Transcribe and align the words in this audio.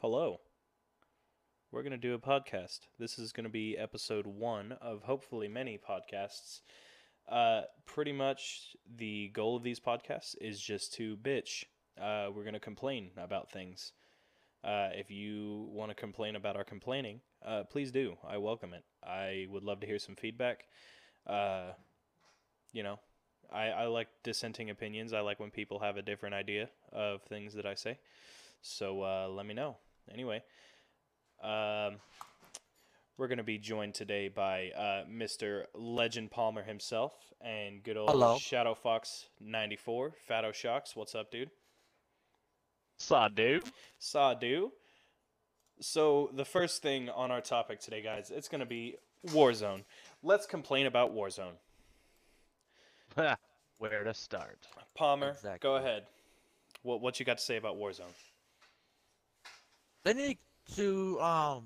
Hello. 0.00 0.40
We're 1.72 1.82
going 1.82 1.90
to 1.92 1.96
do 1.96 2.12
a 2.12 2.18
podcast. 2.18 2.80
This 2.98 3.18
is 3.18 3.32
going 3.32 3.44
to 3.44 3.50
be 3.50 3.78
episode 3.78 4.26
one 4.26 4.72
of 4.72 5.04
hopefully 5.04 5.48
many 5.48 5.78
podcasts. 5.78 6.60
Uh, 7.26 7.62
pretty 7.86 8.12
much 8.12 8.76
the 8.94 9.28
goal 9.28 9.56
of 9.56 9.62
these 9.62 9.80
podcasts 9.80 10.34
is 10.38 10.60
just 10.60 10.92
to 10.94 11.16
bitch. 11.16 11.64
Uh, 11.98 12.28
we're 12.30 12.42
going 12.42 12.52
to 12.52 12.60
complain 12.60 13.08
about 13.16 13.50
things. 13.50 13.92
Uh, 14.62 14.90
if 14.92 15.10
you 15.10 15.66
want 15.72 15.90
to 15.90 15.94
complain 15.94 16.36
about 16.36 16.56
our 16.56 16.64
complaining, 16.64 17.22
uh, 17.42 17.62
please 17.64 17.90
do. 17.90 18.18
I 18.28 18.36
welcome 18.36 18.74
it. 18.74 18.84
I 19.02 19.46
would 19.48 19.64
love 19.64 19.80
to 19.80 19.86
hear 19.86 19.98
some 19.98 20.14
feedback. 20.14 20.64
Uh, 21.26 21.70
you 22.70 22.82
know, 22.82 23.00
I, 23.50 23.68
I 23.68 23.86
like 23.86 24.08
dissenting 24.22 24.68
opinions. 24.68 25.14
I 25.14 25.20
like 25.20 25.40
when 25.40 25.50
people 25.50 25.78
have 25.78 25.96
a 25.96 26.02
different 26.02 26.34
idea 26.34 26.68
of 26.92 27.22
things 27.22 27.54
that 27.54 27.64
I 27.64 27.72
say. 27.72 27.98
So 28.60 29.02
uh, 29.02 29.28
let 29.28 29.46
me 29.46 29.54
know. 29.54 29.78
Anyway, 30.12 30.42
um, 31.42 31.96
we're 33.18 33.28
going 33.28 33.38
to 33.38 33.44
be 33.44 33.58
joined 33.58 33.94
today 33.94 34.28
by 34.28 34.70
uh, 34.70 35.04
Mr. 35.10 35.64
Legend 35.74 36.30
Palmer 36.30 36.62
himself 36.62 37.12
and 37.40 37.82
good 37.82 37.96
old 37.96 38.10
Hello. 38.10 38.38
Shadow 38.38 38.74
Fox 38.74 39.26
94. 39.40 40.12
Fatto 40.26 40.52
Shocks, 40.52 40.94
what's 40.96 41.14
up, 41.14 41.30
dude? 41.30 41.50
Saw 42.98 43.28
dude. 43.28 43.64
Saw 43.98 44.34
do. 44.34 44.72
So 45.80 46.30
the 46.34 46.44
first 46.44 46.82
thing 46.82 47.10
on 47.10 47.30
our 47.30 47.40
topic 47.42 47.80
today, 47.80 48.00
guys, 48.00 48.30
it's 48.34 48.48
going 48.48 48.60
to 48.60 48.66
be 48.66 48.96
Warzone. 49.28 49.84
Let's 50.22 50.46
complain 50.46 50.86
about 50.86 51.14
Warzone. 51.14 51.56
Where 53.78 54.04
to 54.04 54.14
start? 54.14 54.58
Palmer, 54.94 55.30
Exactly. 55.30 55.58
go 55.68 55.76
ahead. 55.76 56.04
What 56.82 57.00
what 57.02 57.18
you 57.20 57.26
got 57.26 57.36
to 57.38 57.44
say 57.44 57.56
about 57.56 57.76
Warzone? 57.76 58.12
They 60.06 60.14
need 60.14 60.38
to 60.76 61.20
um 61.20 61.64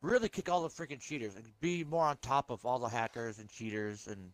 really 0.00 0.28
kick 0.28 0.48
all 0.48 0.62
the 0.62 0.68
freaking 0.68 1.00
cheaters 1.00 1.34
and 1.34 1.44
be 1.58 1.82
more 1.82 2.04
on 2.04 2.18
top 2.18 2.50
of 2.50 2.64
all 2.64 2.78
the 2.78 2.88
hackers 2.88 3.40
and 3.40 3.48
cheaters 3.50 4.06
and 4.06 4.30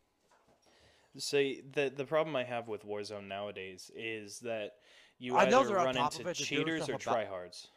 See, 1.17 1.63
the 1.73 1.91
the 1.97 2.05
problem 2.05 2.37
I 2.37 2.45
have 2.45 2.69
with 2.69 2.87
Warzone 2.87 3.29
nowadays 3.29 3.91
is 3.97 4.41
that 4.41 4.73
you 5.19 5.39
I 5.39 5.49
know 5.49 5.61
either 5.63 5.75
run 5.75 5.97
into 5.97 6.29
it, 6.29 6.35
cheaters 6.35 6.83
or 6.83 6.99
stuff 6.99 7.07
about- 7.07 7.17
tryhards. 7.31 7.69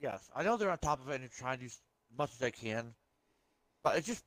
yes, 0.00 0.30
I 0.34 0.42
know 0.42 0.56
they're 0.56 0.70
on 0.70 0.78
top 0.78 1.02
of 1.02 1.10
it 1.10 1.20
and 1.20 1.30
trying 1.30 1.56
to 1.58 1.64
do 1.64 1.66
as 1.66 1.78
much 2.16 2.30
as 2.32 2.38
they 2.38 2.52
can, 2.52 2.94
but 3.82 3.98
it's 3.98 4.06
just 4.06 4.24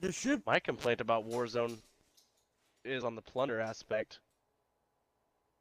there 0.00 0.12
should 0.12 0.44
My 0.44 0.60
complaint 0.60 1.00
about 1.00 1.26
Warzone 1.26 1.78
is 2.84 3.02
on 3.02 3.14
the 3.14 3.22
plunder 3.22 3.60
aspect. 3.60 4.18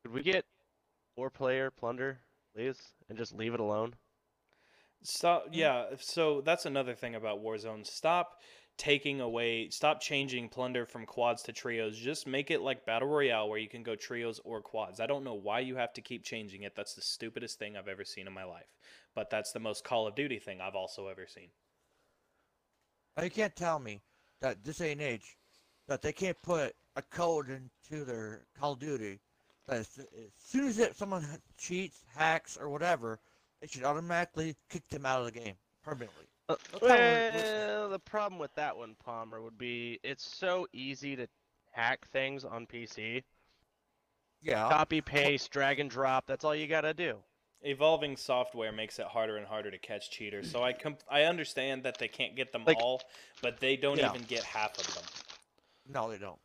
Could 0.03 0.13
we 0.13 0.21
get 0.23 0.45
four 1.15 1.29
player 1.29 1.71
plunder, 1.71 2.19
please, 2.55 2.79
and 3.09 3.17
just 3.17 3.35
leave 3.35 3.53
it 3.53 3.59
alone? 3.59 3.95
Stop. 5.01 5.47
Hmm. 5.47 5.53
Yeah. 5.53 5.85
So 5.99 6.41
that's 6.41 6.65
another 6.65 6.95
thing 6.95 7.15
about 7.15 7.43
Warzone. 7.43 7.85
Stop 7.85 8.39
taking 8.77 9.19
away. 9.19 9.69
Stop 9.69 10.01
changing 10.01 10.49
plunder 10.49 10.85
from 10.85 11.05
quads 11.05 11.43
to 11.43 11.53
trios. 11.53 11.97
Just 11.97 12.27
make 12.27 12.49
it 12.49 12.61
like 12.61 12.85
battle 12.85 13.07
royale, 13.07 13.49
where 13.49 13.59
you 13.59 13.67
can 13.67 13.83
go 13.83 13.95
trios 13.95 14.39
or 14.43 14.61
quads. 14.61 14.99
I 14.99 15.05
don't 15.05 15.23
know 15.23 15.33
why 15.33 15.59
you 15.59 15.75
have 15.75 15.93
to 15.93 16.01
keep 16.01 16.23
changing 16.23 16.63
it. 16.63 16.75
That's 16.75 16.95
the 16.95 17.01
stupidest 17.01 17.59
thing 17.59 17.75
I've 17.75 17.87
ever 17.87 18.05
seen 18.05 18.27
in 18.27 18.33
my 18.33 18.45
life. 18.45 18.73
But 19.15 19.29
that's 19.29 19.51
the 19.51 19.59
most 19.59 19.83
Call 19.83 20.07
of 20.07 20.15
Duty 20.15 20.39
thing 20.39 20.61
I've 20.61 20.75
also 20.75 21.07
ever 21.07 21.27
seen. 21.27 21.49
Now, 23.17 23.23
you 23.23 23.29
can't 23.29 23.55
tell 23.55 23.79
me 23.79 24.01
that 24.39 24.63
this 24.63 24.77
day 24.77 24.93
and 24.93 25.01
age 25.01 25.35
that 25.87 26.01
they 26.01 26.13
can't 26.13 26.41
put 26.41 26.73
a 26.95 27.01
code 27.01 27.49
into 27.49 28.05
their 28.05 28.45
Call 28.57 28.73
of 28.73 28.79
Duty 28.79 29.19
that 29.69 29.79
as, 29.79 29.97
as 29.99 30.05
soon 30.37 30.67
as 30.67 30.79
it, 30.79 30.95
someone 30.97 31.25
cheats, 31.57 32.03
hacks, 32.15 32.57
or 32.59 32.69
whatever, 32.69 33.19
it 33.61 33.71
should 33.71 33.83
automatically 33.83 34.55
kick 34.69 34.87
them 34.89 35.05
out 35.05 35.19
of 35.19 35.25
the 35.33 35.39
game 35.39 35.55
permanently. 35.83 36.25
Uh, 36.47 36.55
No 36.73 36.79
problem 36.79 36.99
with- 36.99 37.33
with- 37.35 37.43
well, 37.43 37.89
the 37.89 37.99
problem 37.99 38.39
with 38.39 38.53
that 38.55 38.75
one, 38.75 38.95
Palmer, 38.95 39.41
would 39.41 39.57
be 39.57 39.99
it's 40.03 40.25
so 40.25 40.67
easy 40.73 41.15
to 41.15 41.27
hack 41.71 42.07
things 42.07 42.43
on 42.43 42.65
PC. 42.65 43.23
Yeah. 44.41 44.67
Copy, 44.69 45.01
paste, 45.01 45.51
drag 45.51 45.79
and 45.79 45.89
drop. 45.89 46.25
That's 46.25 46.43
all 46.45 46.55
you 46.55 46.67
gotta 46.67 46.93
do. 46.93 47.17
Evolving 47.61 48.15
software 48.15 48.71
makes 48.71 48.97
it 48.99 49.05
harder 49.05 49.35
and 49.35 49.45
harder 49.45 49.69
to 49.69 49.77
catch 49.77 50.09
cheaters. 50.11 50.49
So 50.49 50.63
I 50.63 50.71
com- 50.73 50.97
I 51.09 51.23
understand 51.23 51.83
that 51.83 51.97
they 51.97 52.07
can't 52.07 52.35
get 52.35 52.53
them 52.53 52.63
Like- 52.63 52.77
all, 52.77 53.01
but 53.41 53.59
they 53.59 53.75
don't 53.75 53.97
Yeah. 53.97 54.09
even 54.09 54.23
get 54.23 54.43
half 54.45 54.77
of 54.79 54.95
them. 54.95 55.03
No, 55.87 56.09
they 56.09 56.17
don't. 56.17 56.39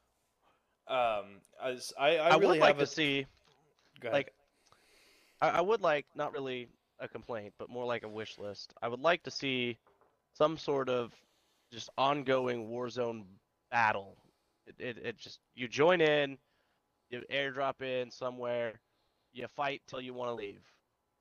Um, 0.86 1.40
as 1.62 1.92
I, 1.98 2.16
I, 2.18 2.28
I, 2.28 2.36
really 2.36 2.46
would 2.46 2.58
like 2.58 2.76
have 2.76 2.78
to 2.78 2.86
see 2.86 3.26
go 4.00 4.08
ahead. 4.08 4.14
like 4.14 4.34
I, 5.40 5.48
I 5.48 5.60
would 5.60 5.80
like 5.80 6.06
not 6.14 6.32
really 6.32 6.68
a 7.00 7.08
complaint, 7.08 7.54
but 7.58 7.70
more 7.70 7.86
like 7.86 8.02
a 8.02 8.08
wish 8.08 8.38
list. 8.38 8.74
I 8.82 8.88
would 8.88 9.00
like 9.00 9.22
to 9.22 9.30
see 9.30 9.78
some 10.34 10.58
sort 10.58 10.88
of 10.88 11.12
just 11.72 11.88
ongoing 11.96 12.68
Warzone 12.68 13.24
battle. 13.70 14.16
It, 14.66 14.74
it, 14.78 14.98
it 14.98 15.18
just 15.18 15.40
you 15.54 15.68
join 15.68 16.00
in, 16.00 16.36
you 17.10 17.22
airdrop 17.32 17.82
in 17.82 18.10
somewhere, 18.10 18.80
you 19.32 19.46
fight 19.48 19.82
till 19.86 20.00
you 20.00 20.14
want 20.14 20.30
to 20.30 20.34
leave. 20.34 20.62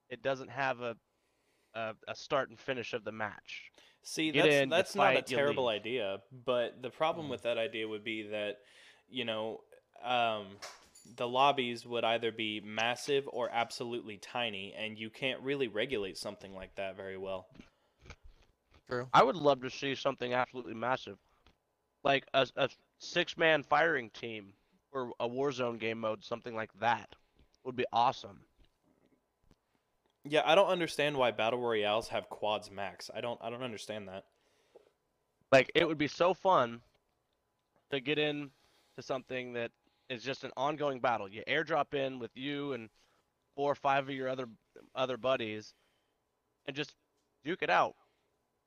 It 0.09 0.21
doesn't 0.21 0.49
have 0.49 0.81
a, 0.81 0.95
a 1.73 1.93
a 2.07 2.15
start 2.15 2.49
and 2.49 2.59
finish 2.59 2.93
of 2.93 3.03
the 3.03 3.11
match. 3.11 3.71
See, 4.03 4.31
Get 4.31 4.43
that's 4.43 4.55
in, 4.55 4.69
that's 4.69 4.95
not 4.95 5.13
a 5.13 5.15
fight, 5.15 5.29
you 5.29 5.37
terrible 5.37 5.69
idea, 5.69 6.21
but 6.45 6.81
the 6.81 6.89
problem 6.89 7.27
Mhm. 7.27 7.31
with 7.31 7.41
that 7.43 7.57
idea 7.57 7.87
would 7.87 8.03
be 8.03 8.23
that, 8.23 8.59
you 9.13 9.25
know, 9.25 9.61
um, 10.03 10.47
the 11.15 11.27
lobbies 11.27 11.85
would 11.85 12.03
either 12.03 12.31
be 12.31 12.61
massive 12.65 13.25
or 13.31 13.49
absolutely 13.51 14.17
tiny, 14.17 14.73
and 14.77 14.97
you 14.97 15.09
can't 15.09 15.39
really 15.41 15.67
regulate 15.67 16.17
something 16.17 16.53
like 16.53 16.75
that 16.75 16.97
very 16.97 17.17
well. 17.17 17.47
True. 18.89 19.07
I 19.13 19.23
would 19.23 19.35
love 19.35 19.61
to 19.61 19.69
see 19.69 19.95
something 19.95 20.33
absolutely 20.33 20.73
massive, 20.73 21.17
like 22.03 22.25
a, 22.33 22.47
a 22.57 22.69
six-man 22.99 23.63
firing 23.63 24.09
team 24.09 24.53
or 24.91 25.11
a 25.19 25.27
Warzone 25.27 25.79
game 25.79 25.99
mode, 25.99 26.23
something 26.23 26.55
like 26.55 26.71
that 26.79 27.15
would 27.63 27.75
be 27.75 27.85
awesome. 27.93 28.39
Yeah, 30.25 30.41
I 30.45 30.55
don't 30.55 30.67
understand 30.67 31.17
why 31.17 31.31
battle 31.31 31.59
royales 31.59 32.07
have 32.09 32.29
quads 32.29 32.71
max. 32.71 33.09
I 33.13 33.21
don't 33.21 33.39
I 33.41 33.49
don't 33.49 33.63
understand 33.63 34.07
that. 34.07 34.23
Like 35.51 35.71
it 35.75 35.87
would 35.87 35.97
be 35.97 36.07
so 36.07 36.33
fun 36.33 36.81
to 37.91 37.99
get 37.99 38.17
in 38.17 38.49
to 38.95 39.01
something 39.01 39.53
that 39.53 39.71
is 40.09 40.23
just 40.23 40.43
an 40.43 40.51
ongoing 40.57 40.99
battle. 40.99 41.27
You 41.27 41.43
airdrop 41.47 41.93
in 41.93 42.19
with 42.19 42.31
you 42.35 42.73
and 42.73 42.89
four 43.55 43.71
or 43.71 43.75
five 43.75 44.09
of 44.09 44.15
your 44.15 44.29
other 44.29 44.47
other 44.95 45.17
buddies 45.17 45.73
and 46.65 46.75
just 46.75 46.93
duke 47.43 47.61
it 47.61 47.69
out. 47.69 47.95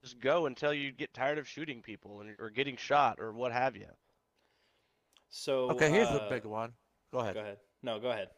Just 0.03 0.21
go 0.21 0.47
until 0.47 0.73
you 0.73 0.93
get 0.93 1.15
tired 1.15 1.39
of 1.39 1.49
shooting 1.49 1.83
people 1.83 2.21
and, 2.21 2.37
or 2.39 2.51
getting 2.51 2.77
shot 2.77 3.19
or 3.19 3.33
what 3.33 3.53
have 3.53 3.77
you. 3.77 3.87
So 5.29 5.71
Okay, 5.71 5.91
here's 5.91 6.09
uh, 6.09 6.27
a 6.27 6.31
big 6.31 6.45
one. 6.45 6.73
Go 7.13 7.19
ahead. 7.19 7.35
Go 7.35 7.41
ahead. 7.41 7.57
No, 7.83 7.99
go 7.99 8.11
ahead. 8.11 8.29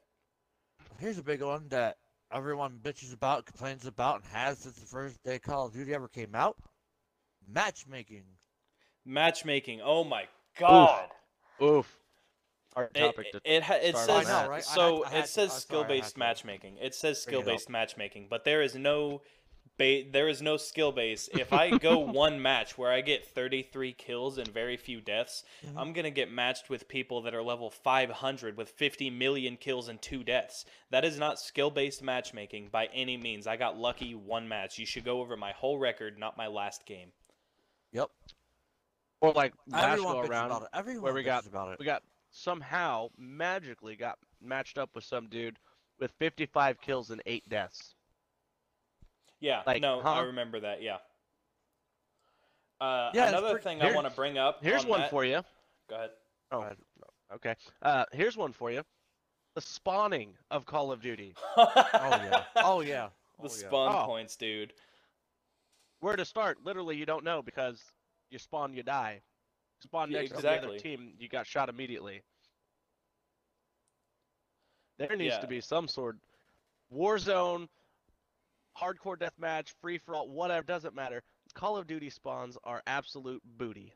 Here's 0.99 1.19
a 1.19 1.22
big 1.22 1.43
one 1.43 1.69
that 1.69 1.97
everyone 2.32 2.78
bitches 2.82 3.12
about, 3.12 3.47
complains 3.47 3.87
about, 3.87 4.16
and 4.16 4.25
has 4.32 4.59
since 4.59 4.76
the 4.76 4.87
first 4.87 5.22
day 5.25 5.38
Call 5.38 5.66
of 5.66 5.72
Duty 5.72 5.94
ever 5.94 6.09
came 6.09 6.34
out. 6.34 6.56
Matchmaking. 7.47 8.25
Matchmaking. 9.05 9.81
Oh 9.82 10.05
my 10.05 10.25
god. 10.59 11.05
Oof. 11.05 11.18
Hard 12.74 12.91
It, 12.94 13.00
topic 13.00 13.32
to 13.32 13.41
it, 13.44 13.62
ha- 13.62 13.74
it 13.74 13.96
says 13.96 14.08
on 14.08 14.24
know, 14.24 14.48
right? 14.50 14.50
I 14.50 14.54
had- 14.56 14.64
so 14.64 15.04
I 15.04 15.08
had 15.10 15.24
it 15.24 15.28
says 15.28 15.44
I'm 15.44 15.48
sorry, 15.50 15.60
skill 15.60 15.84
based 15.84 16.16
matchmaking. 16.16 16.76
It 16.80 16.94
says 16.94 17.20
skill 17.22 17.42
based 17.42 17.69
matchmaking, 17.69 18.28
but 18.28 18.44
there 18.44 18.62
is 18.62 18.74
no 18.76 19.22
ba- 19.78 20.04
there 20.10 20.28
is 20.28 20.42
no 20.42 20.56
skill 20.56 20.92
base. 20.92 21.28
If 21.32 21.52
I 21.52 21.76
go 21.78 21.98
one 21.98 22.41
match 22.42 22.76
where 22.78 22.92
I 22.92 23.00
get 23.00 23.26
33 23.26 23.92
kills 23.94 24.38
and 24.38 24.46
very 24.48 24.76
few 24.76 25.00
deaths, 25.00 25.44
Mhm. 25.66 25.76
I'm 25.76 25.92
going 25.92 26.04
to 26.04 26.10
get 26.10 26.30
matched 26.30 26.69
with 26.69 26.86
people 26.88 27.20
that 27.22 27.34
are 27.34 27.42
level 27.42 27.70
500 27.70 28.56
with 28.56 28.70
50 28.70 29.10
million 29.10 29.56
kills 29.56 29.88
and 29.88 30.00
2 30.02 30.22
deaths. 30.22 30.64
That 30.90 31.04
is 31.04 31.19
not 31.19 31.40
skill 31.40 31.70
based 31.70 32.02
matchmaking 32.02 32.69
by 32.69 32.87
any 32.93 33.16
means. 33.16 33.46
I 33.46 33.56
got 33.56 33.76
lucky 33.76 34.14
one 34.14 34.46
match. 34.49 34.78
You 34.78 34.87
should 34.87 35.04
go 35.04 35.20
over 35.20 35.37
my 35.37 35.52
whole 35.52 35.78
record, 35.78 36.19
not 36.19 36.37
my 36.37 36.46
last 36.46 36.84
game. 36.87 37.12
Yep. 37.93 38.11
Or 39.20 39.32
like 39.32 39.53
last 39.69 39.85
Everyone 39.85 40.12
go 40.15 40.20
around. 40.23 40.47
about 40.47 40.62
it. 40.62 40.69
Everyone 40.75 41.03
where 41.03 41.15
we 41.15 41.23
got- 41.23 41.47
about 41.47 41.73
it. 41.73 41.79
we 41.79 41.85
got 41.85 42.03
somehow 42.31 43.09
magically 43.17 43.97
got 43.97 44.19
matched 44.41 44.79
up 44.79 44.91
with 44.94 45.05
some 45.05 45.29
dude 45.29 45.59
with 45.99 46.12
55 46.19 46.81
kills 46.81 47.11
and 47.11 47.20
8 47.26 47.49
deaths. 47.49 47.94
Yeah, 49.41 49.62
Like, 49.67 49.81
no, 49.82 50.00
I 50.00 50.20
remember 50.23 50.61
that. 50.61 50.82
Yeah. 50.82 50.99
Uh, 52.81 53.11
Yeah, 53.15 53.29
another 53.29 53.50
pretty- 53.53 53.65
thing 53.65 53.82
I 53.82 53.93
want 53.94 54.06
to 54.09 54.12
bring 54.15 54.38
up. 54.38 54.62
Here's 54.62 54.85
on 54.85 54.91
one 54.91 55.00
that- 55.00 55.11
for 55.11 55.25
you. 55.25 55.43
Go 55.88 55.97
ahead. 55.97 56.11
Oh, 56.50 56.59
Go 56.59 56.62
ahead. 56.64 56.76
okay. 57.35 57.55
Uh, 57.82 58.05
here's 58.12 58.37
one 58.37 58.53
for 58.53 58.71
you. 58.71 58.82
The 59.55 59.61
spawning 59.61 60.37
of 60.50 60.67
Call 60.67 60.93
of 60.93 61.00
Duty. 61.00 61.35
Oh 61.56 61.73
yeah. 61.94 62.44
Oh 62.56 62.81
yeah. 62.81 63.09
the 63.41 63.49
Oh, 63.49 63.53
yeah. 63.53 63.67
spawn 63.69 63.94
Oh. 64.03 64.06
points, 64.06 64.37
dude. 64.37 64.73
Where 66.00 66.14
to 66.17 66.25
start? 66.25 66.59
Literally, 66.64 66.97
you 66.97 67.06
don't 67.06 67.25
know 67.25 67.43
because 67.43 67.82
you 68.30 68.38
spawn, 68.38 68.72
you 68.72 68.82
die. 68.82 69.20
Spawn 69.80 70.10
Yeah, 70.10 70.20
next 70.20 70.34
to 70.36 70.42
the 70.42 70.50
other 70.50 70.78
team, 70.78 71.14
you 71.19 71.28
got 71.28 71.46
shot 71.46 71.69
immediately. 71.69 72.22
There 74.98 75.14
needs 75.16 75.34
Yeah. 75.34 75.40
to 75.40 75.46
be 75.46 75.60
some 75.60 75.88
sort 75.88 76.16
Warzone, 76.92 77.69
hardcore 78.76 79.16
deathmatch, 79.16 79.70
free 79.80 79.98
for 79.98 80.14
all, 80.14 80.28
whatever, 80.28 80.64
doesn't 80.64 80.94
matter. 80.94 81.22
Call 81.54 81.76
of 81.76 81.86
Duty 81.86 82.08
spawns 82.10 82.56
are 82.64 82.82
absolute 82.86 83.42
booty. 83.44 83.92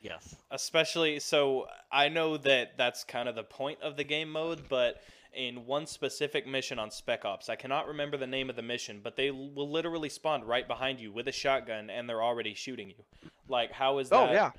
Yes. 0.00 0.36
Especially 0.50 1.18
so 1.20 1.66
I 1.90 2.08
know 2.08 2.36
that 2.36 2.76
that's 2.76 3.04
kind 3.04 3.28
of 3.28 3.34
the 3.34 3.42
point 3.42 3.80
of 3.80 3.96
the 3.96 4.04
game 4.04 4.30
mode, 4.30 4.68
but 4.68 5.02
in 5.34 5.66
one 5.66 5.86
specific 5.86 6.46
mission 6.46 6.78
on 6.78 6.90
Spec 6.90 7.24
Ops, 7.24 7.48
I 7.48 7.56
cannot 7.56 7.86
remember 7.88 8.16
the 8.16 8.26
name 8.26 8.50
of 8.50 8.56
the 8.56 8.62
mission, 8.62 9.00
but 9.02 9.16
they 9.16 9.30
will 9.30 9.70
literally 9.70 10.08
spawn 10.08 10.44
right 10.44 10.66
behind 10.66 11.00
you 11.00 11.12
with 11.12 11.28
a 11.28 11.32
shotgun 11.32 11.90
and 11.90 12.08
they're 12.08 12.22
already 12.22 12.54
shooting 12.54 12.88
you. 12.88 13.04
Like 13.48 13.72
how 13.72 13.98
is 13.98 14.08
oh, 14.12 14.26
that 14.26 14.30
Oh 14.30 14.32
yeah. 14.32 14.50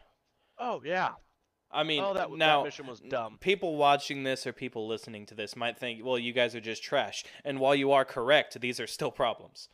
Oh 0.59 0.81
yeah. 0.83 1.09
I 1.69 1.83
mean, 1.83 2.01
oh, 2.01 2.13
that, 2.13 2.31
now 2.31 2.61
that 2.61 2.67
mission 2.67 2.87
was 2.87 3.01
dumb. 3.01 3.37
people 3.41 3.75
watching 3.75 4.23
this 4.23 4.47
or 4.47 4.53
people 4.53 4.87
listening 4.87 5.25
to 5.27 5.35
this 5.35 5.55
might 5.55 5.77
think, 5.77 6.03
well, 6.03 6.17
you 6.17 6.31
guys 6.31 6.55
are 6.55 6.61
just 6.61 6.81
trash. 6.81 7.25
And 7.43 7.59
while 7.59 7.75
you 7.75 7.91
are 7.91 8.05
correct, 8.05 8.59
these 8.61 8.79
are 8.79 8.87
still 8.87 9.11
problems. 9.11 9.67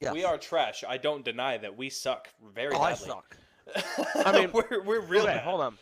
Yes. 0.00 0.12
We 0.12 0.24
are 0.24 0.38
trash. 0.38 0.84
I 0.86 0.98
don't 0.98 1.24
deny 1.24 1.58
that 1.58 1.76
we 1.76 1.90
suck 1.90 2.28
very 2.54 2.74
Oh, 2.74 2.80
I 2.80 2.94
suck. 2.94 3.36
I 4.14 4.32
mean- 4.32 4.42
mean, 4.42 4.50
we're 4.52 4.82
we're 4.82 5.00
real 5.00 5.22
okay, 5.22 5.34
bad. 5.34 5.42
hold 5.42 5.60
on. 5.60 5.78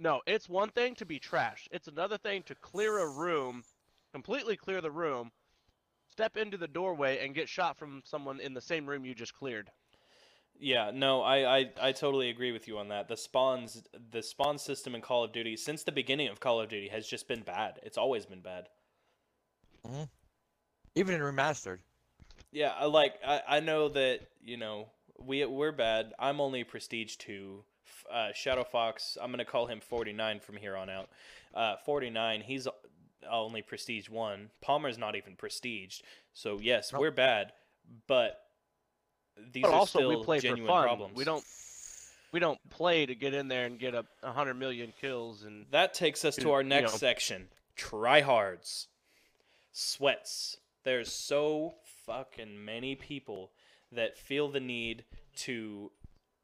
No, 0.00 0.22
it's 0.26 0.48
one 0.48 0.70
thing 0.70 0.94
to 0.94 1.04
be 1.04 1.18
trash. 1.18 1.68
It's 1.70 1.86
another 1.86 2.16
thing 2.16 2.42
to 2.44 2.54
clear 2.54 2.98
a 2.98 3.06
room, 3.06 3.62
completely 4.14 4.56
clear 4.56 4.80
the 4.80 4.90
room, 4.90 5.30
step 6.08 6.38
into 6.38 6.56
the 6.56 6.66
doorway 6.66 7.22
and 7.22 7.34
get 7.34 7.50
shot 7.50 7.76
from 7.76 8.00
someone 8.06 8.40
in 8.40 8.54
the 8.54 8.62
same 8.62 8.88
room 8.88 9.04
you 9.04 9.14
just 9.14 9.34
cleared. 9.34 9.70
Yeah, 10.58 10.90
no, 10.92 11.20
I, 11.20 11.58
I 11.58 11.70
I 11.80 11.92
totally 11.92 12.30
agree 12.30 12.50
with 12.50 12.66
you 12.66 12.78
on 12.78 12.88
that. 12.88 13.08
The 13.08 13.16
spawns 13.16 13.82
the 14.10 14.22
spawn 14.22 14.58
system 14.58 14.94
in 14.94 15.02
Call 15.02 15.22
of 15.22 15.32
Duty 15.32 15.56
since 15.56 15.84
the 15.84 15.92
beginning 15.92 16.28
of 16.28 16.40
Call 16.40 16.60
of 16.60 16.70
Duty 16.70 16.88
has 16.88 17.06
just 17.06 17.28
been 17.28 17.42
bad. 17.42 17.78
It's 17.82 17.98
always 17.98 18.24
been 18.24 18.40
bad. 18.40 18.68
Hmm. 19.86 20.04
Even 20.94 21.14
in 21.14 21.20
remastered. 21.20 21.78
Yeah, 22.52 22.72
I 22.78 22.86
like 22.86 23.14
I, 23.26 23.42
I 23.48 23.60
know 23.60 23.90
that, 23.90 24.20
you 24.42 24.56
know, 24.56 24.88
we 25.18 25.44
we're 25.44 25.72
bad. 25.72 26.14
I'm 26.18 26.40
only 26.40 26.64
prestige 26.64 27.16
2. 27.16 27.64
Uh, 28.12 28.32
Shadow 28.34 28.64
Fox, 28.64 29.16
I'm 29.20 29.30
going 29.30 29.38
to 29.38 29.44
call 29.44 29.66
him 29.66 29.80
49 29.80 30.40
from 30.40 30.56
here 30.56 30.76
on 30.76 30.90
out. 30.90 31.08
Uh, 31.54 31.76
49, 31.84 32.40
he's 32.42 32.66
only 33.30 33.62
prestige 33.62 34.08
1. 34.08 34.50
Palmer's 34.60 34.98
not 34.98 35.14
even 35.16 35.36
prestiged. 35.36 36.02
So 36.32 36.58
yes, 36.60 36.92
Nope. 36.92 37.00
we're 37.02 37.10
bad, 37.10 37.52
but 38.06 38.40
these 39.52 39.62
but 39.62 39.70
are 39.72 39.74
also, 39.74 39.98
still 40.00 40.08
we 40.18 40.24
play 40.24 40.38
for 40.38 40.42
genuine 40.42 40.68
fun. 40.68 40.82
problems. 40.84 41.16
We 41.16 41.24
don't. 41.24 41.44
We 42.32 42.38
don't 42.38 42.60
play 42.70 43.06
to 43.06 43.14
get 43.16 43.34
in 43.34 43.48
there 43.48 43.66
and 43.66 43.76
get 43.76 43.92
a, 43.92 44.04
a 44.22 44.30
hundred 44.30 44.54
million 44.54 44.92
kills 45.00 45.42
and 45.42 45.66
That 45.72 45.94
takes 45.94 46.24
us 46.24 46.36
to 46.36 46.42
You- 46.42 46.52
our 46.52 46.62
you 46.62 46.68
next 46.68 46.92
know. 46.92 46.98
section. 46.98 47.48
Tryhards. 47.76 48.86
Sweats. 49.72 50.56
There's 50.84 51.12
so 51.12 51.74
fucking 52.06 52.64
many 52.64 52.94
people 52.94 53.50
that 53.92 54.16
feel 54.16 54.48
the 54.48 54.60
need 54.60 55.04
to 55.38 55.90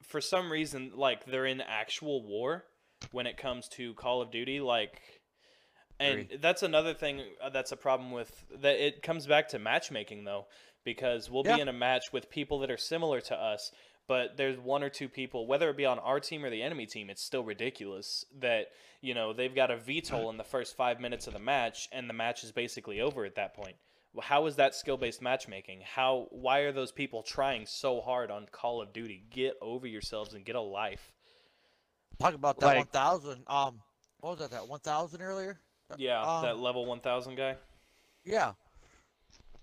for 0.07 0.21
some 0.21 0.51
reason 0.51 0.93
like 0.95 1.27
they're 1.27 1.47
in 1.47 1.61
actual 1.61 2.23
war 2.27 2.65
when 3.13 3.27
it 3.27 3.37
comes 3.37 3.69
to 3.69 3.93
Call 3.95 4.23
of 4.23 4.31
Duty 4.31 4.61
like 4.61 5.01
and 5.99 6.29
that's 6.41 6.63
another 6.63 6.95
thing 6.95 7.23
uh, 7.43 7.49
that's 7.51 7.73
a 7.73 7.77
problem 7.77 8.11
with 8.11 8.45
that 8.61 8.77
it 8.85 9.03
comes 9.03 9.27
back 9.27 9.49
to 9.49 9.59
matchmaking 9.59 10.25
though 10.25 10.47
because 10.85 11.31
we'll 11.31 11.45
Yeah. 11.47 11.57
be 11.57 11.61
in 11.63 11.69
a 11.69 11.73
match 11.73 12.13
with 12.13 12.31
people 12.31 12.59
that 12.61 12.71
are 12.71 12.77
similar 12.77 13.21
to 13.23 13.35
us 13.37 13.71
but 14.09 14.37
there's 14.37 14.59
one 14.59 14.83
or 14.83 14.89
two 14.91 15.09
people 15.09 15.47
whether 15.47 15.69
it 15.71 15.77
be 15.77 15.85
on 15.87 15.99
our 15.99 16.21
team 16.21 16.45
or 16.45 16.51
the 16.51 16.63
enemy 16.63 16.87
team 16.87 17.11
it's 17.11 17.23
still 17.23 17.43
ridiculous 17.45 18.25
that 18.39 18.67
you 19.01 19.15
know 19.15 19.33
they've 19.33 19.55
got 19.55 19.71
a 19.71 19.77
VTOL 19.77 20.31
in 20.31 20.37
the 20.37 20.45
first 20.45 20.77
5 20.77 21.01
minutes 21.01 21.27
of 21.27 21.33
the 21.33 21.39
match 21.41 21.89
and 21.93 22.09
the 22.09 22.15
match 22.15 22.45
is 22.45 22.53
basically 22.53 23.01
over 23.01 23.25
at 23.25 23.35
that 23.37 23.55
point 23.55 23.77
how 24.23 24.47
is 24.47 24.57
that 24.57 24.75
skill-based 24.75 25.21
matchmaking 25.21 25.81
how 25.85 26.27
why 26.31 26.61
are 26.61 26.73
those 26.73 26.91
people 26.93 27.23
trying 27.23 27.67
so 27.67 28.01
hard 28.01 28.31
on 28.31 28.47
Call 28.51 28.81
of 28.81 28.93
Duty 28.93 29.25
get 29.31 29.55
over 29.61 29.87
yourselves 29.87 30.35
and 30.35 30.45
get 30.45 30.57
a 30.57 30.61
life 30.61 31.13
Talk 32.19 32.33
about 32.35 32.59
that 32.61 32.67
Like- 32.67 32.77
1,000. 32.79 33.45
Um, 33.47 33.83
what 34.21 34.31
was 34.31 34.39
that? 34.39 34.51
That 34.53 34.67
1,000 34.69 35.21
earlier? 35.21 35.61
yeah 35.99 36.23
Um, 36.23 36.43
that 36.43 36.59
level 36.59 36.87
1000 36.87 37.37
guy 37.37 37.57
Yeah. 38.25 38.55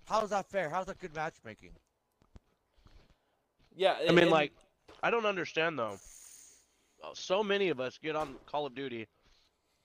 How's 0.06 0.30
that 0.30 0.48
fair? 0.50 0.68
How's 0.70 0.86
that 0.86 0.98
good 0.98 1.14
matchmaking? 1.14 1.72
yeah 3.74 3.96
I 4.06 4.10
mean, 4.12 4.18
and- 4.24 4.30
like, 4.30 4.52
I 5.02 5.10
don't 5.10 5.26
understand 5.26 5.78
though. 5.78 5.98
So 7.14 7.42
many 7.42 7.68
of 7.68 7.80
us 7.80 7.98
get 7.98 8.16
on 8.16 8.36
Call 8.46 8.64
of 8.66 8.74
Duty 8.74 9.06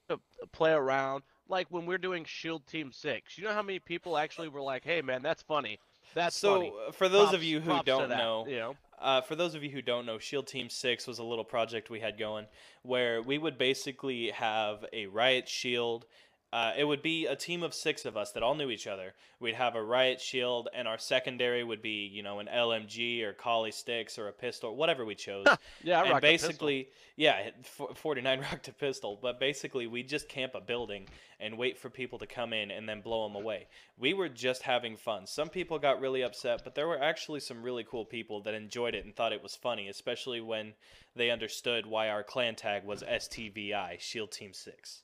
to 0.09 0.19
play 0.53 0.71
around. 0.71 1.23
Like 1.49 1.67
when 1.69 1.85
we're 1.85 1.97
doing 1.97 2.23
Shield 2.25 2.65
Team 2.67 2.91
Six, 2.91 3.37
you 3.37 3.43
know 3.43 3.53
how 3.53 3.63
many 3.63 3.79
people 3.79 4.17
actually 4.17 4.47
were 4.47 4.61
like, 4.61 4.83
"Hey, 4.83 5.01
man, 5.01 5.21
that's 5.21 5.41
funny. 5.41 5.79
That's 6.13 6.35
so 6.35 6.55
funny." 6.55 6.73
uh, 6.87 6.91
for 6.91 7.09
those 7.09 7.33
of 7.33 7.43
you 7.43 7.59
who 7.59 7.81
don't 7.83 8.09
that, 8.09 8.17
know 8.17 8.45
you 8.47 8.55
know, 8.57 8.75
Uh, 8.99 9.21
for 9.21 9.35
those 9.35 9.55
of 9.55 9.63
you 9.63 9.69
who 9.69 9.81
don't 9.81 10.05
know, 10.05 10.19
Shield 10.19 10.45
Team 10.47 10.69
6 10.69 11.07
was 11.07 11.19
a 11.19 11.23
little 11.23 11.45
project 11.45 11.89
we 11.89 11.99
had 11.99 12.17
going 12.17 12.45
where 12.83 13.21
we 13.21 13.37
would 13.37 13.57
basically 13.57 14.29
have 14.31 14.85
a 14.93 15.07
Riot 15.07 15.47
Shield. 15.47 16.05
Uh, 16.51 16.71
it 16.75 16.83
would 16.83 17.03
be 17.03 17.27
a 17.27 17.35
team 17.35 17.61
of 17.61 17.75
six 17.75 18.05
of 18.05 18.17
us 18.17 18.31
that 18.31 18.41
all 18.41 18.55
knew 18.55 18.71
each 18.71 18.87
other. 18.87 19.13
We'd 19.39 19.53
have 19.53 19.75
a 19.75 19.83
Riot 19.83 20.19
Shield, 20.19 20.67
and 20.73 20.87
our 20.87 20.97
secondary 20.97 21.63
would 21.63 21.81
be, 21.81 22.09
you 22.11 22.23
know, 22.23 22.39
an 22.39 22.49
LMG 22.51 23.21
or 23.21 23.33
Kali 23.33 23.71
Sticks 23.71 24.17
or 24.17 24.27
a 24.27 24.31
pistol, 24.31 24.75
whatever 24.75 25.05
we 25.05 25.13
chose. 25.13 25.45
yeah, 25.83 26.01
I 26.01 26.07
and 26.07 26.21
basically, 26.21 26.89
yeah, 27.15 27.51
49 27.93 28.39
rocked 28.51 28.67
a 28.67 28.73
pistol, 28.73 29.19
but 29.21 29.39
basically 29.39 29.85
we 29.85 30.01
just 30.01 30.27
camp 30.27 30.55
a 30.55 30.61
building 30.61 31.07
and 31.39 31.55
wait 31.55 31.77
for 31.77 31.91
people 31.91 32.17
to 32.17 32.25
come 32.25 32.51
in 32.51 32.71
and 32.71 32.89
then 32.89 33.01
blow 33.01 33.27
them 33.27 33.35
away. 33.35 33.67
We 33.99 34.15
were 34.15 34.29
just 34.29 34.63
having 34.63 34.97
fun. 34.97 35.27
Some 35.27 35.49
people 35.49 35.77
got 35.77 36.01
really 36.01 36.23
upset, 36.23 36.61
but 36.63 36.73
there 36.73 36.87
were 36.87 37.01
actually 37.01 37.41
some 37.41 37.61
really 37.61 37.83
cool 37.83 38.05
people 38.05 38.41
that 38.43 38.55
enjoyed 38.55 38.95
it 38.95 39.05
and 39.05 39.15
thought 39.15 39.33
it 39.33 39.43
was 39.43 39.55
funny, 39.55 39.87
especially 39.87 40.41
when 40.41 40.73
they 41.15 41.29
understood 41.29 41.85
why 41.85 42.09
our 42.09 42.23
clan 42.23 42.55
tag 42.55 42.85
was 42.85 43.03
STVI, 43.03 43.99
Shield 43.99 44.31
Team 44.31 44.51
6. 44.51 45.03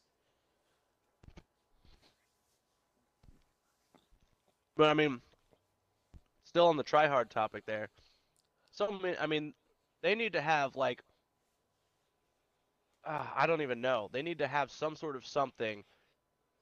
But 4.76 4.90
I 4.90 4.94
mean, 4.94 5.22
still 6.44 6.68
on 6.68 6.78
the 6.78 6.84
try 6.84 7.08
hard 7.08 7.30
topic 7.30 7.66
there. 7.66 7.90
So 8.72 9.00
I 9.20 9.26
mean, 9.28 9.54
they 10.02 10.16
need 10.16 10.34
to 10.34 10.42
have 10.42 10.76
like, 10.76 11.02
uh, 13.06 13.26
I 13.36 13.46
don't 13.48 13.62
even 13.62 13.82
know. 13.82 14.10
They 14.12 14.22
need 14.22 14.40
to 14.40 14.48
have 14.48 14.72
some 14.72 14.96
sort 14.96 15.16
of 15.16 15.26
something 15.26 15.84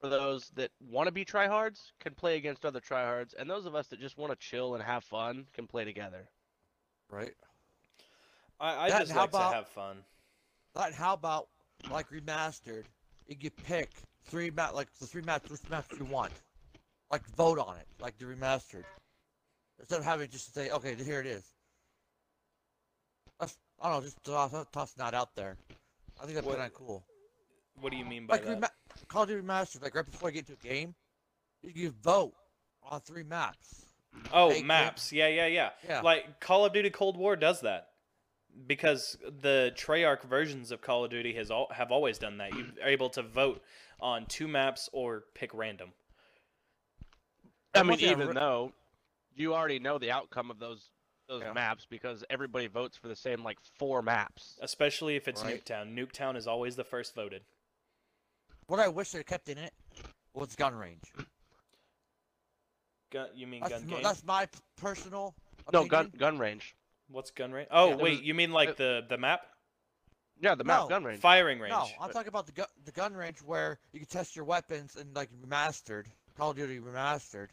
for 0.00 0.08
those 0.08 0.50
that 0.56 0.70
want 0.90 1.06
to 1.06 1.12
be 1.12 1.24
tryhards 1.24 1.92
can 2.00 2.14
play 2.14 2.36
against 2.36 2.64
other 2.64 2.80
tryhards, 2.80 3.34
and 3.38 3.48
those 3.48 3.66
of 3.66 3.74
us 3.74 3.88
that 3.88 4.00
just 4.00 4.18
want 4.18 4.32
to 4.32 4.36
chill 4.38 4.74
and 4.74 4.82
have 4.84 5.02
fun 5.04 5.46
can 5.54 5.66
play 5.66 5.84
together. 5.84 6.28
Right. 7.10 7.34
I, 8.60 8.86
I 8.86 8.90
That- 8.90 9.00
just 9.00 9.12
how 9.12 9.20
like 9.20 9.28
about- 9.30 9.50
to 9.50 9.56
have 9.56 9.68
fun. 9.68 9.96
Like, 10.76 10.92
how 10.94 11.14
about 11.14 11.48
like 11.88 12.08
remastered? 12.10 12.84
You 13.28 13.36
could 13.36 13.56
pick 13.56 13.90
three 14.24 14.50
ma- 14.50 14.70
like 14.70 14.92
the 14.98 15.06
three 15.06 15.22
match 15.22 15.48
which 15.48 15.60
match 15.70 15.86
you 15.96 16.04
want. 16.04 16.32
Like 17.10 17.26
vote 17.36 17.58
on 17.58 17.76
it, 17.76 17.86
like 18.00 18.18
the 18.18 18.24
remastered. 18.24 18.84
Instead 19.78 19.98
of 19.98 20.04
having 20.04 20.28
just 20.30 20.46
to 20.46 20.52
say, 20.52 20.70
okay, 20.70 20.94
here 20.94 21.20
it 21.20 21.26
is. 21.26 21.44
That's, 23.38 23.56
I 23.80 23.88
don't 23.90 23.98
know, 24.00 24.04
just 24.04 24.22
toss, 24.24 24.52
toss 24.72 24.92
that 24.92 25.14
out 25.14 25.34
there. 25.34 25.56
I 26.20 26.24
think 26.24 26.34
that's 26.34 26.46
What- 26.46 26.56
kind 26.58 26.66
of 26.70 26.74
cool. 26.74 27.04
What 27.80 27.90
do 27.90 27.98
you 27.98 28.04
mean 28.04 28.26
by 28.28 28.36
Like 28.36 28.60
that? 28.60 28.72
Call 29.08 29.24
of 29.24 29.28
Duty 29.28 29.42
Remastered, 29.44 29.82
like 29.82 29.96
right 29.96 30.04
before 30.08 30.28
you 30.28 30.34
get 30.34 30.48
into 30.48 30.52
a 30.52 30.68
game, 30.72 30.94
you 31.62 31.72
can 31.72 31.90
vote 32.02 32.34
on 32.84 33.00
three 33.00 33.24
maps. 33.24 33.84
Oh, 34.32 34.50
Clint. 34.50 34.66
maps. 34.66 35.12
Yeah, 35.12 35.26
yeah, 35.26 35.46
yeah, 35.46 35.70
Yeah. 35.88 36.00
Like 36.02 36.38
Call 36.38 36.64
of 36.64 36.72
Duty 36.72 36.90
Cold 36.90 37.16
War 37.16 37.34
does 37.34 37.62
that. 37.62 37.88
Because 38.68 39.18
the 39.40 39.72
Treyarch 39.76 40.22
versions 40.22 40.70
of 40.70 40.80
Call 40.80 41.04
of 41.04 41.10
Duty 41.10 41.34
has 41.34 41.50
all 41.50 41.66
have 41.72 41.90
always 41.90 42.18
done 42.18 42.36
that. 42.38 42.52
You 42.54 42.66
are 42.80 42.88
able 42.88 43.10
to 43.10 43.22
vote 43.22 43.60
on 43.98 44.26
two 44.26 44.46
maps 44.46 44.88
or 44.92 45.24
pick 45.34 45.52
random. 45.52 45.92
I 47.74 47.82
mean, 47.82 47.90
one 47.90 47.98
thing 47.98 48.08
I 48.08 48.12
even 48.12 48.28
re- 48.28 48.34
though 48.34 48.72
you 49.34 49.54
already 49.54 49.78
know 49.78 49.98
the 49.98 50.10
outcome 50.10 50.50
of 50.50 50.58
those 50.58 50.90
those 51.26 51.42
Yeah. 51.42 51.52
maps 51.54 51.86
because 51.88 52.22
everybody 52.28 52.66
votes 52.66 52.98
for 52.98 53.08
the 53.08 53.16
same 53.16 53.42
like 53.42 53.58
four 53.78 54.02
maps. 54.02 54.58
Especially 54.60 55.16
if 55.16 55.26
it's 55.26 55.42
Right. 55.42 55.64
Nuketown. 55.64 55.94
Nuketown 55.94 56.36
is 56.36 56.46
always 56.46 56.76
the 56.76 56.84
first 56.84 57.14
voted. 57.14 57.42
What 58.66 58.78
I 58.78 58.88
wish 58.88 59.10
they 59.12 59.22
kept 59.24 59.48
in 59.48 59.56
it 59.56 59.72
was 60.34 60.54
gun 60.54 60.74
range. 60.74 61.04
Gun, 63.10 63.28
you 63.34 63.46
mean 63.46 63.60
That's, 63.60 63.72
gun 63.72 63.82
m- 63.84 63.88
game? 63.88 64.02
that's 64.02 64.24
my 64.24 64.46
p- 64.46 64.58
personal. 64.76 65.34
No, 65.72 65.84
gun 65.86 66.12
gun 66.16 66.38
range. 66.38 66.74
What's 67.08 67.30
gun 67.30 67.52
range? 67.52 67.68
Oh, 67.70 67.90
Yeah, 67.90 67.94
wait, 67.96 68.10
was- 68.18 68.20
you 68.22 68.34
mean 68.34 68.52
like 68.52 68.70
uh, 68.70 68.74
the 68.74 69.06
the 69.08 69.16
map? 69.18 69.46
Yeah, 70.40 70.54
the 70.56 70.64
map 70.64 70.82
No, 70.82 70.88
gun 70.88 71.04
range. 71.04 71.20
Firing 71.20 71.58
range. 71.60 71.72
No, 71.72 71.86
I'm 72.00 72.10
talking 72.10 72.28
about 72.28 72.46
the 72.46 72.52
gun 72.52 72.66
the 72.84 72.92
gun 72.92 73.14
range 73.14 73.40
where 73.40 73.78
you 73.92 74.00
can 74.00 74.08
test 74.08 74.34
your 74.36 74.44
weapons 74.44 74.96
and 74.96 75.14
like 75.14 75.30
remastered 75.32 76.06
Call 76.36 76.50
of 76.50 76.56
Duty 76.56 76.80
remastered, 76.80 77.48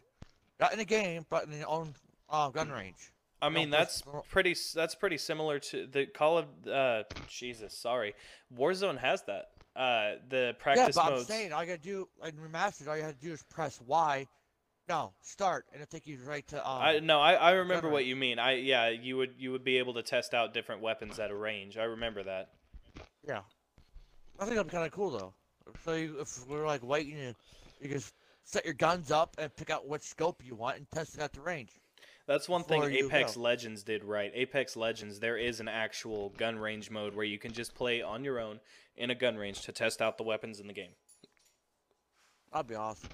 not 0.61 0.73
in 0.73 0.79
a 0.79 0.85
game 0.85 1.25
but 1.29 1.45
in 1.45 1.57
your 1.59 1.67
own 1.67 1.93
uh, 2.29 2.49
gun 2.49 2.69
range. 2.69 3.11
I 3.41 3.49
mean 3.49 3.71
that's- 3.71 4.03
that's 4.05 4.27
pretty 4.29 4.55
that's 4.75 4.95
pretty 4.95 5.17
similar 5.17 5.59
to 5.59 5.87
the 5.87 6.05
Call 6.05 6.37
of 6.37 6.45
uh 6.71 7.03
Jesus, 7.27 7.77
sorry. 7.77 8.13
Warzone 8.55 8.99
has 8.99 9.23
that. 9.23 9.49
Uh, 9.75 10.15
the 10.29 10.53
practice 10.59 10.95
Yeah, 10.97 11.03
but 11.03 11.13
I'm 11.13 11.23
saying 11.23 11.53
all 11.53 11.61
you 11.63 11.67
gotta 11.69 11.81
do 11.81 12.07
in 12.25 12.33
remastered, 12.33 12.87
all 12.87 12.95
you 12.97 13.03
had 13.03 13.19
to 13.19 13.25
do 13.25 13.33
is 13.33 13.41
press 13.43 13.79
Y. 13.81 14.27
No, 14.89 15.13
start, 15.21 15.65
and 15.71 15.81
it'll 15.81 15.89
take 15.89 16.05
you 16.05 16.17
right 16.25 16.45
to. 16.49 16.57
Um, 16.69 16.81
I 16.81 16.99
no, 16.99 17.21
I, 17.21 17.33
I 17.35 17.51
remember 17.51 17.87
what 17.89 18.03
you 18.05 18.15
mean. 18.15 18.37
I 18.39 18.55
yeah, 18.55 18.89
you 18.89 19.15
would 19.17 19.35
you 19.37 19.51
would 19.53 19.63
be 19.63 19.77
able 19.77 19.93
to 19.93 20.03
test 20.03 20.33
out 20.33 20.53
different 20.53 20.81
weapons 20.81 21.19
at 21.19 21.31
a 21.31 21.35
range. 21.35 21.77
I 21.77 21.83
remember 21.83 22.21
that. 22.23 22.49
Yeah. 23.25 23.41
I 24.39 24.43
think 24.43 24.55
that'd 24.55 24.67
be 24.67 24.71
kind 24.71 24.85
of 24.85 24.91
cool 24.91 25.11
though. 25.11 25.33
So 25.85 25.93
you, 25.93 26.19
if 26.19 26.45
we're 26.47 26.65
like 26.67 26.83
waiting, 26.83 27.15
and 27.19 27.35
you 27.79 27.89
just 27.89 28.13
set 28.43 28.65
your 28.65 28.73
guns 28.73 29.11
up 29.11 29.35
and 29.37 29.55
pick 29.55 29.69
out 29.69 29.87
which 29.87 30.03
scope 30.03 30.43
you 30.45 30.55
want 30.55 30.77
and 30.77 30.89
test 30.91 31.15
it 31.15 31.21
at 31.21 31.33
the 31.33 31.41
range. 31.41 31.71
That's 32.27 32.47
one 32.47 32.63
thing 32.63 32.83
Apex 32.83 33.35
go. 33.35 33.41
Legends 33.41 33.83
did 33.83 34.03
right. 34.03 34.31
Apex 34.33 34.75
Legends, 34.75 35.19
there 35.19 35.37
is 35.37 35.59
an 35.59 35.67
actual 35.67 36.29
gun 36.37 36.57
range 36.59 36.89
mode 36.89 37.15
where 37.15 37.25
you 37.25 37.39
can 37.39 37.51
just 37.51 37.75
play 37.75 38.01
on 38.01 38.23
your 38.23 38.39
own 38.39 38.59
in 38.95 39.09
a 39.09 39.15
gun 39.15 39.35
range 39.35 39.61
to 39.61 39.71
test 39.71 40.01
out 40.01 40.17
the 40.17 40.23
weapons 40.23 40.59
in 40.59 40.67
the 40.67 40.73
game. 40.73 40.91
That'd 42.51 42.67
be 42.67 42.75
awesome. 42.75 43.09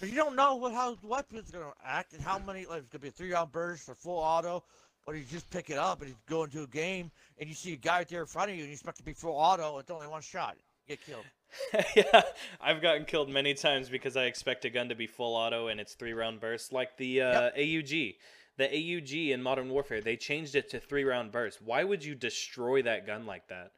But 0.00 0.08
you 0.10 0.16
don't 0.16 0.36
know 0.36 0.56
what 0.56 0.72
how 0.72 0.94
the 0.94 1.06
weapon's 1.06 1.50
gonna 1.50 1.72
act 1.84 2.12
and 2.12 2.22
how 2.22 2.38
many 2.38 2.66
like 2.66 2.80
it's 2.80 2.88
gonna 2.88 3.02
be 3.02 3.08
a 3.08 3.12
three 3.12 3.32
round 3.32 3.52
burst 3.52 3.88
or 3.88 3.94
full 3.94 4.18
auto, 4.18 4.64
or 5.06 5.14
you 5.14 5.24
just 5.24 5.48
pick 5.50 5.70
it 5.70 5.78
up 5.78 6.00
and 6.00 6.10
you 6.10 6.16
go 6.28 6.44
into 6.44 6.62
a 6.62 6.66
game 6.66 7.10
and 7.38 7.48
you 7.48 7.54
see 7.54 7.72
a 7.74 7.76
guy 7.76 7.98
right 7.98 8.08
there 8.08 8.20
in 8.20 8.26
front 8.26 8.50
of 8.50 8.56
you 8.56 8.62
and 8.62 8.68
you 8.70 8.74
expect 8.74 8.98
to 8.98 9.04
be 9.04 9.12
full 9.12 9.34
auto, 9.34 9.78
it's 9.78 9.90
only 9.90 10.06
one 10.06 10.22
shot. 10.22 10.56
You 10.86 10.96
get 10.96 11.04
killed. 11.04 11.24
yeah, 11.96 12.22
I've 12.60 12.80
gotten 12.80 13.04
killed 13.04 13.28
many 13.28 13.54
times 13.54 13.88
because 13.88 14.16
I 14.16 14.24
expect 14.24 14.64
a 14.64 14.70
gun 14.70 14.88
to 14.88 14.94
be 14.94 15.06
full 15.06 15.34
auto 15.34 15.68
and 15.68 15.80
it's 15.80 15.94
three 15.94 16.12
round 16.12 16.40
burst, 16.40 16.72
like 16.72 16.96
the 16.96 17.22
uh, 17.22 17.50
AUG. 17.56 18.16
The 18.58 18.64
AUG 18.64 19.30
in 19.30 19.42
Modern 19.42 19.70
Warfare, 19.70 20.00
they 20.00 20.16
changed 20.16 20.54
it 20.54 20.68
to 20.70 20.80
three 20.80 21.04
round 21.04 21.32
burst. 21.32 21.60
Why 21.62 21.84
would 21.84 22.04
you 22.04 22.14
destroy 22.14 22.82
that 22.82 23.06
gun 23.06 23.26
like 23.26 23.48
that? 23.48 23.72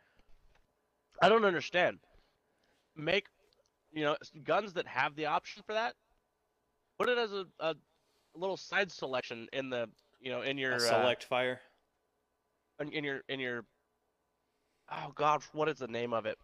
I 1.22 1.28
don't 1.28 1.44
understand. 1.44 1.98
Make, 2.96 3.26
you 3.92 4.04
know, 4.04 4.16
guns 4.42 4.72
that 4.74 4.86
have 4.86 5.14
the 5.14 5.26
option 5.26 5.62
for 5.66 5.74
that. 5.74 5.94
Put 6.98 7.08
it 7.08 7.18
as 7.18 7.32
a, 7.32 7.46
a 7.60 7.74
little 8.34 8.56
side 8.56 8.90
selection 8.90 9.48
in 9.52 9.70
the, 9.70 9.88
you 10.20 10.30
know, 10.30 10.42
in 10.42 10.58
your 10.58 10.72
A 10.72 10.76
uh, 10.76 10.80
select 10.80 11.24
fire. 11.24 11.60
in, 12.80 12.90
in 12.90 13.04
your 13.04 13.20
in 13.28 13.40
your. 13.40 13.64
Oh 14.90 15.12
God, 15.14 15.42
what 15.52 15.68
is 15.68 15.78
the 15.78 15.88
name 15.88 16.12
of 16.12 16.26
it? 16.26 16.36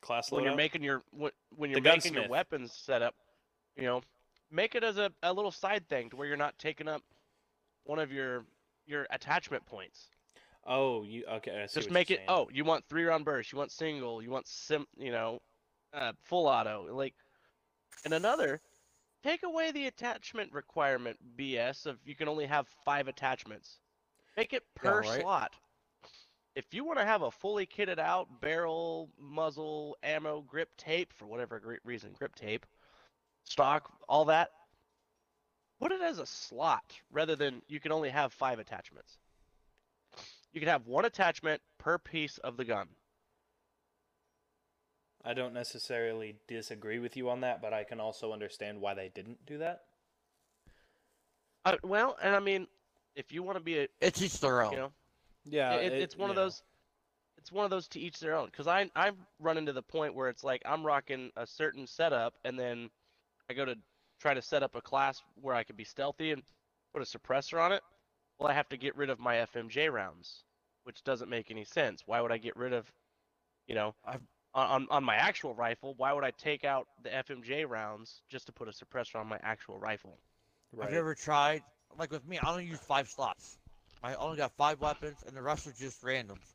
Class 0.00 0.30
when 0.30 0.44
you're 0.44 0.56
making 0.56 0.82
your 0.82 1.02
when, 1.10 1.30
when 1.56 1.70
you're 1.70 1.80
making 1.80 2.14
your 2.14 2.28
weapons 2.28 2.72
setup, 2.72 3.14
you 3.76 3.84
know, 3.84 4.02
make 4.50 4.74
it 4.74 4.84
as 4.84 4.98
a, 4.98 5.10
a 5.22 5.32
little 5.32 5.50
side 5.50 5.88
thing 5.88 6.10
to 6.10 6.16
where 6.16 6.26
you're 6.26 6.36
not 6.36 6.58
taking 6.58 6.88
up 6.88 7.02
one 7.84 7.98
of 7.98 8.12
your 8.12 8.44
your 8.86 9.06
attachment 9.10 9.64
points. 9.66 10.08
Oh, 10.66 11.02
you 11.02 11.24
okay? 11.32 11.62
I 11.62 11.66
see 11.66 11.80
Just 11.80 11.90
make 11.90 12.10
it. 12.10 12.18
saying. 12.18 12.28
Oh, 12.28 12.48
you 12.52 12.64
want 12.64 12.84
three 12.88 13.04
round 13.04 13.24
burst. 13.24 13.52
You 13.52 13.58
want 13.58 13.72
single. 13.72 14.22
You 14.22 14.30
want 14.30 14.46
sim. 14.46 14.86
You 14.96 15.12
know, 15.12 15.40
uh, 15.94 16.12
full 16.24 16.46
auto. 16.46 16.86
Like, 16.92 17.14
and 18.04 18.12
another, 18.12 18.60
take 19.22 19.42
away 19.42 19.70
the 19.72 19.86
attachment 19.86 20.52
requirement 20.52 21.16
BS 21.38 21.86
of 21.86 21.98
you 22.04 22.14
can 22.14 22.28
only 22.28 22.46
have 22.46 22.66
five 22.84 23.08
attachments. 23.08 23.78
Make 24.36 24.52
it 24.52 24.62
Yeah, 24.76 24.90
per 24.90 25.00
right. 25.00 25.20
slot. 25.22 25.52
If 26.58 26.74
you 26.74 26.82
want 26.82 26.98
to 26.98 27.04
have 27.04 27.22
a 27.22 27.30
fully 27.30 27.66
kitted 27.66 28.00
out 28.00 28.40
barrel, 28.40 29.10
muzzle, 29.16 29.96
ammo, 30.02 30.40
grip 30.40 30.76
tape 30.76 31.12
for 31.12 31.24
whatever 31.24 31.78
reason, 31.84 32.16
grip 32.18 32.34
tape, 32.34 32.66
stock, 33.44 33.88
all 34.08 34.24
that, 34.24 34.50
put 35.80 35.92
it 35.92 36.00
as 36.02 36.18
a 36.18 36.26
slot 36.26 36.82
rather 37.12 37.36
than 37.36 37.62
you 37.68 37.78
can 37.78 37.92
only 37.92 38.10
have 38.10 38.32
five 38.32 38.58
attachments. 38.58 39.18
You 40.52 40.58
can 40.58 40.68
have 40.68 40.88
one 40.88 41.04
attachment 41.04 41.62
per 41.78 41.96
piece 41.96 42.38
of 42.38 42.56
the 42.56 42.64
gun. 42.64 42.88
I 45.24 45.34
don't 45.34 45.54
necessarily 45.54 46.34
disagree 46.48 46.98
with 46.98 47.16
you 47.16 47.30
on 47.30 47.42
that, 47.42 47.62
but 47.62 47.72
I 47.72 47.84
can 47.84 48.00
also 48.00 48.32
understand 48.32 48.80
why 48.80 48.94
they 48.94 49.12
didn't 49.14 49.46
do 49.46 49.58
that. 49.58 49.82
Uh, 51.64 51.76
well, 51.84 52.16
and 52.20 52.34
I 52.34 52.40
mean, 52.40 52.66
if 53.14 53.30
you 53.30 53.44
want 53.44 53.58
to 53.58 53.62
be 53.62 53.78
a, 53.78 53.88
It's 54.00 54.20
each 54.20 54.40
their 54.40 54.64
own. 54.64 54.72
you 54.72 54.78
know, 54.78 54.92
Yeah, 55.50 55.74
it, 55.74 55.92
it's 55.92 56.16
one 56.16 56.30
of 56.30 56.36
those. 56.36 56.62
It's 57.38 57.52
one 57.52 57.64
of 57.64 57.70
those 57.70 57.86
to 57.88 58.00
each 58.00 58.18
their 58.20 58.34
own. 58.34 58.46
Because 58.46 58.66
I 58.66 58.90
I've 58.96 59.16
run 59.38 59.58
into 59.58 59.72
the 59.72 59.82
point 59.82 60.14
where 60.14 60.28
it's 60.28 60.42
like 60.44 60.62
I'm 60.66 60.84
rocking 60.84 61.30
a 61.36 61.46
certain 61.46 61.86
setup, 61.86 62.34
and 62.44 62.58
then 62.58 62.90
I 63.48 63.54
go 63.54 63.64
to 63.64 63.76
try 64.20 64.34
to 64.34 64.42
set 64.42 64.62
up 64.62 64.74
a 64.74 64.80
class 64.80 65.22
where 65.40 65.54
I 65.54 65.62
could 65.62 65.76
be 65.76 65.84
stealthy 65.84 66.32
and 66.32 66.42
put 66.92 67.02
a 67.02 67.04
suppressor 67.04 67.60
on 67.62 67.72
it. 67.72 67.82
Well, 68.38 68.48
I 68.48 68.54
have 68.54 68.68
to 68.70 68.76
get 68.76 68.96
rid 68.96 69.10
of 69.10 69.18
my 69.18 69.36
FMJ 69.36 69.92
rounds, 69.92 70.44
which 70.84 71.02
doesn't 71.04 71.28
make 71.28 71.50
any 71.50 71.64
sense. 71.64 72.02
Why 72.06 72.20
would 72.20 72.32
I 72.32 72.38
get 72.38 72.56
rid 72.56 72.72
of, 72.72 72.90
you 73.66 73.74
know, 73.74 73.94
I've- 74.04 74.24
on 74.54 74.66
on, 74.70 74.86
on 74.90 75.04
my 75.04 75.16
actual 75.16 75.54
rifle? 75.54 75.94
Why 75.96 76.12
would 76.12 76.24
I 76.24 76.30
take 76.32 76.64
out 76.64 76.88
the 77.02 77.10
FMJ 77.10 77.68
rounds 77.68 78.22
just 78.28 78.46
to 78.46 78.52
put 78.52 78.66
a 78.68 78.72
suppressor 78.72 79.16
on 79.16 79.26
my 79.26 79.38
actual 79.42 79.78
rifle? 79.78 80.18
Right. 80.72 80.84
Have 80.84 80.92
you 80.92 80.98
ever 80.98 81.14
tried? 81.14 81.62
Like 81.98 82.10
with 82.10 82.26
me, 82.26 82.38
I 82.38 82.50
only 82.50 82.66
use 82.66 82.80
five 82.80 83.08
slots. 83.08 83.58
I 84.02 84.14
only 84.14 84.36
got 84.36 84.52
five 84.52 84.80
weapons, 84.80 85.18
and 85.26 85.36
the 85.36 85.42
rest 85.42 85.66
are 85.66 85.72
just 85.72 86.02
randoms. 86.02 86.54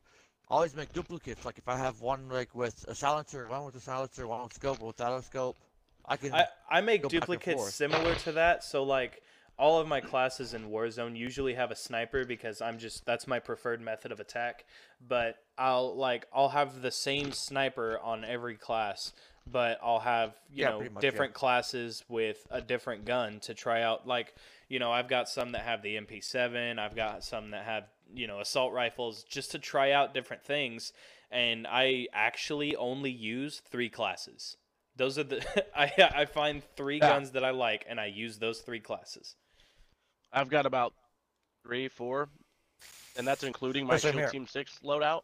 I 0.50 0.56
always 0.56 0.76
make 0.76 0.94
duplicates. 0.94 1.46
Like 1.46 1.58
if 1.58 1.68
I 1.68 1.78
have 1.78 2.02
one 2.02 2.30
like 2.30 2.54
with 2.54 2.86
a 2.88 2.96
silencer, 2.96 3.48
one 3.48 3.66
with 3.66 3.76
a 3.76 3.80
silencer, 3.80 4.28
one 4.28 4.44
with 4.44 4.54
scope, 4.54 4.82
without 4.82 5.20
a 5.20 5.24
scope, 5.24 5.58
I 6.06 6.18
can. 6.18 6.34
I, 6.34 6.46
I 6.70 6.82
make 6.82 7.08
duplicates 7.08 7.74
similar 7.74 8.16
to 8.16 8.34
that. 8.34 8.64
So 8.64 8.84
like 8.84 9.22
all 9.58 9.80
of 9.80 9.88
my 9.88 10.02
classes 10.02 10.54
in 10.54 10.70
Warzone 10.70 11.16
usually 11.16 11.54
have 11.54 11.72
a 11.72 11.76
sniper 11.76 12.26
because 12.26 12.62
I'm 12.62 12.78
just 12.78 13.06
that's 13.06 13.28
my 13.28 13.40
preferred 13.40 13.82
method 13.82 14.12
of 14.12 14.20
attack. 14.20 14.66
But 15.06 15.38
I'll 15.58 15.96
like 15.96 16.28
I'll 16.34 16.50
have 16.50 16.82
the 16.82 16.92
same 16.92 17.32
sniper 17.32 18.00
on 18.04 18.26
every 18.26 18.56
class, 18.56 19.14
but 19.52 19.80
I'll 19.84 20.00
have 20.00 20.36
you 20.54 20.64
Yeah, 20.64 20.70
know 20.70 20.78
pretty 20.78 20.94
much, 20.94 21.10
yeah. 21.12 21.12
different 21.12 21.34
classes 21.34 22.04
with 22.08 22.46
a 22.50 22.62
different 22.62 23.06
gun 23.06 23.40
to 23.42 23.54
try 23.54 23.82
out. 23.82 24.08
Like 24.08 24.34
you 24.70 24.80
know 24.80 24.92
I've 24.92 25.08
got 25.08 25.30
some 25.30 25.52
that 25.54 25.62
have 25.64 25.82
the 25.82 25.98
MP7. 25.98 26.80
I've 26.80 26.96
got 26.96 27.24
some 27.24 27.52
that 27.52 27.66
have 27.66 27.86
you 28.14 28.28
know 28.28 28.40
assault 28.40 28.74
rifles 28.74 29.24
just 29.24 29.52
to 29.52 29.60
try 29.60 29.92
out 29.92 30.14
different 30.14 30.44
things. 30.44 30.94
And 31.32 31.66
I 31.68 32.08
actually 32.14 32.76
only 32.76 33.10
use 33.12 33.60
three 33.60 33.90
classes. 33.90 34.56
Those 34.96 35.18
are 35.18 35.24
the 35.24 35.44
I 35.78 35.92
I 36.16 36.26
find 36.26 36.62
three 36.76 37.00
Yeah. 37.00 37.10
guns 37.10 37.32
that 37.32 37.44
I 37.44 37.50
like 37.52 37.86
and 37.90 38.00
I 38.00 38.06
use 38.08 38.38
those 38.40 38.60
three 38.62 38.80
classes. 38.80 39.36
I've 40.32 40.50
got 40.50 40.66
about 40.66 40.94
three, 41.64 41.88
four, 41.88 42.30
and 43.16 43.28
that's 43.28 43.44
including 43.44 43.86
my 43.86 43.96
Oh, 43.96 43.98
Shield 43.98 44.16
here. 44.16 44.28
Team 44.28 44.48
Six 44.48 44.80
loadout. 44.84 45.22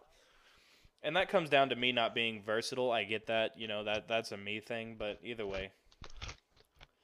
And 1.02 1.16
that 1.16 1.30
comes 1.30 1.50
down 1.50 1.70
to 1.70 1.76
me 1.76 1.92
not 1.92 2.14
being 2.14 2.42
versatile. 2.44 2.92
I 2.92 3.04
get 3.06 3.28
that, 3.28 3.58
you 3.58 3.68
know, 3.68 3.84
that 3.86 4.08
that's 4.08 4.32
a 4.32 4.38
me 4.38 4.60
thing, 4.60 4.96
but 5.00 5.20
either 5.24 5.46
way. 5.48 5.72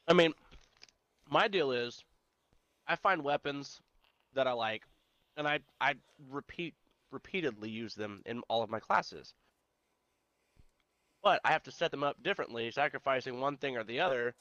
I 0.07 0.13
mean, 0.13 0.33
my 1.29 1.47
deal 1.47 1.71
is, 1.71 2.03
I 2.87 2.95
find 2.97 3.23
weapons 3.23 3.79
that 4.33 4.47
I 4.47 4.51
like, 4.51 4.83
and 5.37 5.47
I 5.47 5.59
I 5.79 5.95
repeat 6.29 6.73
repeatedly 7.11 7.69
use 7.69 7.95
them 7.95 8.21
in 8.25 8.41
all 8.49 8.61
of 8.61 8.69
my 8.69 8.79
classes. 8.79 9.33
But 11.23 11.39
I 11.43 11.51
have 11.51 11.63
to 11.63 11.71
set 11.71 11.89
them 11.89 12.03
up 12.03 12.21
differently, 12.21 12.69
sacrificing 12.71 13.39
one 13.39 13.57
thing 13.57 13.77
or 13.77 13.83
the 13.83 14.01
other. 14.01 14.35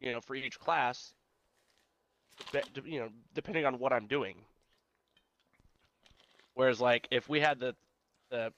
You 0.00 0.12
know, 0.12 0.20
for 0.22 0.34
each 0.34 0.58
class. 0.58 1.12
You 2.84 3.00
know, 3.00 3.08
depending 3.34 3.66
on 3.66 3.78
what 3.78 3.92
I'm 3.92 4.06
doing. 4.06 4.36
Whereas, 6.54 6.80
like, 6.80 7.06
if 7.10 7.28
we 7.28 7.38
had 7.38 7.60
the 7.60 7.76
the 8.30 8.52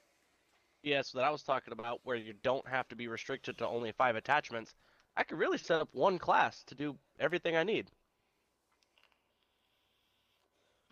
ES 0.85 1.13
that 1.13 1.25
I 1.25 1.31
was 1.31 1.43
talking 1.43 1.73
about, 1.73 2.01
where 2.05 2.17
you 2.17 2.35
don't 2.43 2.67
have 2.69 2.89
to 2.89 2.97
be 2.97 3.09
restricted 3.09 3.59
to 3.59 3.67
only 3.67 3.93
five 3.93 4.17
attachments, 4.17 4.75
I 5.17 5.25
could 5.25 5.39
really 5.39 5.59
set 5.59 5.81
up 5.81 5.89
one 5.93 6.19
class 6.19 6.63
to 6.65 6.75
do 6.75 6.97
everything 7.21 7.57
I 7.57 7.65
need. 7.65 7.91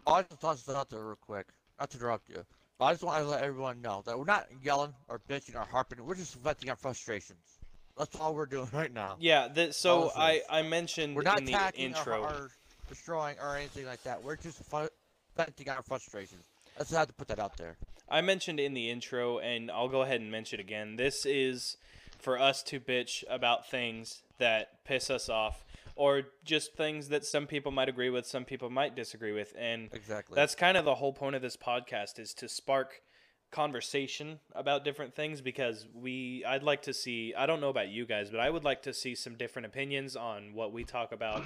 Oh, 0.07 0.15
I 0.15 0.23
just 0.23 0.41
toss 0.41 0.63
this 0.63 0.75
out 0.75 0.91
there 0.91 1.05
real 1.05 1.19
quick, 1.21 1.47
not 1.79 1.91
to 1.91 1.99
interrupt 1.99 2.29
you. 2.29 2.45
But 2.79 2.87
I 2.87 2.93
just 2.93 3.05
want 3.05 3.23
to 3.23 3.29
let 3.29 3.43
everyone 3.43 3.83
know 3.83 4.03
that 4.07 4.19
we're 4.19 4.25
not 4.25 4.47
yelling 4.63 4.95
or 5.09 5.21
bitching 5.29 5.55
or 5.55 5.67
harping. 5.71 6.05
We're 6.05 6.15
just 6.15 6.35
venting 6.37 6.71
our 6.71 6.77
frustrations. 6.77 7.59
That's 7.99 8.17
all 8.19 8.35
we're 8.35 8.47
doing 8.47 8.69
right 8.73 8.93
now. 8.93 9.17
Yeah, 9.21 9.49
the, 9.49 9.73
so 9.73 10.05
All 10.05 10.13
I. 10.17 10.41
I 10.49 10.63
mentioned 10.63 11.15
We're 11.15 11.23
not 11.23 11.41
in 11.41 11.45
the 11.45 11.73
intro. 11.75 12.23
or, 12.23 12.29
or 12.29 12.51
destroying 12.89 13.37
or 13.43 13.57
anything 13.57 13.85
like 13.85 14.03
that. 14.05 14.23
We're 14.25 14.37
just 14.37 14.59
fu- 14.65 14.89
venting 15.37 15.69
our 15.69 15.83
frustrations. 15.83 16.45
I 16.81 16.83
just 16.83 16.95
had 16.95 17.09
to 17.09 17.15
put 17.15 17.29
that 17.29 17.39
out 17.39 17.59
there. 17.59 17.77
I 18.09 18.23
mentioned 18.23 18.59
in 18.59 18.73
the 18.73 18.89
intro, 18.91 19.39
and 19.39 19.71
I'll 19.71 19.89
go 19.89 20.01
ahead 20.01 20.23
and 20.23 20.31
mention 20.33 20.59
it 20.59 20.63
again. 20.63 20.97
This 20.97 21.27
is 21.27 21.77
for 22.19 22.39
us 22.39 22.63
to 22.65 22.81
bitch 22.81 23.23
about 23.29 23.71
things 23.71 24.23
that 24.39 24.83
piss 24.85 25.11
us 25.11 25.29
off, 25.29 25.63
or 25.95 26.23
just 26.43 26.75
things 26.75 27.11
that 27.11 27.27
some 27.27 27.47
people 27.47 27.71
might 27.71 27.91
agree 27.91 28.09
with, 28.09 28.27
some 28.27 28.47
people 28.47 28.71
might 28.71 28.97
disagree 28.97 29.33
with, 29.33 29.53
and 29.59 29.91
Exactly. 29.93 30.35
that's 30.35 30.55
kind 30.55 30.79
of 30.79 30.87
the 30.87 30.95
whole 30.95 31.13
point 31.13 31.37
of 31.37 31.43
this 31.43 31.57
podcast 31.57 32.19
is 32.19 32.33
to 32.35 32.49
spark 32.49 33.03
conversation 33.51 34.39
about 34.55 34.85
different 34.85 35.15
things 35.15 35.41
because 35.41 35.87
we 35.93 36.45
I'd 36.47 36.63
like 36.63 36.83
to 36.83 36.95
see 36.95 37.35
I 37.37 37.47
don't 37.47 37.61
know 37.61 37.69
about 37.69 37.89
you 37.89 38.07
guys 38.07 38.31
but 38.31 38.39
I 38.39 38.49
would 38.49 38.63
like 38.63 38.83
to 38.83 38.95
see 38.95 39.17
some 39.17 39.35
different 39.35 39.67
opinions 39.67 40.15
on 40.15 40.55
what 40.55 40.73
we 40.73 40.85
talk 40.85 41.11
about 41.11 41.43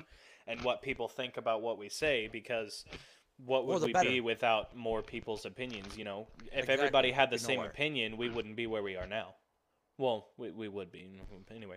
and 0.46 0.60
what 0.60 0.82
people 0.82 1.08
think 1.08 1.38
about 1.38 1.62
what 1.62 1.78
we 1.78 1.88
say 1.88 2.28
because 2.30 2.84
what 3.44 3.66
would 3.66 3.82
we 3.82 3.92
better. 3.92 4.08
be 4.08 4.20
without 4.20 4.76
more 4.76 5.02
people's 5.02 5.44
opinions? 5.44 5.96
You 5.96 6.04
know, 6.04 6.26
if 6.46 6.52
Exactly, 6.60 6.74
everybody 6.74 7.10
had 7.12 7.30
the 7.30 7.34
we'd 7.34 7.40
same 7.40 7.56
nowhere. 7.56 7.70
opinion, 7.70 8.16
we 8.16 8.28
wouldn't 8.28 8.56
be 8.56 8.66
where 8.66 8.82
we 8.82 8.96
are 8.96 9.06
now. 9.06 9.34
Well, 9.98 10.26
we, 10.36 10.50
we 10.50 10.68
would 10.68 10.90
be 10.90 11.08
anyway. 11.54 11.76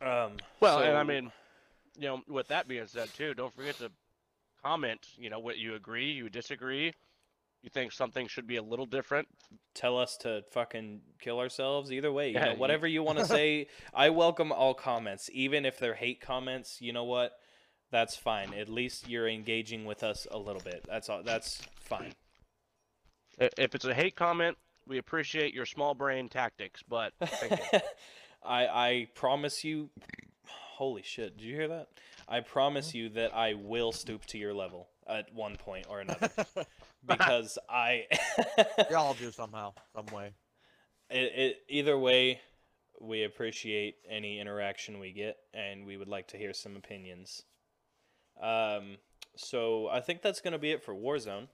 Um, 0.00 0.32
Well, 0.60 0.80
and 0.80 0.96
I 0.96 1.02
mean, 1.02 1.32
you 1.98 2.08
know, 2.08 2.22
with 2.28 2.48
that 2.48 2.68
being 2.68 2.86
said, 2.86 3.12
too, 3.14 3.34
don't 3.34 3.54
forget 3.54 3.76
to 3.78 3.90
comment. 4.62 5.06
You 5.16 5.30
know, 5.30 5.38
what 5.38 5.58
you 5.58 5.74
agree, 5.74 6.10
you 6.12 6.28
disagree, 6.28 6.92
you 7.62 7.70
think 7.70 7.92
something 7.92 8.26
should 8.28 8.46
be 8.46 8.56
a 8.56 8.62
little 8.62 8.86
different. 8.86 9.28
tell 9.74 9.98
us 9.98 10.16
to 10.18 10.42
fucking 10.52 11.00
kill 11.20 11.38
ourselves. 11.40 11.90
Either 11.92 12.12
way, 12.12 12.28
you 12.28 12.34
Yeah, 12.34 12.44
know, 12.46 12.52
you- 12.52 12.58
whatever 12.58 12.86
you 12.86 13.02
want 13.02 13.18
to 13.18 13.24
say, 13.38 13.68
I 13.94 14.10
welcome 14.10 14.52
all 14.52 14.74
comments, 14.74 15.30
even 15.32 15.64
if 15.64 15.78
they're 15.78 15.94
hate 15.94 16.20
comments. 16.20 16.80
You 16.80 16.92
know 16.92 17.04
what? 17.04 17.32
That's 17.94 18.16
fine. 18.16 18.52
At 18.54 18.68
least 18.68 19.08
you're 19.08 19.28
engaging 19.28 19.84
with 19.84 20.02
us 20.02 20.26
a 20.32 20.36
little 20.36 20.60
bit. 20.60 20.84
That's 20.88 21.08
all. 21.08 21.22
That's 21.22 21.62
fine. 21.76 22.12
If 23.38 23.76
it's 23.76 23.84
a 23.84 23.94
hate 23.94 24.16
comment, 24.16 24.56
we 24.84 24.98
appreciate 24.98 25.54
your 25.54 25.64
small 25.64 25.94
brain 25.94 26.28
tactics, 26.28 26.82
but 26.88 27.12
thank 27.22 27.52
you. 27.72 27.78
I 28.44 28.66
I 28.66 29.08
promise 29.14 29.62
you. 29.62 29.90
Holy 30.48 31.02
shit! 31.02 31.36
Did 31.36 31.44
you 31.44 31.54
hear 31.54 31.68
that? 31.68 31.86
I 32.26 32.40
promise 32.40 32.96
you 32.96 33.10
that 33.10 33.32
I 33.32 33.54
will 33.54 33.92
stoop 33.92 34.26
to 34.26 34.38
your 34.38 34.54
level 34.54 34.88
at 35.06 35.32
one 35.32 35.54
point 35.54 35.86
or 35.88 36.00
another 36.00 36.30
because 37.06 37.58
I. 37.70 38.06
We 38.90 38.96
all 38.96 39.14
do 39.14 39.30
somehow, 39.30 39.72
some 39.94 40.06
way. 40.06 40.32
it, 41.10 41.32
it 41.36 41.56
either 41.68 41.96
way 41.96 42.40
we 43.00 43.22
appreciate 43.22 43.98
any 44.10 44.40
interaction 44.40 44.98
we 44.98 45.12
get 45.12 45.36
and 45.52 45.86
we 45.86 45.96
would 45.96 46.08
like 46.08 46.26
to 46.28 46.36
hear 46.36 46.52
some 46.52 46.74
opinions 46.74 47.44
um 48.42 48.96
so 49.36 49.88
i 49.88 50.00
think 50.00 50.22
that's 50.22 50.40
going 50.40 50.52
to 50.52 50.58
be 50.58 50.70
it 50.70 50.82
for 50.82 50.94
warzone. 50.94 51.48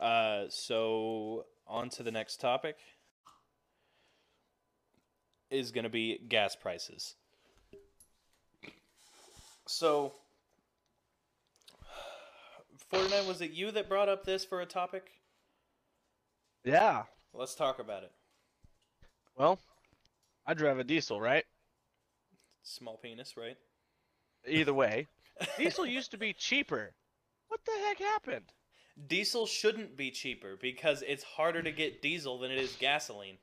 Uh 0.00 0.44
so 0.48 1.46
on 1.66 1.88
to 1.90 2.02
the 2.02 2.10
next 2.12 2.40
topic 2.40 2.76
is 5.50 5.70
going 5.70 5.84
to 5.84 5.90
be 5.90 6.18
gas 6.28 6.56
prices. 6.56 7.14
So 9.66 10.12
49 12.90 13.26
was 13.26 13.40
it 13.40 13.50
you 13.52 13.70
that 13.72 13.88
brought 13.88 14.08
up 14.08 14.24
this 14.24 14.44
for 14.44 14.60
a 14.60 14.66
topic? 14.66 15.04
Yeah. 16.64 17.04
let's 17.32 17.54
talk 17.54 17.78
about 17.78 18.02
it. 18.02 18.12
Well, 19.36 19.58
I 20.46 20.54
drive 20.54 20.78
a 20.78 20.84
diesel, 20.84 21.20
right? 21.20 21.44
small 22.62 22.96
penis 22.96 23.36
right? 23.36 23.56
Either 24.48 24.74
way, 24.74 25.06
diesel 25.58 25.86
used 25.86 26.10
to 26.12 26.18
be 26.18 26.32
cheaper. 26.32 26.94
What 27.48 27.60
the 27.64 27.72
heck 27.86 27.98
happened? 27.98 28.52
Diesel 29.08 29.46
shouldn't 29.46 29.96
be 29.96 30.10
cheaper 30.10 30.56
because 30.60 31.02
it's 31.06 31.22
harder 31.22 31.62
to 31.62 31.70
get 31.70 32.00
diesel 32.02 32.38
than 32.38 32.50
it 32.50 32.58
is 32.58 32.74
gasoline. 32.78 33.36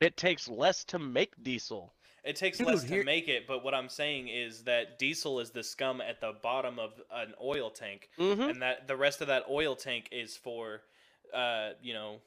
It 0.00 0.16
takes 0.16 0.48
less 0.48 0.84
to 0.84 0.98
make 0.98 1.32
diesel. 1.42 1.94
It 2.22 2.36
takes 2.36 2.58
Dude, 2.58 2.66
less 2.66 2.82
to 2.82 2.88
here- 2.88 3.04
make 3.04 3.28
it, 3.28 3.46
but 3.46 3.64
what 3.64 3.74
I'm 3.74 3.88
saying 3.88 4.28
is 4.28 4.64
that 4.64 4.98
diesel 4.98 5.40
is 5.40 5.50
the 5.50 5.62
scum 5.62 6.02
at 6.02 6.20
the 6.20 6.34
bottom 6.42 6.78
of 6.78 6.92
an 7.10 7.32
oil 7.42 7.70
tank, 7.70 8.10
Mm-hmm. 8.18 8.42
and 8.42 8.62
that 8.62 8.86
the 8.86 8.96
rest 8.96 9.22
of 9.22 9.28
that 9.28 9.44
oil 9.48 9.74
tank 9.74 10.08
is 10.12 10.36
for, 10.36 10.82
uh, 11.32 11.70
you 11.82 11.94
know, 11.94 12.20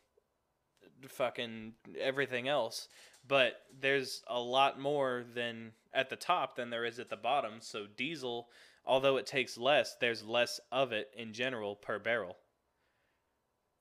fucking 1.10 1.74
everything 2.00 2.48
else. 2.48 2.88
But 3.28 3.62
there's 3.80 4.24
a 4.28 4.40
lot 4.40 4.80
more 4.80 5.24
than 5.36 5.74
at 5.94 6.10
the 6.10 6.16
top 6.16 6.56
than 6.56 6.70
there 6.70 6.86
is 6.86 7.00
at 7.00 7.10
the 7.10 7.16
bottom. 7.18 7.54
So 7.60 7.86
diesel, 7.98 8.50
although 8.86 9.18
it 9.18 9.26
takes 9.26 9.58
less, 9.58 9.96
there's 10.00 10.24
less 10.24 10.60
of 10.72 10.92
it 10.92 11.12
in 11.16 11.34
general 11.34 11.76
per 11.76 12.00
barrel. 12.00 12.38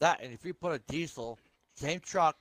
That 0.01 0.21
and 0.23 0.33
if 0.33 0.45
you 0.45 0.53
put 0.55 0.73
a 0.73 0.79
diesel, 0.93 1.39
same 1.77 2.01
truck, 2.01 2.37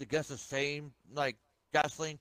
against 0.00 0.28
the 0.28 0.36
same 0.38 0.92
like 1.12 1.36
gasoline 1.72 2.18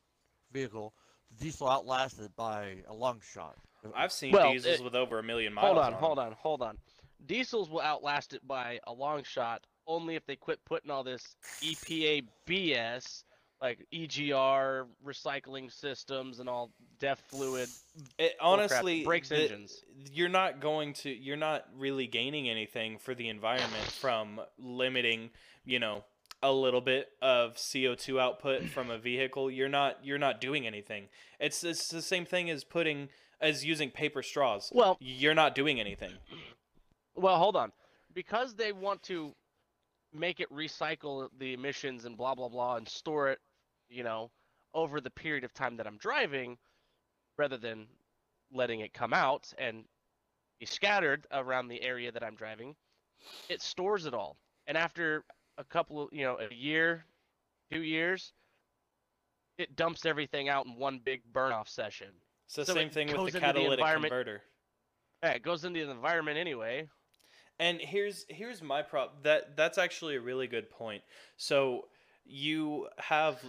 vehicle, 0.51 0.93
the 1.37 1.45
diesel 1.45 1.69
outlasted 1.69 2.35
by 2.35 2.77
a 2.87 2.93
long 2.93 3.19
shot. 3.33 3.55
I've 3.95 4.11
seen 4.11 4.33
Well, 4.33 4.51
diesels 4.51 4.79
it- 4.79 4.83
with 4.83 4.95
over 4.95 5.19
a 5.19 5.23
million 5.23 5.53
miles. 5.53 5.65
Hold 5.67 5.77
on, 5.79 5.91
them. 5.91 5.99
hold 6.01 6.19
on, 6.19 6.31
hold 6.33 6.61
on. 6.61 6.77
Diesels 7.25 7.69
will 7.69 7.81
outlast 7.81 8.33
it 8.33 8.45
by 8.47 8.79
a 8.85 8.93
long 8.93 9.23
shot 9.23 9.65
only 9.85 10.15
if 10.15 10.25
they 10.25 10.35
quit 10.35 10.63
putting 10.65 10.91
all 10.91 11.03
this 11.03 11.35
EPA 11.61 12.27
BS 12.45 13.23
like 13.61 13.85
EGR 13.93 14.85
recycling 15.05 15.71
systems 15.71 16.39
and 16.39 16.47
all 16.47 16.71
DEF 16.99 17.19
fluid. 17.27 17.69
It, 18.19 18.35
honestly, 18.39 19.03
breaks 19.03 19.29
the- 19.29 19.37
engines. 19.43 19.81
You're 20.11 20.29
not 20.29 20.59
going 20.59 20.93
to. 20.93 21.09
You're 21.09 21.37
not 21.37 21.65
really 21.75 22.07
gaining 22.07 22.49
anything 22.49 22.97
for 22.99 23.15
the 23.15 23.29
environment 23.29 23.85
from 23.85 24.39
limiting. 24.59 25.31
You 25.65 25.79
know, 25.79 26.03
a 26.43 26.51
little 26.51 26.81
bit 26.81 27.09
of 27.21 27.55
CO2 27.55 28.19
output 28.21 28.63
from 28.65 28.89
a 28.91 28.97
vehicle. 28.97 29.49
You're 29.49 29.69
not. 29.69 29.97
You're 30.03 30.19
not 30.19 30.39
doing 30.39 30.67
anything. 30.67 31.07
It's 31.39 31.63
it's 31.63 31.87
the 31.87 32.01
same 32.01 32.25
thing 32.25 32.49
as 32.49 32.63
putting 32.63 33.09
as 33.41 33.65
using 33.65 33.89
paper 33.91 34.21
straws. 34.23 34.71
Well, 34.73 34.97
You're 34.99 35.35
not 35.35 35.53
doing 35.55 35.79
anything. 35.79 36.13
well, 37.15 37.37
hold 37.37 37.55
on. 37.55 37.71
Because 38.13 38.55
they 38.55 38.71
want 38.71 39.03
to 39.03 39.33
make 40.13 40.39
it 40.39 40.51
recycle 40.51 41.27
the 41.37 41.53
emissions 41.53 42.05
and 42.05 42.17
blah 42.17 42.33
blah 42.33 42.49
blah 42.49 42.77
and 42.77 42.87
store 42.87 43.29
it, 43.29 43.39
you 43.89 44.03
know, 44.03 44.31
over 44.73 45.01
the 45.01 45.09
period 45.09 45.43
of 45.43 45.53
time 45.53 45.77
that 45.77 45.87
I'm 45.87 45.97
driving 45.97 46.57
rather 47.37 47.57
than 47.57 47.87
letting 48.51 48.81
it 48.81 48.93
come 48.93 49.13
out 49.13 49.51
and 49.57 49.83
be 50.59 50.65
scattered 50.65 51.27
around 51.31 51.67
the 51.67 51.81
area 51.81 52.11
that 52.11 52.23
I'm 52.23 52.35
driving, 52.35 52.75
it 53.49 53.61
stores 53.61 54.05
it 54.05 54.13
all. 54.13 54.37
And 54.67 54.77
after 54.77 55.23
a 55.57 55.63
couple 55.63 56.03
of, 56.03 56.09
you 56.11 56.23
know, 56.23 56.37
a 56.39 56.53
year, 56.53 57.05
2 57.71 57.81
years, 57.81 58.33
it 59.57 59.75
dumps 59.75 60.05
everything 60.05 60.49
out 60.49 60.65
in 60.65 60.75
one 60.75 60.99
big 61.03 61.21
burn 61.33 61.51
off 61.51 61.67
session. 61.69 62.09
The 62.55 62.65
So 62.65 62.73
same 62.73 62.89
thing 62.89 63.07
with 63.07 63.17
the 63.17 63.31
the 63.31 63.39
catalytic 63.39 63.79
environment- 63.79 64.11
converter. 64.11 64.43
Yeah, 65.23 65.31
it 65.31 65.41
goes 65.41 65.65
into 65.65 65.83
the 65.85 65.91
environment 65.91 66.37
anyway. 66.37 66.87
And 67.59 67.81
here's 67.81 68.25
here's 68.29 68.61
my 68.61 68.83
prop. 68.83 69.23
That 69.23 69.57
that's 69.57 69.79
actually 69.79 70.15
a 70.15 70.21
really 70.21 70.47
good 70.47 70.69
point. 70.69 71.03
So 71.37 71.89
you 72.29 72.87
have 72.97 73.39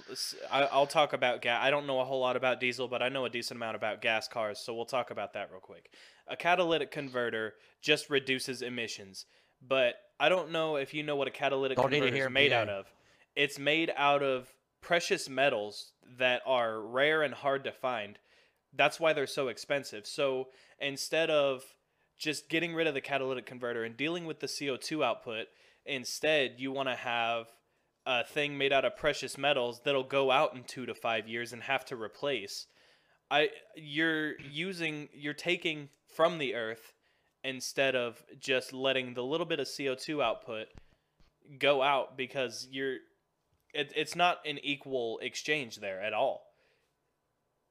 i'll 0.50 0.86
talk 0.86 1.12
about 1.12 1.42
gas. 1.42 1.60
I 1.62 1.70
don't 1.70 1.86
know 1.86 2.00
a 2.00 2.04
whole 2.04 2.20
lot 2.20 2.36
about 2.36 2.60
diesel, 2.60 2.86
but 2.86 3.02
I 3.02 3.08
know 3.08 3.24
a 3.24 3.30
decent 3.30 3.56
amount 3.56 3.76
about 3.76 4.00
gas 4.00 4.28
cars. 4.28 4.58
So 4.58 4.74
we'll 4.74 4.84
talk 4.84 5.10
about 5.10 5.32
that 5.32 5.50
real 5.50 5.60
quick. 5.60 5.92
A 6.28 6.36
catalytic 6.36 6.90
converter 6.90 7.54
just 7.82 8.08
reduces 8.08 8.62
emissions, 8.62 9.26
but 9.66 9.94
I 10.20 10.28
don't 10.28 10.52
know 10.52 10.76
if 10.76 10.94
you 10.94 11.02
know 11.02 11.16
what 11.16 11.28
a 11.28 11.32
catalytic 11.32 11.76
Don't 11.76 11.90
converter 11.90 12.14
is 12.14 12.30
made 12.30 12.52
out 12.52 12.68
of. 12.68 12.86
It's 13.34 13.58
made 13.58 13.92
out 13.96 14.22
of 14.22 14.52
precious 14.80 15.28
metals 15.28 15.92
that 16.18 16.42
are 16.46 16.80
rare 16.80 17.22
and 17.22 17.34
hard 17.34 17.64
to 17.64 17.72
find. 17.72 18.18
That's 18.72 19.00
why 19.00 19.12
they're 19.12 19.26
so 19.26 19.48
expensive. 19.48 20.06
So 20.06 20.48
instead 20.78 21.30
of 21.30 21.64
just 22.18 22.48
getting 22.48 22.74
rid 22.74 22.86
of 22.86 22.94
the 22.94 23.00
catalytic 23.00 23.46
converter 23.46 23.84
and 23.84 23.96
dealing 23.96 24.24
with 24.24 24.40
the 24.40 24.46
CO2 24.46 25.04
output, 25.04 25.46
instead 25.86 26.54
you 26.58 26.72
want 26.72 26.88
to 26.88 26.94
have 26.94 27.46
a 28.09 28.25
thing 28.25 28.57
made 28.57 28.73
out 28.73 28.87
of 28.87 28.97
precious 28.97 29.37
metals 29.37 29.83
that'll 29.85 30.03
go 30.03 30.31
out 30.31 30.55
in 30.55 30.64
2 30.64 30.87
to 30.87 30.94
5 30.94 31.29
years 31.29 31.53
and 31.53 31.62
have 31.64 31.85
to 31.85 31.97
replace. 31.97 32.66
I 33.31 33.51
you're 33.77 34.40
using 34.40 35.11
you're 35.12 35.35
taking 35.35 35.90
from 36.16 36.38
the 36.38 36.55
earth 36.55 36.94
instead 37.44 37.94
of 37.94 38.25
just 38.40 38.73
letting 38.73 39.12
the 39.12 39.23
little 39.23 39.44
bit 39.44 39.61
of 39.61 39.66
CO2 39.66 40.25
output 40.25 40.68
go 41.59 41.83
out 41.83 42.16
because 42.16 42.66
you're 42.71 42.97
it, 43.75 43.92
it's 43.94 44.16
not 44.16 44.38
an 44.47 44.59
equal 44.62 45.18
exchange 45.18 45.77
there 45.77 46.01
at 46.01 46.14
all. 46.14 46.44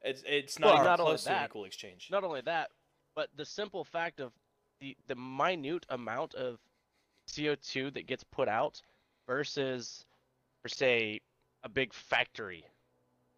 It's 0.03 0.21
it's 0.27 0.59
not 0.59 0.75
Well, 0.75 0.83
not 0.83 0.99
only 0.99 1.09
close 1.13 1.23
to 1.23 1.31
an 1.31 1.35
that, 1.37 1.45
equal 1.49 1.65
exchange. 1.65 2.09
Not 2.11 2.23
only 2.23 2.41
that, 2.41 2.69
but 3.15 3.29
the 3.35 3.45
simple 3.45 3.83
fact 3.83 4.19
of 4.19 4.31
the 4.79 4.95
the 5.07 5.15
minute 5.15 5.87
amount 5.89 6.35
of 6.35 6.59
CO2 7.27 7.95
that 7.95 8.05
gets 8.05 8.23
put 8.23 8.47
out 8.47 8.83
versus, 9.27 10.05
per 10.67 10.75
se, 10.75 11.21
a 11.63 11.69
big 11.69 11.93
factory 11.93 12.65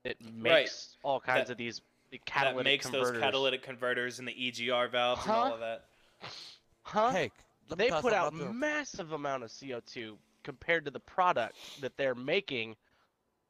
that 0.04 0.20
makes 0.34 0.98
all 1.04 1.20
kinds 1.20 1.48
That- 1.48 1.54
of 1.54 1.58
these 1.58 1.82
the 2.10 2.18
catalytic 2.26 2.58
that 2.58 2.64
makes 2.64 2.86
converters. 2.88 3.12
those 3.12 3.22
catalytic 3.22 3.62
converters 3.62 4.18
and 4.18 4.28
the 4.28 4.34
EGR 4.34 4.88
valves 4.88 5.22
and 5.26 5.32
all 5.32 5.54
of 5.54 5.60
that. 5.60 5.86
Huh? 6.82 7.12
Hey, 7.12 7.32
they 7.68 7.92
put 7.92 8.14
out 8.14 8.32
something 8.32 8.42
about 8.42 8.48
the- 8.48 8.54
massive 8.54 9.12
amount 9.12 9.44
of 9.44 9.52
CO2 9.52 10.18
compared 10.42 10.86
to 10.86 10.92
the 10.92 11.00
product 11.00 11.56
that 11.82 11.96
they're 11.98 12.16
making 12.16 12.76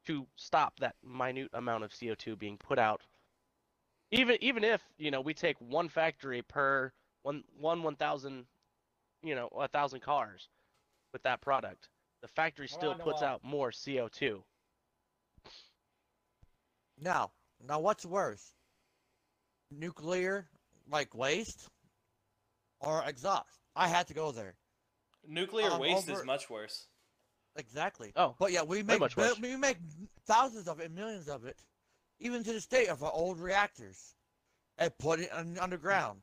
to 0.04 0.26
stop 0.36 0.78
that 0.80 0.94
minute 1.02 1.48
amount 1.54 1.84
of 1.84 1.94
CO2 1.94 2.36
being 2.36 2.58
put 2.58 2.78
out. 2.78 3.00
Even 4.10 4.36
even 4.42 4.62
if 4.62 4.82
you 4.98 5.10
know 5.10 5.22
we 5.22 5.32
take 5.32 5.58
one 5.58 5.88
factory 5.88 6.42
per 6.42 6.92
one 7.22 7.44
one 7.56 7.82
one 7.82 7.96
thousand, 7.96 8.46
you 9.22 9.34
know, 9.34 9.48
a 9.48 9.68
thousand 9.68 10.00
cars 10.00 10.50
with 11.12 11.22
that 11.22 11.40
product, 11.40 11.88
the 12.22 12.28
factory 12.28 12.68
still 12.68 12.94
puts 12.94 13.22
out 13.22 13.42
more 13.44 13.70
CO2. 13.70 14.42
Now, 17.00 17.32
now 17.66 17.80
what's 17.80 18.04
worse? 18.04 18.54
Nuclear, 19.70 20.48
like 20.90 21.14
waste, 21.14 21.68
or 22.80 23.02
exhaust. 23.06 23.58
I 23.74 23.88
had 23.88 24.06
to 24.08 24.14
go 24.14 24.32
there. 24.32 24.54
Nuclear 25.26 25.70
Um, 25.70 25.80
waste 25.80 26.08
is 26.08 26.24
much 26.24 26.50
worse. 26.50 26.86
Exactly. 27.56 28.12
Oh, 28.16 28.36
But 28.38 28.52
yeah, 28.52 28.62
we 28.62 28.82
make 28.82 29.00
much 29.00 29.16
worse. 29.16 29.38
we 29.38 29.56
make 29.56 29.78
thousands 30.26 30.68
of 30.68 30.80
it, 30.80 30.90
millions 30.90 31.28
of 31.28 31.44
it, 31.46 31.58
even 32.18 32.44
to 32.44 32.52
the 32.52 32.60
state 32.60 32.88
of 32.88 33.02
our 33.02 33.12
old 33.12 33.38
reactors, 33.38 34.14
and 34.78 34.96
put 34.98 35.20
it 35.20 35.32
un- 35.32 35.58
underground. 35.60 36.22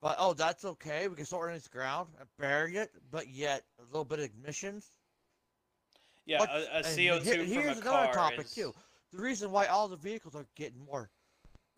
But 0.00 0.16
oh, 0.18 0.34
that's 0.34 0.64
okay. 0.64 1.08
We 1.08 1.14
can 1.16 1.24
store 1.24 1.50
it 1.50 1.54
in 1.54 1.60
the 1.62 1.68
ground 1.68 2.08
and 2.18 2.28
bury 2.36 2.76
it. 2.76 2.90
But 3.10 3.28
yet, 3.28 3.64
a 3.78 3.84
little 3.84 4.04
bit 4.04 4.18
of 4.18 4.30
emissions. 4.34 4.90
Yeah, 6.26 6.38
What- 6.40 6.50
a, 6.50 6.78
a 6.78 6.82
CO2 6.82 7.22
he- 7.22 7.30
from 7.36 7.46
here's 7.46 7.78
a 7.78 7.80
another 7.80 8.12
topic 8.12 8.46
is... 8.46 8.54
too. 8.54 8.72
The 9.12 9.20
reason 9.22 9.50
why 9.50 9.66
all 9.66 9.88
the 9.88 9.96
vehicles 9.96 10.34
are 10.34 10.46
getting 10.56 10.84
more 10.84 11.10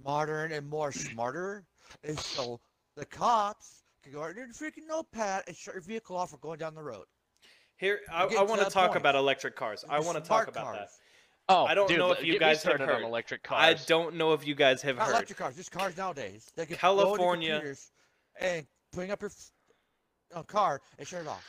modern 0.03 0.53
and 0.53 0.69
more 0.69 0.93
smarter 0.93 1.65
is 2.03 2.21
so 2.21 2.61
the 2.97 3.05
cops 3.05 3.83
can 4.03 4.13
go 4.13 4.25
in 4.27 4.37
their 4.37 4.47
freaking 4.49 4.87
notepad 4.87 5.45
and 5.47 5.57
shut 5.57 5.75
your 5.75 5.83
vehicle 5.83 6.17
off 6.17 6.31
for 6.31 6.37
going 6.39 6.59
down 6.59 6.75
the 6.75 6.83
road. 6.83 7.05
Here, 7.77 8.01
I, 8.13 8.25
I 8.25 8.43
want 8.43 8.61
to 8.61 8.65
that 8.67 8.71
talk 8.73 8.89
point. 8.91 9.01
about 9.01 9.15
electric 9.17 9.57
cars. 9.57 9.85
I 9.89 9.99
want 9.99 10.17
to 10.17 10.29
talk 10.29 10.47
about 10.47 10.75
that. 10.75 10.89
Oh, 11.49 11.65
I 11.67 11.75
don't 11.75 11.89
dude, 11.89 11.99
know 11.99 12.13
if 12.13 12.25
you 12.25 12.39
guys 12.39 12.63
have 12.63 12.75
started 12.77 12.87
heard. 12.89 13.03
electric 13.03 13.43
cars. 13.43 13.61
I 13.63 13.75
don't 13.87 14.15
know 14.15 14.33
if 14.33 14.47
you 14.47 14.55
guys 14.55 14.81
have 14.83 14.97
Not 14.97 15.07
heard. 15.07 15.13
electric 15.15 15.39
cars, 15.39 15.57
just 15.57 15.73
cars 15.73 15.97
nowadays. 15.97 16.51
They 16.57 16.67
can 16.67 16.77
California- 16.77 17.49
go 17.49 17.55
into 17.57 17.61
computers 17.61 17.91
and 18.41 18.67
bring 18.93 19.11
up 19.11 19.21
your 19.21 19.31
uh, 20.35 20.43
car 20.45 20.81
and 20.99 21.07
shut 21.07 21.23
it 21.23 21.27
off. 21.29 21.45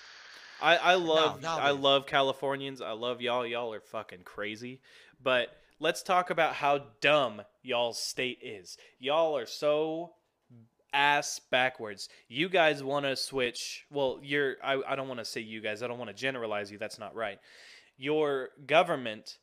I, 0.62 0.78
I 0.78 0.96
love 0.96 1.44
I 1.46 1.72
love 1.72 2.06
Californians. 2.06 2.82
I 2.82 2.92
love 2.92 3.22
y'all. 3.22 3.46
Y'all 3.46 3.74
are 3.74 3.82
fucking 3.82 4.24
crazy. 4.24 4.80
But 5.22 5.50
let's 5.80 6.04
talk 6.04 6.30
about 6.30 6.54
how 6.54 6.86
dumb 7.02 7.42
y'all's 7.64 8.00
state 8.00 8.40
is. 8.42 8.78
Y'all 9.00 9.38
are 9.38 9.46
so 9.46 10.14
ass 10.94 11.42
backwards. 11.52 12.10
You 12.30 12.50
guys 12.50 12.84
want 12.84 13.06
to 13.06 13.16
switch. 13.16 13.86
Well, 13.92 14.20
you're. 14.24 14.56
I, 14.64 14.82
I 14.88 14.96
don't 14.96 15.08
want 15.08 15.20
to 15.20 15.26
say 15.26 15.42
you 15.42 15.62
guys. 15.62 15.84
I 15.84 15.88
don't 15.88 16.00
want 16.00 16.10
to 16.10 16.16
generalize 16.16 16.72
you. 16.72 16.78
That's 16.78 17.00
not 17.00 17.16
right. 17.16 17.40
Your 17.98 18.50
government 18.66 19.38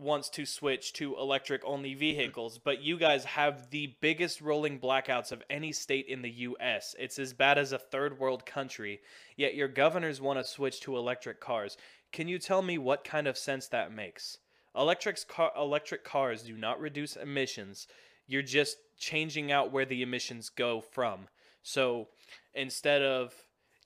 wants 0.00 0.28
to 0.30 0.46
switch 0.46 0.92
to 0.94 1.16
electric 1.16 1.62
only 1.64 1.94
vehicles, 1.94 2.58
but 2.58 2.82
you 2.82 2.98
guys 2.98 3.24
have 3.24 3.70
the 3.70 3.94
biggest 4.00 4.40
rolling 4.40 4.80
blackouts 4.80 5.32
of 5.32 5.42
any 5.50 5.72
state 5.72 6.06
in 6.06 6.22
the 6.22 6.30
US. 6.30 6.94
It's 6.98 7.18
as 7.18 7.32
bad 7.32 7.58
as 7.58 7.72
a 7.72 7.78
third 7.78 8.18
world 8.18 8.46
country, 8.46 9.00
yet 9.36 9.54
your 9.54 9.68
governors 9.68 10.20
want 10.20 10.38
to 10.38 10.44
switch 10.44 10.80
to 10.80 10.96
electric 10.96 11.40
cars. 11.40 11.76
Can 12.12 12.28
you 12.28 12.38
tell 12.38 12.62
me 12.62 12.78
what 12.78 13.04
kind 13.04 13.26
of 13.26 13.38
sense 13.38 13.68
that 13.68 13.92
makes? 13.92 14.38
Electric 14.76 15.26
car 15.28 15.52
electric 15.56 16.04
cars 16.04 16.42
do 16.42 16.56
not 16.56 16.80
reduce 16.80 17.16
emissions. 17.16 17.86
You're 18.26 18.42
just 18.42 18.76
changing 18.98 19.50
out 19.50 19.72
where 19.72 19.84
the 19.84 20.02
emissions 20.02 20.48
go 20.48 20.80
from. 20.80 21.28
So, 21.62 22.08
instead 22.54 23.02
of 23.02 23.34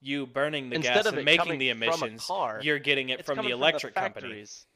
you 0.00 0.26
burning 0.26 0.68
the 0.68 0.76
Instead 0.76 1.04
gas 1.04 1.06
and 1.06 1.24
making 1.24 1.58
the 1.58 1.70
emissions, 1.70 2.26
car, 2.26 2.60
you're 2.62 2.78
getting 2.78 3.08
it 3.08 3.24
from 3.24 3.38
the 3.38 3.50
electric 3.50 3.94
company. 3.94 4.28
factories. 4.28 4.66
Now, 4.66 4.73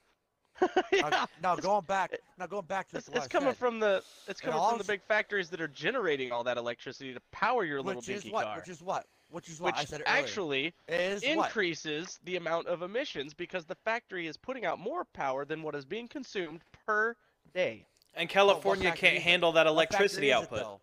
yeah, 0.92 1.26
now 1.42 1.56
going 1.56 1.84
back, 1.84 2.16
now 2.38 2.46
going 2.46 2.64
back 2.66 2.88
to 2.88 2.96
it's, 2.96 3.08
it's 3.08 3.26
coming 3.26 3.50
said, 3.50 3.56
from 3.56 3.80
the 3.80 4.02
it's 4.26 4.40
coming 4.40 4.60
from 4.60 4.78
the 4.78 4.84
big 4.84 5.02
factories 5.02 5.48
that 5.50 5.60
are 5.60 5.68
generating 5.68 6.32
all 6.32 6.44
that 6.44 6.56
electricity 6.56 7.14
to 7.14 7.20
power 7.32 7.64
your 7.64 7.80
little 7.80 8.00
which 8.00 8.08
is 8.08 8.22
dinky 8.22 8.34
what, 8.34 8.44
car, 8.44 8.56
which 8.56 8.68
is 8.68 8.82
what, 8.82 9.06
which 9.30 9.48
is 9.48 9.60
what 9.60 9.76
I 9.76 9.80
which 9.80 9.88
said 9.88 10.02
earlier. 10.06 10.22
actually 10.22 10.74
is 10.88 11.22
what? 11.22 11.46
increases 11.46 12.18
the 12.24 12.36
amount 12.36 12.66
of 12.66 12.82
emissions 12.82 13.34
because 13.34 13.64
the 13.64 13.76
factory 13.76 14.26
is 14.26 14.36
putting 14.36 14.64
out 14.64 14.78
more 14.78 15.04
power 15.04 15.44
than 15.44 15.62
what 15.62 15.74
is 15.74 15.84
being 15.84 16.08
consumed 16.08 16.60
per 16.86 17.14
day. 17.54 17.86
And 18.14 18.28
oh, 18.28 18.32
California 18.32 18.90
factory 18.90 19.10
can't 19.10 19.22
handle 19.22 19.52
that 19.52 19.66
electricity 19.66 20.28
is 20.28 20.32
it, 20.32 20.36
output. 20.36 20.58
though? 20.58 20.80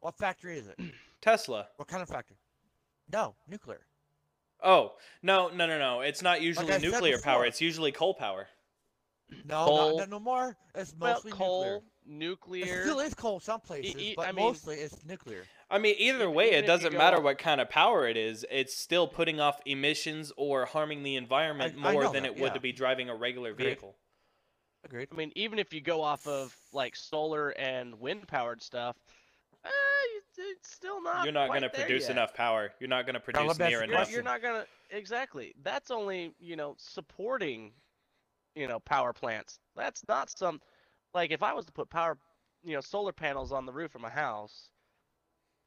What 0.00 0.16
factory 0.16 0.58
is 0.58 0.68
it? 0.68 0.78
Tesla. 1.20 1.66
What 1.76 1.88
kind 1.88 2.02
of 2.02 2.08
factory? 2.08 2.36
No, 3.10 3.34
nuclear. 3.48 3.80
Oh, 4.62 4.92
no, 5.22 5.48
no, 5.48 5.66
no, 5.66 5.78
no. 5.78 6.00
It's 6.00 6.20
not 6.20 6.42
usually 6.42 6.66
I 6.66 6.78
said 6.78 6.82
nuclear 6.82 7.18
power. 7.18 7.44
It's 7.46 7.60
usually 7.60 7.92
coal 7.92 8.14
power. 8.14 8.48
No, 9.44 9.64
Coal. 9.66 9.98
not, 9.98 10.08
no, 10.10 10.18
no 10.18 10.20
more. 10.22 10.56
It's 10.74 10.94
Well, 10.98 11.14
mostly 11.14 11.32
coal, 11.32 11.84
nuclear. 12.06 12.80
It 12.80 12.82
still 12.84 13.00
is 13.00 13.14
coal 13.14 13.40
some 13.40 13.60
places, 13.60 13.96
e- 13.96 14.14
but 14.16 14.28
I 14.28 14.32
mean- 14.32 14.44
mostly 14.46 14.76
it's 14.76 15.04
nuclear. 15.04 15.44
I 15.70 15.78
mean, 15.78 15.94
either 15.98 16.30
way, 16.30 16.48
even 16.48 16.64
it 16.64 16.66
doesn't 16.66 16.94
matter 16.94 17.20
what 17.20 17.36
kind 17.38 17.60
of 17.60 17.68
power 17.68 18.08
it 18.08 18.16
is. 18.16 18.46
It's 18.50 18.74
still 18.74 19.06
putting 19.06 19.38
off 19.38 19.60
emissions 19.66 20.32
or 20.38 20.64
harming 20.64 21.02
the 21.02 21.16
environment 21.16 21.74
I 21.78 21.92
more 21.92 22.04
know 22.04 22.12
than 22.12 22.22
that, 22.22 22.30
it 22.32 22.34
would 22.36 22.48
yeah. 22.48 22.54
to 22.54 22.60
be 22.60 22.72
driving 22.72 23.10
a 23.10 23.14
regular 23.14 23.50
Agreed. 23.50 23.64
vehicle. 23.66 23.96
Agreed. 24.84 25.08
I 25.12 25.14
mean, 25.16 25.32
even 25.34 25.58
if 25.58 25.74
you 25.74 25.82
go 25.82 26.00
off 26.02 26.26
of 26.26 26.56
like 26.72 26.96
solar 26.96 27.50
and 27.50 28.00
wind 28.00 28.26
powered 28.28 28.62
stuff, 28.62 28.96
uh, 29.64 29.68
it's 30.38 30.70
still 30.72 31.02
not. 31.02 31.24
You're 31.24 31.32
not 31.34 31.48
going 31.48 31.62
to 31.62 31.68
produce 31.68 32.04
yet. 32.04 32.12
enough 32.12 32.32
power. 32.32 32.72
You're 32.80 32.88
not 32.88 33.04
going 33.04 33.14
to 33.14 33.20
produce 33.20 33.42
me 33.42 33.50
ask 33.50 33.58
near 33.58 33.68
you 33.70 33.76
You're, 33.76 33.84
enough. 33.84 34.10
you're 34.10 34.22
not 34.22 34.40
gonna 34.40 34.64
exactly. 34.90 35.54
That's 35.62 35.90
only 35.90 36.32
you 36.38 36.56
know 36.56 36.76
supporting, 36.78 37.72
you 38.58 38.68
know, 38.68 38.80
power 38.80 39.12
plants. 39.14 39.60
That's 39.76 40.06
not 40.08 40.30
some 40.30 40.60
like 41.14 41.30
if 41.30 41.42
I 41.42 41.54
was 41.54 41.66
to 41.66 41.72
put 41.72 41.90
power, 41.90 42.18
you 42.64 42.74
know, 42.74 42.80
solar 42.82 43.12
panels 43.12 43.52
on 43.52 43.66
the 43.66 43.72
roof 43.72 43.94
of 43.96 44.02
my 44.02 44.10
house, 44.10 44.70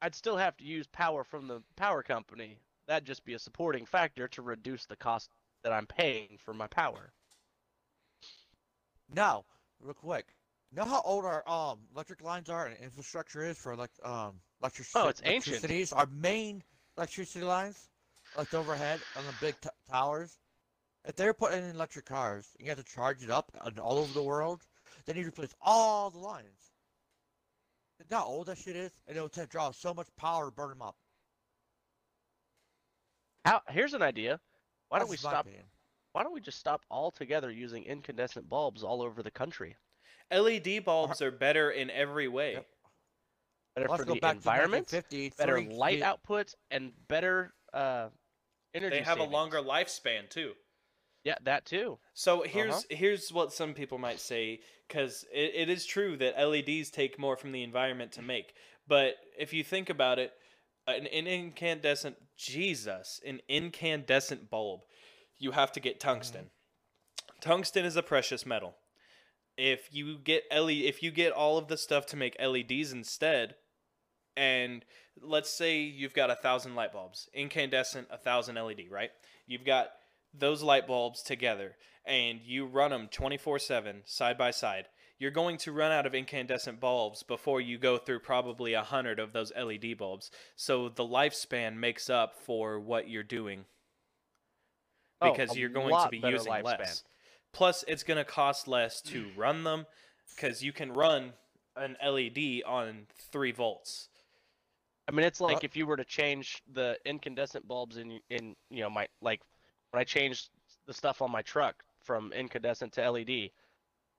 I'd 0.02 0.16
still 0.16 0.38
have 0.38 0.58
to 0.58 0.66
use 0.66 0.88
power 0.88 1.24
from 1.24 1.48
the 1.48 1.64
power 1.76 2.04
company. 2.04 2.60
That'd 2.88 3.08
just 3.08 3.26
be 3.26 3.34
a 3.36 3.40
supporting 3.40 3.86
factor 3.86 4.28
to 4.30 4.42
reduce 4.44 4.86
the 4.86 4.98
cost 4.98 5.32
that 5.64 5.74
I'm 5.74 5.88
paying 5.88 6.38
for 6.38 6.54
my 6.54 6.68
power. 6.68 7.14
Now, 9.14 9.46
real 9.80 9.94
quick, 9.94 10.36
know 10.72 10.86
how 10.86 11.02
old 11.04 11.26
our 11.26 11.48
um 11.50 11.88
electric 11.94 12.22
lines 12.22 12.50
are 12.50 12.66
and 12.68 12.78
infrastructure 12.80 13.44
is 13.44 13.58
for 13.60 13.76
like 13.76 13.92
um 14.04 14.42
electric 14.62 14.88
Oh, 14.96 15.08
it's 15.10 15.22
ancient. 15.26 15.66
electricities? 15.66 15.94
Our 15.94 16.08
main 16.08 16.64
electricity 16.98 17.46
lines, 17.46 17.90
like 18.36 18.54
overhead 18.54 19.06
on 19.16 19.26
the 19.28 19.34
big 19.34 19.62
t- 19.62 19.70
towers. 19.90 20.41
If 21.06 21.16
they're 21.16 21.34
putting 21.34 21.64
in 21.64 21.72
electric 21.72 22.06
cars, 22.06 22.48
and 22.58 22.66
you 22.66 22.72
have 22.72 22.84
to 22.84 22.94
charge 22.94 23.24
it 23.24 23.30
up 23.32 23.52
all 23.82 23.98
over 23.98 24.14
the 24.14 24.24
world. 24.24 24.62
They 25.06 25.14
need 25.14 25.24
to 25.24 25.30
replace 25.30 25.56
all 25.62 26.10
the 26.12 26.20
lines. 26.20 26.72
You 28.00 28.06
know 28.12 28.18
how 28.18 28.26
old 28.26 28.48
that 28.48 28.58
shit 28.58 28.76
is, 28.76 28.92
and 29.08 29.16
it'll 29.16 29.30
take 29.30 29.50
draw 29.50 29.72
so 29.72 29.94
much 29.94 30.08
power 30.18 30.46
to 30.46 30.52
burn 30.52 30.70
them 30.70 30.82
up. 30.82 30.96
How? 33.46 33.62
Here's 33.70 33.94
an 33.94 34.02
idea. 34.02 34.40
Why 34.90 35.00
don't 35.00 35.10
we 35.10 35.16
That's 35.16 35.24
my 35.24 35.30
stop? 35.32 35.46
opinion. 35.46 35.66
Why 36.14 36.24
don't 36.24 36.34
we 36.34 36.42
just 36.42 36.60
stop 36.60 36.82
altogether 36.92 37.50
using 37.52 37.84
incandescent 37.86 38.50
bulbs 38.50 38.84
all 38.84 39.02
over 39.02 39.24
the 39.24 39.32
country? 39.32 39.76
LED 40.32 40.84
bulbs 40.86 41.22
are 41.22 41.32
better 41.32 41.72
in 41.72 41.90
every 41.90 42.28
way. 42.28 42.54
Yep. 42.54 42.68
Better 43.76 43.88
Let's 43.90 44.04
for 44.04 44.14
the 44.14 44.30
environment, 44.30 44.94
better 45.38 45.62
light 45.62 45.96
feet- 45.96 46.04
output, 46.04 46.54
and 46.70 46.92
better 47.08 47.54
uh, 47.74 48.10
energy. 48.74 48.98
They 48.98 49.04
have 49.04 49.20
a 49.20 49.24
longer 49.24 49.60
lifespan 49.60 50.30
too. 50.30 50.52
Yeah, 51.24 51.36
that 51.44 51.66
too. 51.66 52.00
So 52.14 52.42
here's 52.42 52.74
uh-huh. 52.74 52.84
here's 52.90 53.32
what 53.32 53.54
some 53.54 53.74
people 53.74 53.98
might 53.98 54.20
say 54.20 54.62
because 54.88 55.26
it, 55.32 55.52
it 55.56 55.70
is 55.70 55.86
true 55.86 56.18
that 56.18 56.38
LEDs 56.38 56.90
take 56.90 57.20
more 57.20 57.36
from 57.36 57.52
the 57.52 57.64
environment 57.64 58.12
to 58.14 58.22
make. 58.22 58.56
But 58.88 59.16
if 59.38 59.54
you 59.54 59.64
think 59.64 59.90
about 59.90 60.20
it, 60.20 60.34
an, 60.88 61.06
an 61.08 61.28
incandescent 61.28 62.16
Jesus, 62.36 63.22
an 63.26 63.40
incandescent 63.48 64.50
bulb, 64.50 64.82
you 65.38 65.52
have 65.52 65.72
to 65.74 65.80
get 65.80 66.00
tungsten. 66.00 66.50
Tungsten 67.40 67.86
is 67.86 67.96
a 67.96 68.04
precious 68.04 68.46
metal. 68.46 68.76
If 69.58 69.90
you 69.92 70.18
get 70.18 70.44
LED, 70.52 70.78
if 70.78 71.04
you 71.04 71.12
get 71.12 71.34
all 71.34 71.58
of 71.58 71.68
the 71.68 71.78
stuff 71.78 72.06
to 72.08 72.16
make 72.16 72.36
LEDs 72.40 72.92
instead, 72.92 73.56
and 74.36 74.84
let's 75.22 75.50
say 75.50 75.82
you've 75.82 76.14
got 76.14 76.32
a 76.32 76.36
thousand 76.36 76.76
light 76.76 76.94
bulbs, 76.94 77.30
incandescent, 77.34 78.08
a 78.10 78.18
thousand 78.18 78.56
LED, 78.56 78.84
right? 78.90 79.12
You've 79.46 79.66
got 79.66 79.90
those 80.34 80.64
light 80.64 80.88
bulbs 80.88 81.22
together 81.22 81.76
and 82.06 82.40
you 82.44 82.66
run 82.66 82.92
them 82.92 83.08
24 83.12 83.60
7 83.60 84.02
side 84.06 84.38
by 84.38 84.52
side, 84.52 84.88
you're 85.20 85.32
going 85.32 85.58
to 85.58 85.72
run 85.72 85.92
out 85.92 86.06
of 86.06 86.16
incandescent 86.16 86.80
bulbs 86.80 87.24
before 87.24 87.62
you 87.62 87.78
go 87.78 87.98
through 87.98 88.20
probably 88.20 88.74
a 88.74 88.84
hundred 88.84 89.20
of 89.20 89.34
those 89.34 89.52
LED 89.56 89.98
bulbs. 89.98 90.32
So 90.56 90.90
the 90.90 91.04
lifespan 91.06 91.76
makes 91.76 92.10
up 92.10 92.36
for 92.36 92.80
what 92.80 93.10
you're 93.10 93.24
doing 93.24 93.66
Oh, 95.22 95.32
because 95.32 95.56
a 95.56 95.60
you're 95.60 95.70
going 95.70 95.94
to 95.94 96.10
be 96.10 96.18
using 96.18 96.52
lifespan. 96.52 96.80
less. 96.80 97.04
Plus, 97.54 97.84
it's 97.88 98.04
going 98.04 98.18
to 98.18 98.24
cost 98.24 98.68
less 98.68 99.02
to 99.04 99.28
run 99.36 99.64
them 99.64 99.86
because 100.36 100.64
you 100.64 100.74
can 100.74 100.92
run 100.94 101.34
an 101.76 101.96
LED 102.04 102.64
on 102.66 103.06
three 103.32 103.52
volts. 103.52 104.10
I 105.08 105.12
mean, 105.12 105.26
it's 105.26 105.42
like 105.42 105.64
if 105.64 105.76
you 105.76 105.86
were 105.86 105.98
to 105.98 106.06
change 106.06 106.62
the 106.72 106.98
incandescent 107.06 107.68
bulbs 107.68 107.98
in 107.98 108.20
in 108.30 108.56
you 108.70 108.82
know 108.82 108.90
my 108.90 109.08
like 109.22 109.42
when 109.92 110.02
I 110.02 110.04
changed 110.04 110.50
the 110.88 110.94
stuff 110.94 111.22
on 111.22 111.32
my 111.32 111.42
truck 111.42 111.84
from 112.04 112.34
incandescent 112.34 112.94
to 112.94 113.12
LED, 113.12 113.52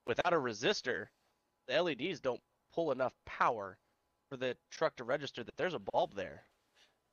without 0.07 0.33
a 0.33 0.37
resistor, 0.37 1.07
the 1.67 1.81
LEDs 1.81 2.19
don't 2.19 2.41
pull 2.73 2.91
enough 2.91 3.13
power 3.25 3.77
for 4.29 4.37
the 4.37 4.55
truck 4.71 4.95
to 4.95 5.03
register 5.03 5.43
that 5.43 5.57
there's 5.57 5.73
a 5.73 5.79
bulb 5.79 6.15
there. 6.15 6.43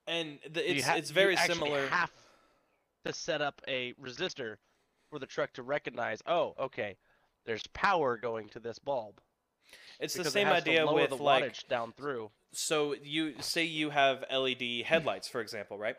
And 0.07 0.39
the, 0.51 0.71
it's 0.71 0.87
ha- 0.87 0.95
it's 0.97 1.11
very 1.11 1.37
similar. 1.37 1.87
Have 1.89 2.13
to 3.05 3.13
set 3.13 3.43
up 3.43 3.61
a 3.69 3.95
resistor 3.95 4.57
for 5.11 5.19
the 5.19 5.27
truck 5.27 5.53
to 5.55 5.63
recognize. 5.63 6.23
Oh, 6.27 6.55
okay, 6.59 6.97
there's 7.47 7.67
power 7.69 8.17
going 8.17 8.49
to 8.51 8.61
this 8.61 8.79
bulb. 8.79 9.21
It's 10.01 10.15
the 10.15 10.25
same 10.25 10.49
it 10.49 10.53
idea 10.53 10.87
with 10.91 11.11
the 11.11 11.17
like 11.17 11.69
down 11.69 11.93
through. 11.93 12.31
so 12.53 12.95
you 13.03 13.35
say 13.41 13.65
you 13.65 13.91
have 13.91 14.25
LED 14.33 14.83
headlights, 14.85 15.29
for 15.29 15.41
example, 15.41 15.79
right? 15.79 15.97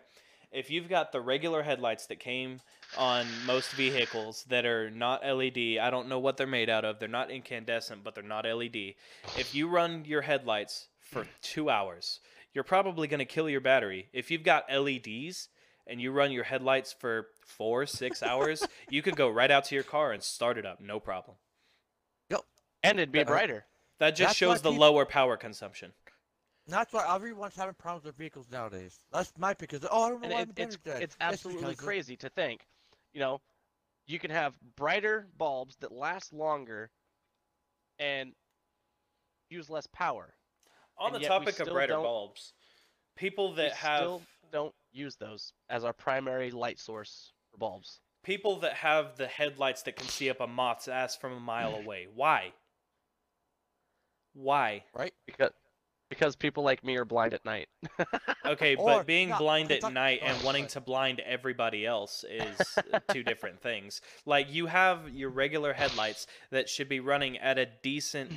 If 0.52 0.70
you've 0.70 0.90
got 0.90 1.12
the 1.14 1.22
regular 1.22 1.64
headlights 1.64 2.08
that 2.08 2.20
came 2.20 2.60
on 2.98 3.26
most 3.46 3.72
vehicles 3.72 4.44
that 4.50 4.66
are 4.66 4.90
not 4.92 5.26
LED, 5.26 5.78
I 5.82 5.90
don't 5.90 6.10
know 6.10 6.20
what 6.20 6.36
they're 6.36 6.46
made 6.46 6.70
out 6.70 6.84
of. 6.84 7.00
They're 7.00 7.08
not 7.08 7.32
incandescent, 7.32 8.04
but 8.04 8.16
they're 8.16 8.24
not 8.24 8.46
LED. 8.46 8.96
If 9.38 9.56
you 9.56 9.70
run 9.70 10.04
your 10.06 10.22
headlights 10.22 10.88
for 11.00 11.26
two 11.42 11.70
hours, 11.70 12.20
you're 12.54 12.66
probably 12.66 13.08
going 13.08 13.20
to 13.20 13.26
kill 13.26 13.50
your 13.50 13.62
battery. 13.62 14.10
If 14.12 14.30
you've 14.30 14.44
got 14.44 14.66
LEDs 14.70 15.48
and 15.88 16.02
you 16.02 16.12
run 16.12 16.34
your 16.34 16.44
headlights 16.44 16.92
for 16.92 17.28
four, 17.46 17.86
six 17.86 18.22
hours, 18.24 18.66
you 18.90 19.02
could 19.02 19.16
go 19.16 19.30
right 19.30 19.52
out 19.52 19.66
to 19.66 19.76
your 19.76 19.86
car 19.86 20.12
and 20.12 20.22
start 20.22 20.58
it 20.58 20.66
up, 20.66 20.82
no 20.82 21.00
problem. 21.00 21.38
Yep. 22.30 22.42
And 22.84 23.00
it'd 23.00 23.12
be 23.14 23.22
uh, 23.22 23.26
brighter. 23.26 23.66
That 24.00 24.16
just 24.16 24.30
That's 24.30 24.38
shows 24.38 24.62
the 24.62 24.72
peop- 24.72 24.80
lower 24.80 25.06
power 25.06 25.38
consumption. 25.38 25.94
And 26.65 26.74
that's 26.74 26.93
why 26.93 27.13
everyone's 27.15 27.56
having 27.56 27.76
problems 27.76 28.06
with 28.06 28.15
vehicles 28.15 28.47
nowadays. 28.52 29.00
That's 29.12 29.34
my 29.38 29.54
because 29.54 29.86
oh 29.89 30.04
I 30.04 30.10
don't 30.10 30.21
know 30.21 30.30
And 30.30 30.34
why 30.34 30.41
it, 30.41 30.50
my 30.58 30.63
it's 30.63 30.78
dead. 30.78 31.02
it's 31.04 31.17
absolutely 31.19 31.76
crazy 31.76 32.15
to 32.17 32.30
think, 32.30 32.67
you 33.13 33.19
know, 33.19 33.41
you 34.08 34.19
can 34.19 34.32
have 34.32 34.54
brighter 34.76 35.28
bulbs 35.38 35.76
that 35.78 35.91
last 35.91 36.34
longer 36.34 36.91
and 38.00 38.34
use 39.50 39.69
less 39.69 39.88
power. 39.88 40.36
On 40.97 41.13
And 41.13 41.15
the 41.15 41.19
topic 41.28 41.60
of 41.60 41.69
brighter 41.69 41.97
bulbs, 41.97 42.54
people 43.15 43.54
that 43.56 43.71
we 43.71 43.78
have 43.78 44.00
still 44.00 44.21
don't 44.52 44.76
use 44.91 45.15
those 45.15 45.54
as 45.69 45.84
our 45.84 45.93
primary 45.93 46.52
light 46.52 46.80
source 46.80 47.34
for 47.52 47.58
bulbs. 47.58 48.00
people 48.24 48.60
that 48.60 48.74
have 48.74 49.17
the 49.17 49.28
headlights 49.28 49.84
that 49.84 49.95
can 49.95 50.08
see 50.08 50.30
up 50.30 50.39
a 50.39 50.47
moth's 50.47 50.88
ass 50.88 51.15
from 51.15 51.34
a 51.34 51.39
mile 51.39 51.74
away. 51.76 52.08
Why? 52.13 52.54
Why? 54.34 54.86
right. 54.93 55.13
Because 55.26 55.52
because 56.12 56.36
people 56.36 56.63
like 56.63 56.84
me 56.84 56.95
are 56.97 57.06
blind 57.06 57.34
at 57.34 57.43
night. 57.43 57.67
Okay, 58.45 58.76
Or- 58.76 58.97
but 58.97 59.08
being 59.08 59.30
no, 59.30 59.38
blind 59.38 59.71
at 59.71 59.82
talk- 59.82 59.93
night 59.93 60.19
oh, 60.21 60.26
and 60.26 60.43
wanting 60.43 60.63
sorry. 60.63 60.71
to 60.71 60.82
blind 60.82 61.19
everybody 61.21 61.86
else 61.86 62.26
is 62.30 62.78
two 63.13 63.24
different 63.24 63.62
things. 63.62 64.02
Like 64.26 64.52
you 64.52 64.65
have 64.65 65.10
your 65.10 65.30
regular 65.30 65.71
headlights 65.74 66.28
that 66.50 66.67
should 66.67 66.89
be 66.89 67.00
running 67.00 67.38
at 67.38 67.58
a 67.58 67.67
decent 67.82 68.32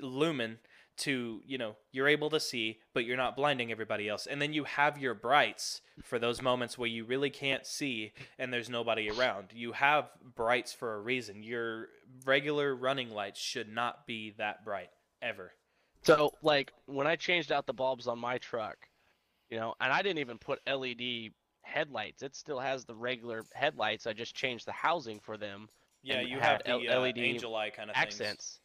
lumen 0.00 0.58
to, 0.98 1.40
you 1.46 1.56
know, 1.56 1.76
you're 1.92 2.08
able 2.08 2.30
to 2.30 2.40
see, 2.40 2.78
but 2.94 3.04
you're 3.04 3.16
not 3.16 3.36
blinding 3.36 3.70
everybody 3.70 4.08
else. 4.08 4.26
And 4.26 4.42
then 4.42 4.52
you 4.52 4.64
have 4.64 4.98
your 4.98 5.14
brights 5.14 5.82
for 6.02 6.18
those 6.18 6.42
moments 6.42 6.76
where 6.76 6.88
you 6.88 7.04
really 7.04 7.30
can't 7.30 7.64
see 7.66 8.12
and 8.38 8.52
there's 8.52 8.68
nobody 8.68 9.08
around. 9.10 9.50
You 9.54 9.72
have 9.72 10.10
brights 10.34 10.72
for 10.72 10.94
a 10.94 11.00
reason. 11.00 11.42
Your 11.42 11.88
regular 12.24 12.74
running 12.74 13.10
lights 13.10 13.38
should 13.40 13.68
not 13.72 14.06
be 14.06 14.34
that 14.38 14.64
bright 14.64 14.90
ever. 15.22 15.52
So, 16.02 16.32
like, 16.42 16.72
when 16.86 17.06
I 17.06 17.16
changed 17.16 17.52
out 17.52 17.66
the 17.66 17.74
bulbs 17.74 18.06
on 18.06 18.18
my 18.18 18.38
truck, 18.38 18.88
you 19.50 19.58
know, 19.58 19.74
and 19.80 19.92
I 19.92 20.02
didn't 20.02 20.18
even 20.18 20.38
put 20.38 20.60
LED 20.66 21.32
headlights. 21.62 22.22
It 22.22 22.34
still 22.34 22.58
has 22.58 22.84
the 22.84 22.94
regular 22.94 23.44
headlights. 23.52 24.06
I 24.06 24.12
just 24.12 24.34
changed 24.34 24.66
the 24.66 24.72
housing 24.72 25.20
for 25.20 25.36
them. 25.36 25.68
Yeah, 26.02 26.20
you 26.20 26.38
have 26.40 26.62
the 26.64 26.70
L- 26.70 26.82
uh, 26.88 27.00
LED 27.00 27.18
angel 27.18 27.54
eye 27.54 27.70
kind 27.70 27.90
of 27.90 27.96
things. 27.96 28.20
accents. 28.20 28.60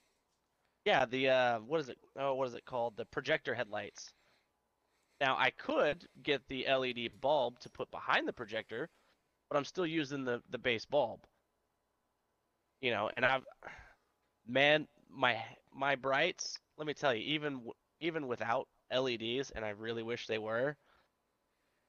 Yeah, 0.86 1.06
the 1.06 1.30
uh, 1.30 1.60
what 1.60 1.80
is 1.80 1.89
it? 1.89 1.98
Oh, 2.17 2.36
what 2.36 2.48
is 2.48 2.54
it 2.54 2.65
called? 2.65 2.95
The 2.95 3.06
projector 3.06 3.54
headlights. 3.54 4.13
Now 5.19 5.36
I 5.38 5.50
could 5.50 6.08
get 6.24 6.41
the 6.48 6.65
LED 6.67 7.19
bulb 7.21 7.60
to 7.60 7.69
put 7.69 7.89
behind 7.91 8.28
the 8.28 8.34
projector, 8.34 8.89
but 9.50 9.58
I'm 9.58 9.65
still 9.65 9.88
using 9.88 10.24
the 10.24 10.41
the 10.52 10.58
base 10.58 10.86
bulb. 10.86 11.21
You 12.82 12.91
know, 12.91 13.10
and 13.15 13.26
I've, 13.26 13.43
man, 14.48 14.88
my 15.10 15.43
my 15.74 15.95
brights. 15.95 16.60
Let 16.78 16.88
me 16.88 16.94
tell 16.94 17.14
you, 17.14 17.22
even 17.22 17.62
even 18.00 18.28
without 18.28 18.68
LEDs, 18.92 19.52
and 19.52 19.64
I 19.64 19.70
really 19.70 20.04
wish 20.04 20.28
they 20.28 20.38
were. 20.38 20.76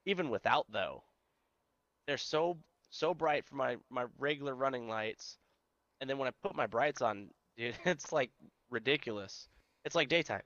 Even 0.04 0.30
without 0.30 0.66
though, 0.70 1.02
they're 2.06 2.16
so 2.16 2.58
so 2.90 3.14
bright 3.14 3.44
for 3.44 3.56
my 3.56 3.76
my 3.90 4.06
regular 4.18 4.54
running 4.54 4.88
lights, 4.88 5.38
and 6.00 6.08
then 6.08 6.18
when 6.18 6.28
I 6.28 6.32
put 6.42 6.54
my 6.54 6.66
brights 6.66 7.02
on, 7.02 7.28
dude, 7.56 7.74
it's 7.84 8.12
like 8.12 8.30
ridiculous. 8.70 9.48
It's 9.84 9.94
like 9.94 10.08
daytime. 10.08 10.42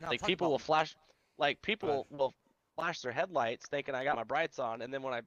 Now, 0.00 0.08
like 0.08 0.24
people 0.24 0.50
will 0.50 0.58
flash, 0.58 0.96
like 1.38 1.62
people 1.62 2.06
will 2.10 2.34
flash 2.74 3.00
their 3.00 3.12
headlights 3.12 3.66
thinking 3.66 3.94
I 3.94 4.04
got 4.04 4.16
my 4.16 4.24
brights 4.24 4.58
on, 4.58 4.82
and 4.82 4.92
then 4.92 5.02
when 5.02 5.14
I 5.14 5.20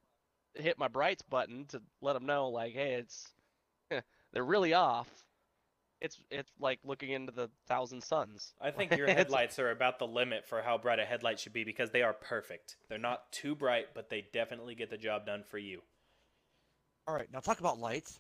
hit 0.56 0.78
my 0.78 0.88
brights 0.88 1.22
button 1.24 1.66
to 1.68 1.82
let 2.02 2.14
them 2.14 2.26
know, 2.26 2.50
like, 2.50 2.74
hey, 2.74 2.96
it's 2.96 3.34
they're 4.34 4.44
really 4.44 4.74
off. 4.74 5.10
It's 6.06 6.22
it's 6.30 6.52
like 6.60 6.80
looking 6.84 7.10
into 7.10 7.32
the 7.32 7.50
thousand 7.68 8.02
suns. 8.04 8.54
I 8.62 8.70
think 8.70 8.92
your 8.98 9.08
headlights 9.08 9.58
are 9.58 9.72
about 9.72 9.98
the 9.98 10.06
limit 10.08 10.46
for 10.46 10.62
how 10.62 10.78
bright 10.78 11.00
a 11.00 11.06
headlight 11.06 11.40
should 11.40 11.54
be 11.54 11.64
because 11.64 11.90
they 11.90 12.04
are 12.04 12.14
perfect. 12.14 12.78
They're 12.90 13.00
not 13.00 13.32
too 13.32 13.56
bright, 13.56 13.88
but 13.96 14.10
they 14.10 14.26
definitely 14.32 14.76
get 14.76 14.92
the 14.92 14.98
job 14.98 15.26
done 15.26 15.44
for 15.44 15.58
you. 15.58 15.82
All 17.08 17.16
right, 17.16 17.28
now 17.34 17.40
talk 17.40 17.60
about 17.60 17.80
lights. 17.80 18.20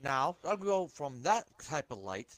Now 0.00 0.36
I'll 0.44 0.56
go 0.56 0.86
from 0.86 1.22
that 1.22 1.44
type 1.64 1.90
of 1.90 1.98
light, 1.98 2.28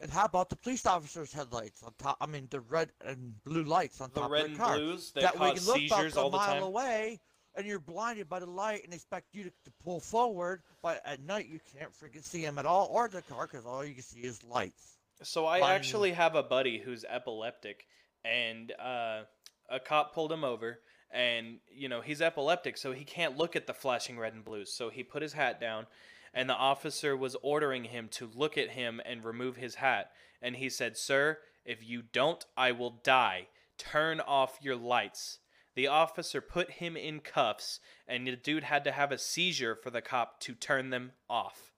and 0.00 0.10
how 0.10 0.24
about 0.24 0.50
the 0.50 0.56
police 0.56 0.86
officers' 0.86 1.32
headlights 1.32 1.82
on 1.82 1.92
top? 1.98 2.16
I 2.20 2.26
mean, 2.26 2.46
the 2.50 2.60
red 2.60 2.90
and 3.04 3.34
blue 3.44 3.64
lights 3.64 4.00
on 4.00 4.10
The 4.14 4.20
top 4.20 4.30
red 4.30 4.40
of 4.42 4.46
and 4.46 4.54
the 4.56 4.58
car. 4.60 4.76
blues 4.76 5.12
that 5.12 5.22
that 5.22 5.38
way 5.40 5.48
you 5.48 5.54
cause 5.54 5.66
look 5.66 5.76
seizures 5.78 6.12
about 6.12 6.22
all 6.22 6.28
a 6.28 6.30
the 6.30 6.36
mile 6.36 6.54
time. 6.54 6.62
away, 6.62 7.20
and 7.54 7.66
you're 7.66 7.78
blinded 7.78 8.28
by 8.28 8.40
the 8.40 8.46
light, 8.46 8.84
and 8.84 8.94
expect 8.94 9.34
you 9.34 9.44
to, 9.44 9.50
to 9.50 9.70
pull 9.84 10.00
forward, 10.00 10.62
but 10.82 11.02
at 11.04 11.20
night 11.20 11.48
you 11.48 11.60
can't 11.76 11.92
freaking 11.92 12.24
see 12.24 12.44
them 12.44 12.58
at 12.58 12.66
all, 12.66 12.88
or 12.90 13.08
the 13.08 13.22
car, 13.22 13.48
because 13.50 13.66
all 13.66 13.84
you 13.84 13.94
can 13.94 14.02
see 14.02 14.20
is 14.20 14.42
lights. 14.44 14.98
So 15.22 15.46
I 15.46 15.74
actually 15.74 16.12
have 16.12 16.34
a 16.34 16.42
buddy 16.42 16.78
who's 16.78 17.04
epileptic, 17.04 17.86
and 18.24 18.72
uh, 18.72 19.22
a 19.68 19.78
cop 19.78 20.14
pulled 20.14 20.32
him 20.32 20.44
over, 20.44 20.80
and 21.10 21.58
you 21.70 21.88
know 21.88 22.00
he's 22.00 22.20
epileptic, 22.20 22.76
so 22.76 22.92
he 22.92 23.04
can't 23.04 23.36
look 23.36 23.54
at 23.54 23.66
the 23.66 23.74
flashing 23.74 24.18
red 24.18 24.34
and 24.34 24.44
blues. 24.44 24.72
So 24.72 24.88
he 24.88 25.02
put 25.02 25.22
his 25.22 25.34
hat 25.34 25.60
down, 25.60 25.86
and 26.34 26.48
the 26.48 26.54
officer 26.54 27.16
was 27.16 27.36
ordering 27.42 27.84
him 27.84 28.08
to 28.12 28.30
look 28.34 28.58
at 28.58 28.70
him 28.70 29.00
and 29.04 29.24
remove 29.24 29.56
his 29.56 29.76
hat, 29.76 30.10
and 30.40 30.56
he 30.56 30.68
said, 30.68 30.96
"Sir, 30.96 31.38
if 31.64 31.86
you 31.86 32.02
don't, 32.02 32.44
I 32.56 32.72
will 32.72 32.98
die. 33.04 33.48
Turn 33.78 34.20
off 34.20 34.58
your 34.60 34.76
lights." 34.76 35.38
The 35.74 35.86
officer 35.86 36.40
put 36.40 36.72
him 36.72 36.96
in 36.96 37.20
cuffs, 37.20 37.80
and 38.06 38.26
the 38.26 38.36
dude 38.36 38.64
had 38.64 38.84
to 38.84 38.92
have 38.92 39.10
a 39.10 39.18
seizure 39.18 39.74
for 39.74 39.90
the 39.90 40.02
cop 40.02 40.40
to 40.40 40.54
turn 40.54 40.90
them 40.90 41.12
off. 41.30 41.72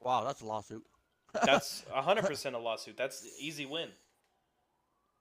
Wow, 0.00 0.24
that's 0.24 0.40
a 0.40 0.46
lawsuit. 0.46 0.84
That's 1.44 1.84
100% 1.94 2.54
a 2.54 2.58
lawsuit. 2.58 2.96
That's 2.96 3.24
easy 3.38 3.64
win. 3.64 3.90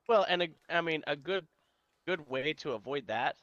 Well, 0.08 0.26
and 0.28 0.42
a, 0.42 0.48
I 0.68 0.82
mean 0.82 1.04
a 1.06 1.16
good 1.16 1.46
good 2.08 2.28
way 2.28 2.54
to 2.54 2.72
avoid 2.72 3.06
that, 3.06 3.36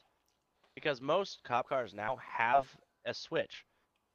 because 0.75 0.99
most 0.99 1.41
cop 1.45 1.69
cars 1.69 1.93
now 1.93 2.17
have 2.17 2.67
a 3.05 3.13
switch. 3.13 3.63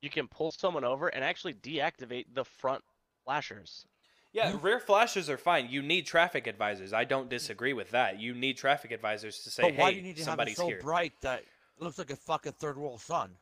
You 0.03 0.11
can 0.11 0.29
pull 0.29 0.51
someone 0.51 0.85
over 0.85 1.09
and 1.09 1.25
actually 1.25 1.55
deactivate 1.55 2.27
the 2.35 2.45
front 2.45 2.85
flashers. 3.25 3.87
Yeah, 4.33 4.57
rear 4.63 4.81
flashes 4.81 5.29
are 5.29 5.37
fine. 5.37 5.69
You 5.69 5.83
need 5.83 6.07
traffic 6.07 6.47
advisors. 6.47 6.93
I 6.93 7.05
don't 7.05 7.29
disagree 7.29 7.75
with 7.75 7.91
that. 7.91 8.19
You 8.19 8.35
need 8.35 8.57
traffic 8.57 8.91
advisors 8.91 9.41
to 9.45 9.51
say, 9.51 9.63
but 9.63 9.77
why 9.77 9.89
"Hey, 9.89 9.91
do 9.93 9.97
you 9.99 10.03
need 10.03 10.17
to 10.17 10.21
have 10.23 10.29
it 10.29 10.31
somebody's 10.31 10.57
so 10.57 10.67
here," 10.69 10.81
bright 10.81 11.13
that 11.21 11.41
it 11.41 11.47
looks 11.83 11.99
like 11.99 12.11
a 12.11 12.17
fucking 12.17 12.53
third 12.53 12.79
world 12.79 13.01
sun? 13.01 13.37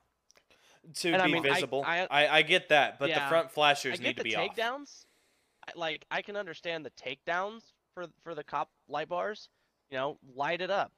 to 0.94 1.12
And 1.12 1.20
I 1.22 1.26
be 1.26 1.32
mean, 1.34 1.46
I- 1.46 1.54
visible. 1.54 1.84
I, 1.86 2.06
I- 2.10 2.36
I, 2.38 2.42
get 2.42 2.70
that, 2.70 2.98
but 2.98 3.06
the 3.06 3.10
Yeah, 3.10 3.28
front 3.28 3.46
I 3.46 3.50
flashers 3.50 4.00
get 4.00 4.06
need 4.06 4.16
to 4.16 4.22
the 4.22 4.30
be 4.30 4.36
off. 4.36 4.56
takedowns. 4.56 5.04
I, 5.68 5.72
like 5.78 6.06
I 6.10 6.22
can 6.22 6.36
understand 6.36 6.84
the 6.86 6.90
takedowns 6.90 7.72
for 7.94 8.06
for 8.24 8.34
the 8.34 8.42
cop 8.42 8.70
light 8.88 9.08
bars. 9.08 9.48
You 9.90 9.98
know, 9.98 10.18
light 10.34 10.60
it 10.62 10.70
up. 10.70 10.90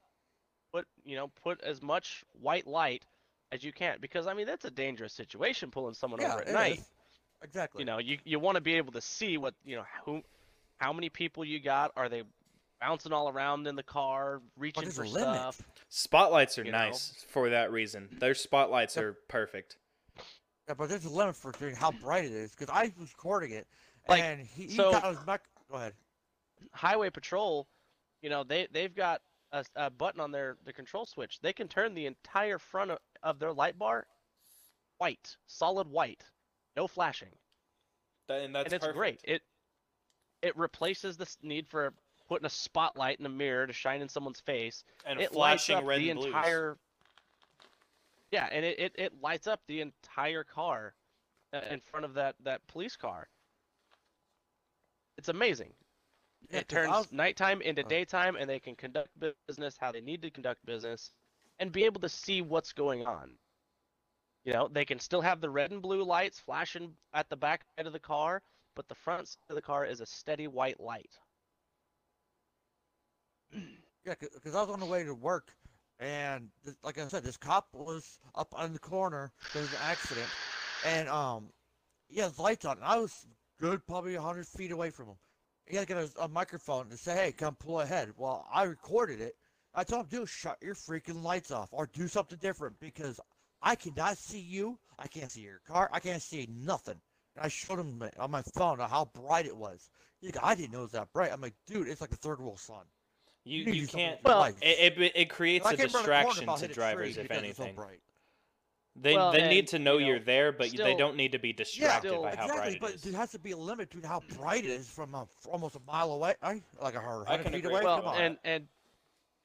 Put 0.71 0.87
you 1.03 1.15
know 1.17 1.27
put 1.43 1.61
as 1.61 1.81
much 1.81 2.23
white 2.31 2.65
light 2.65 3.03
as 3.51 3.63
you 3.63 3.73
can 3.73 3.97
because 3.99 4.25
I 4.25 4.33
mean 4.33 4.47
that's 4.47 4.65
a 4.65 4.71
dangerous 4.71 5.13
situation 5.13 5.69
pulling 5.69 5.93
someone 5.93 6.21
yeah, 6.21 6.31
over 6.33 6.41
at 6.43 6.47
it 6.47 6.53
night. 6.53 6.79
is. 6.79 6.89
Exactly. 7.43 7.81
You 7.81 7.85
know, 7.85 7.97
you 7.99 8.17
you 8.23 8.39
want 8.39 8.55
to 8.55 8.61
be 8.61 8.75
able 8.75 8.93
to 8.93 9.01
see 9.01 9.37
what 9.37 9.53
you 9.65 9.75
know 9.75 9.83
who, 10.05 10.21
how 10.77 10.93
many 10.93 11.09
people 11.09 11.43
you 11.43 11.59
got. 11.59 11.91
Are 11.95 12.07
they 12.09 12.23
bouncing 12.79 13.11
all 13.13 13.29
around 13.29 13.67
in 13.67 13.75
the 13.75 13.83
car, 13.83 14.41
reaching 14.57 14.89
for 14.89 15.03
a 15.03 15.07
limit. 15.07 15.35
stuff? 15.35 15.61
Spotlights 15.89 16.57
are 16.57 16.63
You 16.65 16.71
know? 16.71 16.77
nice 16.77 17.25
for 17.29 17.49
that 17.49 17.71
reason. 17.71 18.09
Their 18.19 18.33
spotlights 18.35 18.95
Yep. 18.95 19.05
are 19.05 19.13
perfect. 19.27 19.77
Yeah, 20.67 20.75
but 20.77 20.89
there's 20.89 21.05
a 21.05 21.09
limit 21.09 21.35
for 21.35 21.51
doing 21.53 21.75
how 21.75 21.91
bright 21.91 22.25
it 22.25 22.31
is. 22.31 22.51
Because 22.51 22.69
I 22.69 22.91
was 22.99 23.11
recording 23.11 23.51
it, 23.51 23.67
Like, 24.07 24.21
and 24.21 24.39
he, 24.41 24.63
he 24.63 24.75
so- 24.75 24.91
got 24.91 25.05
his 25.05 25.19
back. 25.19 25.43
Go 25.69 25.77
ahead. 25.77 25.93
Highway 26.71 27.09
Patrol, 27.09 27.67
you 28.21 28.29
know, 28.29 28.43
they 28.43 28.67
they've 28.71 28.93
got 28.95 29.21
a, 29.51 29.65
a 29.75 29.89
button 29.89 30.19
on 30.21 30.31
their 30.31 30.55
the 30.65 30.71
control 30.73 31.05
switch. 31.05 31.39
They 31.41 31.51
can 31.53 31.67
turn 31.67 31.93
the 31.93 32.05
entire 32.05 32.57
front 32.57 32.91
of, 32.91 32.99
of 33.21 33.39
their 33.39 33.51
light 33.53 33.77
bar 33.77 34.07
white, 34.97 35.35
solid 35.47 35.87
white, 35.87 36.23
no 36.75 36.87
flashing, 36.87 37.29
That, 38.27 38.41
and 38.41 38.55
that's 38.55 38.65
and 38.65 38.73
it's 38.73 38.85
perfect. 38.85 38.97
great. 38.97 39.21
It 39.23 39.41
it 40.41 40.57
replaces 40.57 41.15
the 41.17 41.27
need 41.41 41.67
for 41.67 41.93
putting 42.27 42.45
a 42.45 42.49
spotlight 42.49 43.19
in 43.19 43.25
a 43.25 43.29
mirror 43.29 43.65
to 43.67 43.73
shine 43.73 44.01
in 44.01 44.09
someone's 44.09 44.39
face. 44.41 44.83
And 45.05 45.19
it 45.19 45.33
lights 45.33 45.65
flashing 45.65 45.75
up 45.77 45.85
red 45.85 46.01
the 46.01 46.09
and 46.09 46.19
blues. 46.19 46.27
entire. 46.27 46.77
Yeah, 48.31 48.47
and 48.51 48.65
it, 48.65 48.79
it, 48.79 48.91
it 48.95 49.21
lights 49.21 49.45
up 49.47 49.61
the 49.67 49.81
entire 49.81 50.43
car 50.43 50.95
uh, 51.53 51.61
in 51.69 51.79
front 51.81 52.03
of 52.05 52.13
that, 52.15 52.35
that 52.43 52.65
police 52.67 52.95
car. 52.95 53.27
it's 55.17 55.29
amazing. 55.29 55.71
Yeah, 56.49 56.59
it 56.59 56.67
'cause 56.67 56.77
I 56.77 56.81
turns 56.81 56.97
was- 56.97 57.11
nighttime 57.11 57.61
into 57.61 57.83
Oh. 57.85 57.87
daytime, 57.87 58.35
and 58.35 58.49
they 58.49 58.59
can 58.59 58.75
conduct 58.75 59.09
business 59.47 59.77
how 59.77 59.91
they 59.91 60.01
need 60.01 60.21
to 60.23 60.31
conduct 60.31 60.65
business, 60.65 61.11
and 61.59 61.71
be 61.71 61.83
able 61.85 62.01
to 62.01 62.09
see 62.09 62.41
what's 62.41 62.73
going 62.73 63.05
on. 63.05 63.37
You 64.45 64.53
know, 64.53 64.67
they 64.67 64.85
can 64.85 64.99
still 64.99 65.21
have 65.21 65.41
the 65.41 65.49
red 65.49 65.71
and 65.71 65.81
blue 65.81 66.03
lights 66.03 66.39
flashing 66.39 66.97
at 67.13 67.29
the 67.29 67.37
back 67.37 67.63
side 67.77 67.87
of 67.87 67.93
the 67.93 67.99
car, 67.99 68.41
but 68.75 68.87
the 68.87 68.95
front 68.95 69.27
side 69.27 69.37
of 69.49 69.55
the 69.55 69.61
car 69.61 69.85
is 69.85 70.01
a 70.01 70.05
steady 70.05 70.47
white 70.47 70.79
light. 70.79 71.17
Yeah, 74.05 74.15
because 74.19 74.53
I 74.53 74.59
was 74.61 74.69
on 74.69 74.81
the 74.81 74.85
way 74.85 75.05
to 75.05 75.13
work, 75.13 75.55
and 75.97 76.49
like 76.83 76.97
I 76.97 77.07
said, 77.07 77.23
this 77.23 77.37
cop 77.37 77.69
was 77.73 78.19
up 78.35 78.53
on 78.57 78.73
the 78.73 78.79
corner. 78.79 79.31
There 79.53 79.61
was 79.61 79.71
an 79.71 79.79
accident, 79.81 80.27
and 80.85 81.07
um, 81.07 81.53
he 82.09 82.19
has 82.19 82.37
lights 82.37 82.65
on. 82.65 82.79
I 82.81 82.97
was 82.97 83.25
good, 83.61 83.85
probably 83.87 84.15
hundred 84.15 84.45
feet 84.47 84.71
away 84.71 84.89
from 84.89 85.07
him. 85.07 85.15
He 85.65 85.77
had 85.77 85.87
to 85.87 85.93
get 85.93 86.03
a, 86.17 86.23
a 86.23 86.27
microphone 86.27 86.89
to 86.89 86.97
say, 86.97 87.15
"Hey, 87.15 87.31
come 87.31 87.55
pull 87.55 87.79
ahead." 87.79 88.13
Well, 88.17 88.45
I 88.51 88.63
recorded 88.63 89.21
it. 89.21 89.37
I 89.73 89.85
told 89.85 90.07
him, 90.07 90.19
"Dude, 90.19 90.29
shut 90.29 90.57
your 90.61 90.75
freaking 90.75 91.23
lights 91.23 91.51
off, 91.51 91.69
or 91.71 91.87
do 91.87 92.09
something 92.09 92.39
different, 92.39 92.77
because 92.81 93.21
I 93.63 93.75
cannot 93.75 94.17
see 94.17 94.39
you. 94.39 94.77
I 94.99 95.07
can't 95.07 95.31
see 95.31 95.41
your 95.41 95.59
car. 95.67 95.89
I 95.91 95.99
can't 95.99 96.21
see 96.21 96.47
nothing." 96.51 96.99
And 97.35 97.45
I 97.45 97.47
showed 97.47 97.79
him 97.79 97.97
my- 97.97 98.11
on 98.19 98.29
my 98.29 98.41
phone 98.43 98.77
how 98.79 99.05
bright 99.05 99.45
it 99.47 99.55
was. 99.57 99.89
He's 100.19 100.35
like, 100.35 100.43
"I 100.43 100.53
didn't 100.53 100.73
know 100.73 100.79
it 100.79 100.83
was 100.83 100.91
that 100.91 101.11
bright." 101.13 101.31
I'm 101.31 101.41
like, 101.41 101.55
"Dude, 101.65 101.87
it's 101.87 102.01
like 102.01 102.09
the 102.11 102.17
third 102.17 102.39
world 102.39 102.59
sun." 102.59 102.85
You 103.45 103.65
need 103.65 103.71
to 103.71 103.77
you 103.77 103.87
can't. 103.87 104.23
with 104.23 104.29
your 104.31 104.35
Well. 104.35 104.45
It, 104.61 104.97
it 104.97 105.11
it 105.15 105.29
creates 105.29 105.65
I 105.65 105.73
a 105.73 105.77
can't 105.77 105.93
run 105.93 106.03
a 106.03 106.05
distraction 106.05 106.49
if 106.49 106.59
to 106.59 106.67
drivers, 106.67 107.17
if 107.17 107.23
because 107.27 107.43
it's 107.43 107.57
so 107.57 107.63
anything. 107.63 107.99
They 108.95 109.15
Well, 109.15 109.31
they 109.31 109.49
need 109.49 109.67
to 109.69 109.79
know 109.79 109.97
you 109.97 110.05
you're 110.05 110.19
know, 110.19 110.25
there, 110.25 110.51
but 110.51 110.69
they 110.69 110.93
don't 110.95 111.15
need 111.17 111.31
to 111.31 111.39
be 111.39 111.51
distracted 111.51 112.09
still- 112.09 112.21
by 112.21 112.35
how 112.35 112.43
exactly, 112.45 112.77
bright 112.77 112.81
but 112.81 112.89
it 112.91 112.95
is. 112.97 113.01
there 113.01 113.13
has 113.19 113.31
to 113.31 113.39
be 113.39 113.49
a 113.51 113.57
limit 113.57 113.89
to 113.91 114.07
how 114.07 114.19
bright 114.37 114.65
it 114.65 114.69
is 114.69 114.87
from 114.87 115.15
a, 115.15 115.23
f- 115.23 115.47
almost 115.49 115.75
a 115.75 115.79
mile 115.87 116.11
away, 116.11 116.35
like 116.43 116.93
a 116.93 117.01
hundred 117.01 117.43
feet 117.45 117.55
agree 117.55 117.71
away. 117.71 117.83
well, 117.83 117.97
Come 118.01 118.07
on. 118.09 118.21
and 118.21 118.37
and 118.43 118.67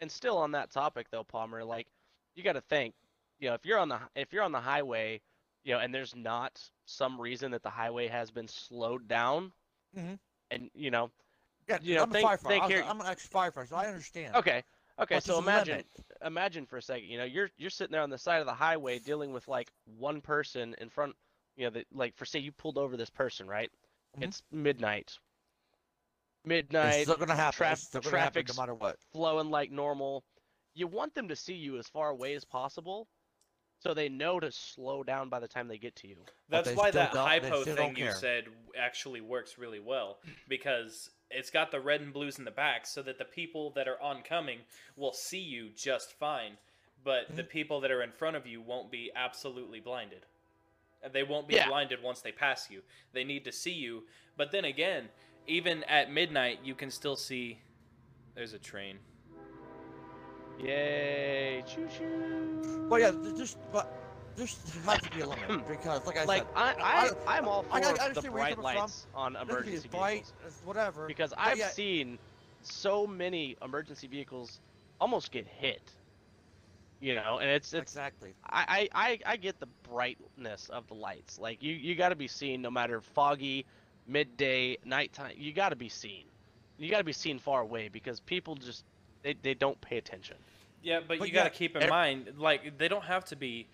and 0.00 0.12
still 0.12 0.36
on 0.36 0.52
that 0.52 0.70
topic 0.70 1.06
though, 1.10 1.24
Palmer, 1.24 1.64
like 1.64 1.86
you 2.34 2.42
got 2.42 2.52
to 2.52 2.60
think, 2.60 2.94
you 3.38 3.48
know, 3.48 3.54
if 3.54 3.64
you're 3.64 3.78
on 3.78 3.88
the 3.88 4.00
if 4.16 4.32
you're 4.32 4.42
on 4.42 4.52
the 4.52 4.60
highway, 4.60 5.20
you 5.64 5.72
know, 5.74 5.80
and 5.80 5.94
there's 5.94 6.14
not 6.16 6.60
some 6.86 7.20
reason 7.20 7.50
that 7.52 7.62
the 7.62 7.70
highway 7.70 8.08
has 8.08 8.30
been 8.30 8.48
slowed 8.48 9.06
down, 9.08 9.52
Mhm. 9.96 10.18
and 10.50 10.70
you 10.74 10.90
know, 10.90 11.10
yeah, 11.68 11.78
you 11.82 11.94
know, 11.96 12.02
I'm 12.02 12.10
think- 12.10 12.28
firefighter. 12.28 12.48
think 12.48 12.64
here- 12.64 12.82
I'm 12.84 13.00
an 13.00 13.06
ex-firefighter, 13.06 13.68
so 13.68 13.76
I 13.76 13.86
understand. 13.86 14.34
okay, 14.36 14.64
okay, 14.98 15.16
But 15.16 15.22
so 15.24 15.38
imagine 15.38 15.76
limit. 15.78 15.86
imagine 16.22 16.66
for 16.66 16.78
a 16.78 16.82
second, 16.82 17.08
you 17.08 17.18
know, 17.18 17.24
you're 17.24 17.50
you're 17.56 17.70
sitting 17.70 17.92
there 17.92 18.02
on 18.02 18.10
the 18.10 18.18
side 18.18 18.40
of 18.40 18.46
the 18.46 18.54
highway 18.54 18.98
dealing 18.98 19.32
with 19.32 19.46
like 19.48 19.70
one 19.84 20.20
person 20.20 20.74
in 20.78 20.88
front, 20.88 21.16
you 21.56 21.64
know, 21.64 21.70
that 21.70 21.86
like 21.92 22.16
for 22.16 22.24
say 22.24 22.38
you 22.38 22.52
pulled 22.52 22.78
over 22.78 22.96
this 22.96 23.10
person, 23.10 23.46
right? 23.46 23.70
Mhm. 24.16 24.24
It's 24.24 24.42
midnight. 24.50 25.18
Midnight. 26.44 26.94
It's 26.94 27.02
still 27.10 27.16
gonna 27.18 27.34
happen. 27.36 27.58
traf- 27.66 27.72
it's 27.72 27.82
still 27.82 28.00
gonna 28.00 28.18
happen 28.20 28.44
no 28.48 28.54
matter 28.54 28.74
what. 28.74 28.98
flowing 29.12 29.50
like 29.50 29.70
normal. 29.70 30.24
You 30.74 30.86
want 30.86 31.14
them 31.14 31.28
to 31.28 31.36
see 31.36 31.54
you 31.54 31.76
as 31.78 31.88
far 31.88 32.08
away 32.10 32.34
as 32.34 32.44
possible, 32.44 33.08
so 33.80 33.94
they 33.94 34.08
know 34.08 34.40
to 34.40 34.50
slow 34.50 35.02
down 35.02 35.28
by 35.28 35.40
the 35.40 35.48
time 35.48 35.68
they 35.68 35.78
get 35.78 35.94
to 35.96 36.08
you. 36.08 36.16
That's 36.50 36.74
why 36.74 36.90
that 36.90 37.10
hypo 37.10 37.64
thing 37.64 37.96
you 37.96 38.10
said 38.10 38.44
actually 38.78 39.20
works 39.20 39.58
really 39.58 39.80
well 39.80 40.18
because 40.48 41.10
it's 41.30 41.50
got 41.50 41.70
the 41.70 41.80
red 41.80 42.00
and 42.00 42.12
blues 42.12 42.38
in 42.38 42.44
the 42.44 42.50
back 42.50 42.86
so 42.86 43.02
that 43.02 43.18
the 43.18 43.24
people 43.24 43.70
that 43.72 43.86
are 43.86 44.00
oncoming 44.02 44.58
will 44.96 45.12
see 45.12 45.38
you 45.38 45.68
just 45.76 46.18
fine, 46.18 46.56
but 47.04 47.28
the 47.36 47.42
Mm-hmm. 47.42 47.50
people 47.50 47.80
that 47.80 47.90
are 47.90 48.02
in 48.02 48.12
front 48.12 48.36
of 48.36 48.46
you 48.46 48.60
won't 48.60 48.90
be 48.90 49.10
absolutely 49.14 49.80
blinded. 49.80 50.24
And 51.02 51.12
They 51.12 51.22
won't 51.22 51.46
be 51.46 51.54
Yeah. 51.54 51.68
blinded 51.68 52.02
once 52.02 52.20
they 52.22 52.32
pass 52.32 52.68
you. 52.70 52.82
They 53.12 53.24
need 53.24 53.44
to 53.44 53.52
see 53.52 53.72
you. 53.72 54.04
But 54.36 54.50
then 54.50 54.64
again, 54.64 55.08
even 55.46 55.84
at 55.84 56.10
midnight, 56.10 56.60
you 56.64 56.74
can 56.74 56.90
still 56.90 57.16
see 57.16 57.60
there's 58.34 58.52
a 58.54 58.58
train. 58.58 58.98
Yay! 60.58 61.62
Choo 61.66 61.88
choo! 61.88 62.60
But 62.88 63.00
yeah, 63.00 63.12
just 63.34 63.58
but 63.70 63.88
there's 64.34 64.62
has 64.84 65.00
to 65.00 65.08
be 65.10 65.20
a 65.20 65.26
limit 65.26 65.54
because, 65.66 66.06
like 66.06 66.16
I 66.16 66.26
Like 66.26 66.44
said, 66.44 66.48
I, 66.54 66.74
I, 66.80 67.10
I'm 67.26 67.48
all 67.48 67.62
for 67.62 67.80
I- 67.80 67.94
I 67.98 68.04
the 68.12 68.22
understand 68.22 68.32
where 68.34 68.40
you're 68.40 68.46
bright 68.46 68.58
coming 68.58 68.64
from. 68.66 68.94
lights 68.94 69.06
on 69.14 69.36
emergency 69.36 69.88
bright, 69.88 70.24
vehicles 70.24 70.34
whatever. 70.60 71.14
because 71.14 71.34
I've 71.36 71.60
yeah, 71.60 71.72
seen 71.72 72.20
so 72.60 73.06
many 73.06 73.56
emergency 73.62 74.06
vehicles 74.08 74.60
almost 75.00 75.30
get 75.32 75.46
hit. 75.48 75.98
You 77.00 77.14
know, 77.14 77.38
and 77.38 77.50
it's 77.50 77.72
it's 77.74 77.98
exactly. 77.98 78.36
I, 78.44 78.88
I, 78.92 79.10
I- 79.10 79.32
I 79.32 79.36
get 79.36 79.60
the 79.60 79.66
brightness 79.66 80.68
of 80.68 80.86
the 80.88 80.94
lights. 80.94 81.38
Like 81.38 81.62
you, 81.62 81.72
you 81.74 81.94
got 81.94 82.10
to 82.10 82.16
be 82.16 82.28
seen 82.28 82.62
no 82.62 82.70
matter 82.70 83.00
foggy, 83.00 83.66
midday, 84.06 84.78
nighttime. 84.84 85.34
You 85.36 85.52
got 85.52 85.70
to 85.70 85.76
be 85.76 85.88
seen. 85.88 86.30
You 86.76 86.90
got 86.90 86.98
to 86.98 87.04
be 87.04 87.12
seen 87.12 87.38
far 87.38 87.60
away 87.62 87.88
because 87.88 88.20
people 88.20 88.54
just 88.56 88.84
they, 89.28 89.36
they 89.42 89.54
don't 89.54 89.78
pay 89.82 89.98
attention. 89.98 90.36
Yeah, 90.82 91.00
but, 91.06 91.18
But 91.18 91.28
you 91.28 91.34
got 91.34 91.44
to 91.44 91.50
keep 91.50 91.76
in 91.76 91.82
ev- 91.82 91.90
mind, 91.90 92.32
like 92.38 92.78
they 92.78 92.88
don't 92.88 93.04
have 93.04 93.24
to 93.26 93.36
be, 93.36 93.66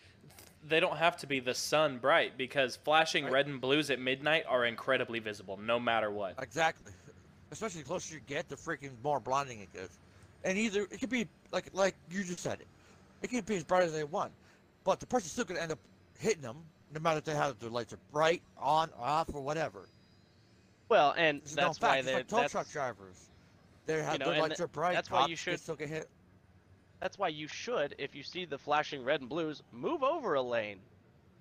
they 0.66 0.80
don't 0.80 0.96
have 0.96 1.16
to 1.18 1.26
be 1.28 1.38
the 1.38 1.54
sun 1.54 1.98
bright 1.98 2.36
because 2.36 2.76
flashing 2.76 3.24
Right. 3.24 3.32
red 3.34 3.46
and 3.46 3.60
blues 3.60 3.90
at 3.90 4.00
midnight 4.00 4.44
are 4.48 4.64
incredibly 4.64 5.20
visible, 5.20 5.56
no 5.56 5.78
matter 5.78 6.10
what. 6.10 6.34
Exactly. 6.42 6.92
Especially 7.52 7.82
the 7.82 7.86
closer 7.86 8.14
you 8.14 8.20
get, 8.26 8.48
the 8.48 8.56
freaking 8.56 8.90
more 9.04 9.20
blinding 9.20 9.60
it 9.60 9.72
gets. 9.72 9.96
And 10.42 10.58
either 10.58 10.82
it 10.90 10.98
could 10.98 11.10
be 11.10 11.28
like 11.52 11.66
like 11.72 11.94
you 12.10 12.24
just 12.24 12.40
said 12.40 12.60
it. 12.60 12.66
It 13.22 13.30
can 13.30 13.40
be 13.42 13.56
as 13.56 13.64
bright 13.64 13.84
as 13.84 13.92
they 13.92 14.04
want, 14.04 14.32
but 14.82 14.98
the 14.98 15.06
person's 15.06 15.32
still 15.32 15.44
gonna 15.44 15.60
end 15.60 15.70
up 15.72 15.78
hitting 16.18 16.42
them, 16.42 16.56
no 16.92 17.00
matter 17.00 17.18
if 17.18 17.24
they 17.24 17.34
have 17.34 17.58
their 17.60 17.70
lights 17.70 17.92
are 17.92 17.98
bright, 18.12 18.42
on, 18.58 18.90
off, 18.98 19.28
or 19.32 19.40
whatever. 19.40 19.86
Well, 20.88 21.14
and 21.16 21.38
It's 21.38 21.52
a 21.52 21.56
that's 21.56 21.80
why 21.80 22.02
they, 22.02 22.10
It's 22.10 22.16
like 22.18 22.28
tow 22.28 22.36
that's, 22.38 22.52
truck 22.52 22.70
drivers. 22.72 23.28
They 23.86 24.02
have 24.02 24.18
know, 24.18 24.30
their 24.32 24.40
lights 24.40 24.60
are 24.60 24.68
bright. 24.68 24.94
that's 24.94 25.10
why 25.10 25.26
you 25.26 25.36
should- 25.36 25.52
can 25.52 25.58
still 25.60 25.76
get 25.76 25.88
hit. 25.88 26.08
that's 27.00 27.18
why 27.18 27.28
you 27.28 27.46
should, 27.48 27.94
if 27.98 28.14
you 28.14 28.22
see 28.22 28.44
the 28.44 28.58
flashing 28.58 29.04
red 29.04 29.20
and 29.20 29.28
blues, 29.28 29.62
move 29.72 30.02
over 30.02 30.34
a 30.34 30.42
lane 30.42 30.80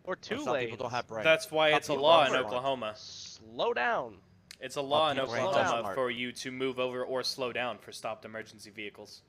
or 0.04 0.16
two 0.16 0.36
Well, 0.36 0.46
some 0.46 0.54
lanes. 0.56 0.72
people 0.72 0.84
don't 0.86 0.92
have 0.92 1.08
bright. 1.08 1.24
That's 1.24 1.50
why 1.52 1.70
Some 1.72 1.78
it's 1.78 1.90
a 1.90 1.94
law 1.94 2.26
in. 2.26 2.36
Oklahoma. 2.36 2.94
Slow 2.98 3.74
down. 3.74 4.18
It's 4.60 4.76
a 4.76 4.82
law 4.82 5.10
in 5.10 5.18
people 5.18 5.36
ain't 5.36 5.54
that 5.54 5.68
Oklahoma 5.68 5.94
for 5.94 6.10
you 6.10 6.32
to 6.34 6.52
move 6.52 6.80
over 6.80 7.04
or 7.04 7.24
slow 7.24 7.52
down 7.52 7.78
for 7.78 7.92
stopped 7.92 8.26
emergency 8.26 8.70
vehicles. 8.70 9.22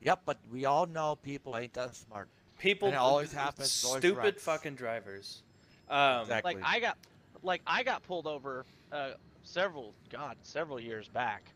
Yep, 0.00 0.22
but 0.24 0.38
we 0.50 0.64
all 0.64 0.86
know 0.86 1.16
people 1.16 1.56
ain't 1.56 1.74
that 1.74 1.94
smart. 1.96 2.28
People, 2.58 2.88
And 2.88 2.94
it 2.94 2.98
always 2.98 3.32
happens, 3.32 3.66
it's 3.68 3.84
always 3.84 4.00
stupid 4.00 4.40
fucking 4.40 4.74
drivers. 4.74 5.42
Um, 5.88 6.22
Exactly. 6.22 6.54
Like 6.54 6.64
I 6.64 6.80
got, 6.80 6.98
like 7.42 7.62
I 7.66 7.82
got 7.82 8.02
pulled 8.02 8.26
over 8.26 8.64
uh, 8.92 9.12
several, 9.42 9.94
God, 10.10 10.36
several 10.42 10.80
years 10.80 11.08
back 11.08 11.52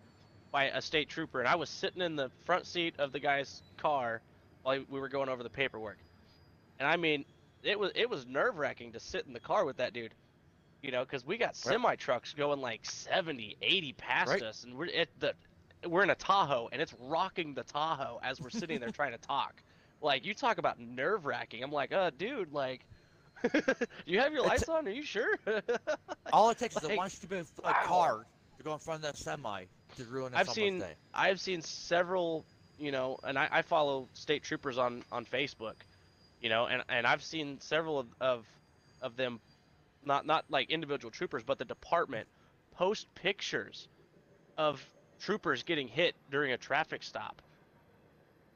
by 0.53 0.65
a 0.67 0.81
state 0.83 1.09
trooper, 1.09 1.41
and 1.41 1.49
I 1.49 1.57
was 1.57 1.69
sitting 1.71 2.03
in 2.03 2.15
the 2.15 2.31
front 2.45 2.67
seat 2.67 2.95
of 2.99 3.11
the 3.13 3.19
guy's 3.19 3.63
car 3.79 4.21
while 4.63 4.85
we 4.89 5.01
were 5.01 5.09
going 5.09 5.29
over 5.29 5.43
the 5.43 5.51
paperwork. 5.51 5.99
And 6.79 6.87
I 6.87 6.97
mean, 6.97 7.25
it 7.63 7.79
was 7.79 7.91
it 7.95 8.09
was 8.11 8.27
nerve 8.27 8.59
wracking 8.59 8.93
to 8.93 9.01
sit 9.01 9.27
in 9.27 9.33
the 9.33 9.41
car 9.41 9.65
with 9.65 9.79
that 9.79 9.93
dude, 9.95 10.13
you 10.83 10.91
know, 10.93 11.05
because 11.05 11.27
we 11.27 11.39
got 11.39 11.57
semi 11.57 11.97
trucks 11.97 12.35
going 12.35 12.61
like 12.61 12.81
70, 12.85 13.57
80 13.63 13.93
past 13.95 14.31
Right. 14.31 14.43
us, 14.43 14.65
and 14.65 14.77
we're 14.77 14.89
at 14.95 15.09
the 15.19 15.35
we're 15.89 16.03
in 16.05 16.11
a 16.11 16.15
Tahoe, 16.15 16.69
and 16.71 16.81
it's 16.81 16.95
rocking 17.01 17.55
the 17.55 17.65
Tahoe 17.65 18.21
as 18.23 18.41
we're 18.41 18.51
sitting 18.51 18.79
there 18.79 18.91
trying 18.93 19.13
to 19.13 19.19
talk. 19.19 19.55
Like 20.03 20.25
you 20.27 20.35
talk 20.35 20.59
about 20.59 20.79
nerve 20.79 21.25
wracking. 21.25 21.63
I'm 21.65 21.73
like, 21.73 21.93
uh, 21.93 22.11
dude, 22.19 22.53
like. 22.53 22.85
you 24.07 24.21
have 24.21 24.33
your 24.33 24.43
It's- 24.45 24.49
lights 24.49 24.69
on? 24.69 24.87
Are 24.87 24.91
you 24.91 25.03
sure? 25.03 25.37
All 26.33 26.51
it 26.51 26.59
takes 26.59 26.77
is 26.77 26.85
Like, 26.85 26.93
a 26.93 26.97
one 26.97 27.11
stupid 27.11 27.47
wow. 27.65 27.73
car 27.85 28.27
to 28.59 28.63
go 28.63 28.73
in 28.73 28.79
front 28.79 28.99
of 28.99 29.03
that 29.03 29.17
semi 29.17 29.65
to 29.97 30.05
ruin 30.05 30.33
I've 30.35 30.49
seen- 30.49 30.81
day. 30.81 30.95
I've 31.15 31.41
seen 31.41 31.63
several, 31.63 32.45
you 32.79 32.93
know, 32.93 33.19
and 33.25 33.39
I, 33.39 33.49
I 33.51 33.63
follow 33.63 34.09
state 34.15 34.43
troopers 34.43 34.79
on 34.79 35.05
on 35.13 35.25
Facebook, 35.25 35.75
you 36.41 36.49
know, 36.49 36.67
and 36.67 36.83
and 36.89 37.07
I've 37.07 37.23
seen 37.23 37.61
several 37.61 37.99
of 37.99 38.07
of, 38.21 38.47
of 39.01 39.17
them, 39.17 39.41
not 40.05 40.27
not 40.27 40.45
like 40.49 40.71
individual 40.71 41.11
troopers, 41.11 41.43
but 41.43 41.59
the 41.59 41.65
department 41.65 42.27
post 42.73 43.07
pictures 43.15 43.89
of 44.59 44.85
troopers 45.21 45.63
getting 45.63 45.89
hit 45.89 46.15
during 46.31 46.53
a 46.53 46.59
traffic 46.59 47.03
stop. 47.03 47.41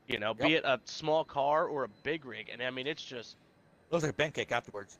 You 0.09 0.19
know, 0.21 0.35
be 0.35 0.55
it 0.55 0.65
a 0.65 0.81
small 0.85 1.25
car 1.25 1.67
or 1.67 1.83
a 1.85 1.89
big 2.05 2.25
rig, 2.25 2.49
and 2.53 2.63
I 2.63 2.71
mean, 2.71 2.87
it's 2.87 3.03
just, 3.05 3.37
Looks 3.91 4.05
like 4.05 4.11
a 4.13 4.15
pancake 4.15 4.53
afterwards. 4.53 4.99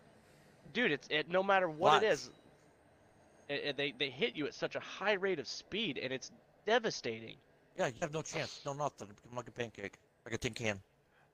dude, 0.73 0.91
it's 0.91 1.07
it. 1.11 1.29
No 1.31 1.45
matter 1.45 1.69
what 1.69 2.03
it 2.03 2.07
Lots. 2.09 2.23
is, 2.23 2.31
it, 3.49 3.55
it- 3.65 3.77
they 3.77 3.93
they 3.99 4.11
hit 4.11 4.37
you 4.37 4.47
at 4.47 4.55
such 4.55 4.77
a 4.77 4.81
high 4.81 5.15
rate 5.15 5.39
of 5.39 5.47
speed, 5.47 5.99
and 5.99 6.13
it's 6.13 6.31
devastating. 6.67 7.37
Yeah, 7.79 7.89
you 7.89 7.95
have 8.01 8.13
no 8.13 8.23
chance, 8.23 8.63
no 8.65 8.73
nothing. 8.73 9.09
Become 9.09 9.37
like 9.37 9.49
a 9.49 9.53
pancake, 9.53 9.99
like 10.25 10.35
a 10.35 10.39
tin 10.39 10.55
can. 10.55 10.81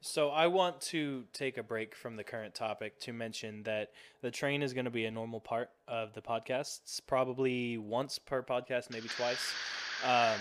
So 0.04 0.30
I 0.30 0.48
want 0.48 0.80
to 0.80 1.24
take 1.32 1.58
a 1.58 1.62
break 1.62 1.94
from 1.94 2.16
the 2.16 2.24
current 2.24 2.54
topic 2.56 2.98
to 3.00 3.12
mention 3.12 3.62
that 3.62 3.92
the 4.20 4.32
train 4.32 4.60
is 4.60 4.72
going 4.72 4.86
to 4.86 4.90
be 4.90 5.04
a 5.04 5.10
normal 5.12 5.38
part 5.38 5.70
of 5.86 6.12
the 6.12 6.20
podcasts, 6.20 7.00
probably 7.06 7.78
once 7.78 8.18
per 8.18 8.42
podcast, 8.42 8.90
maybe 8.90 9.06
twice. 9.08 9.52
Um, 10.04 10.40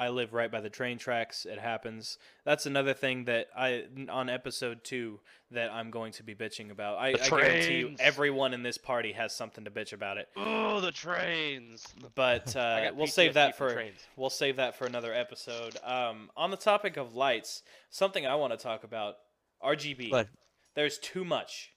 I 0.00 0.08
live 0.08 0.32
right 0.32 0.50
by 0.50 0.62
the 0.62 0.70
train 0.70 0.96
tracks. 0.96 1.44
It 1.44 1.58
happens. 1.58 2.16
That's 2.46 2.64
another 2.64 2.94
thing 2.94 3.26
that 3.26 3.48
I 3.54 3.84
on 4.08 4.30
episode 4.30 4.82
two 4.82 5.20
that 5.50 5.70
I'm 5.70 5.90
going 5.90 6.12
to 6.12 6.22
be 6.22 6.34
bitching 6.34 6.70
about. 6.70 6.96
I, 6.96 7.08
I 7.08 7.28
guarantee 7.28 7.78
you, 7.80 7.96
everyone 7.98 8.54
in 8.54 8.62
this 8.62 8.78
party 8.78 9.12
has 9.12 9.36
something 9.36 9.64
to 9.64 9.70
bitch 9.70 9.92
about 9.92 10.16
it. 10.16 10.28
Oh, 10.38 10.80
the 10.80 10.90
trains. 10.90 11.86
But 12.14 12.56
uh, 12.56 12.92
we'll 12.94 13.08
save 13.08 13.34
that 13.34 13.58
for 13.58 13.74
trains. 13.74 14.00
we'll 14.16 14.30
save 14.30 14.56
that 14.56 14.74
for 14.74 14.86
another 14.86 15.12
episode. 15.12 15.76
Um, 15.84 16.30
on 16.34 16.50
the 16.50 16.56
topic 16.56 16.96
of 16.96 17.14
lights, 17.14 17.62
something 17.90 18.26
I 18.26 18.36
want 18.36 18.54
to 18.54 18.58
talk 18.58 18.84
about: 18.84 19.16
RGB. 19.62 20.10
But 20.10 20.28
There's 20.74 20.96
too 20.96 21.26
much. 21.26 21.72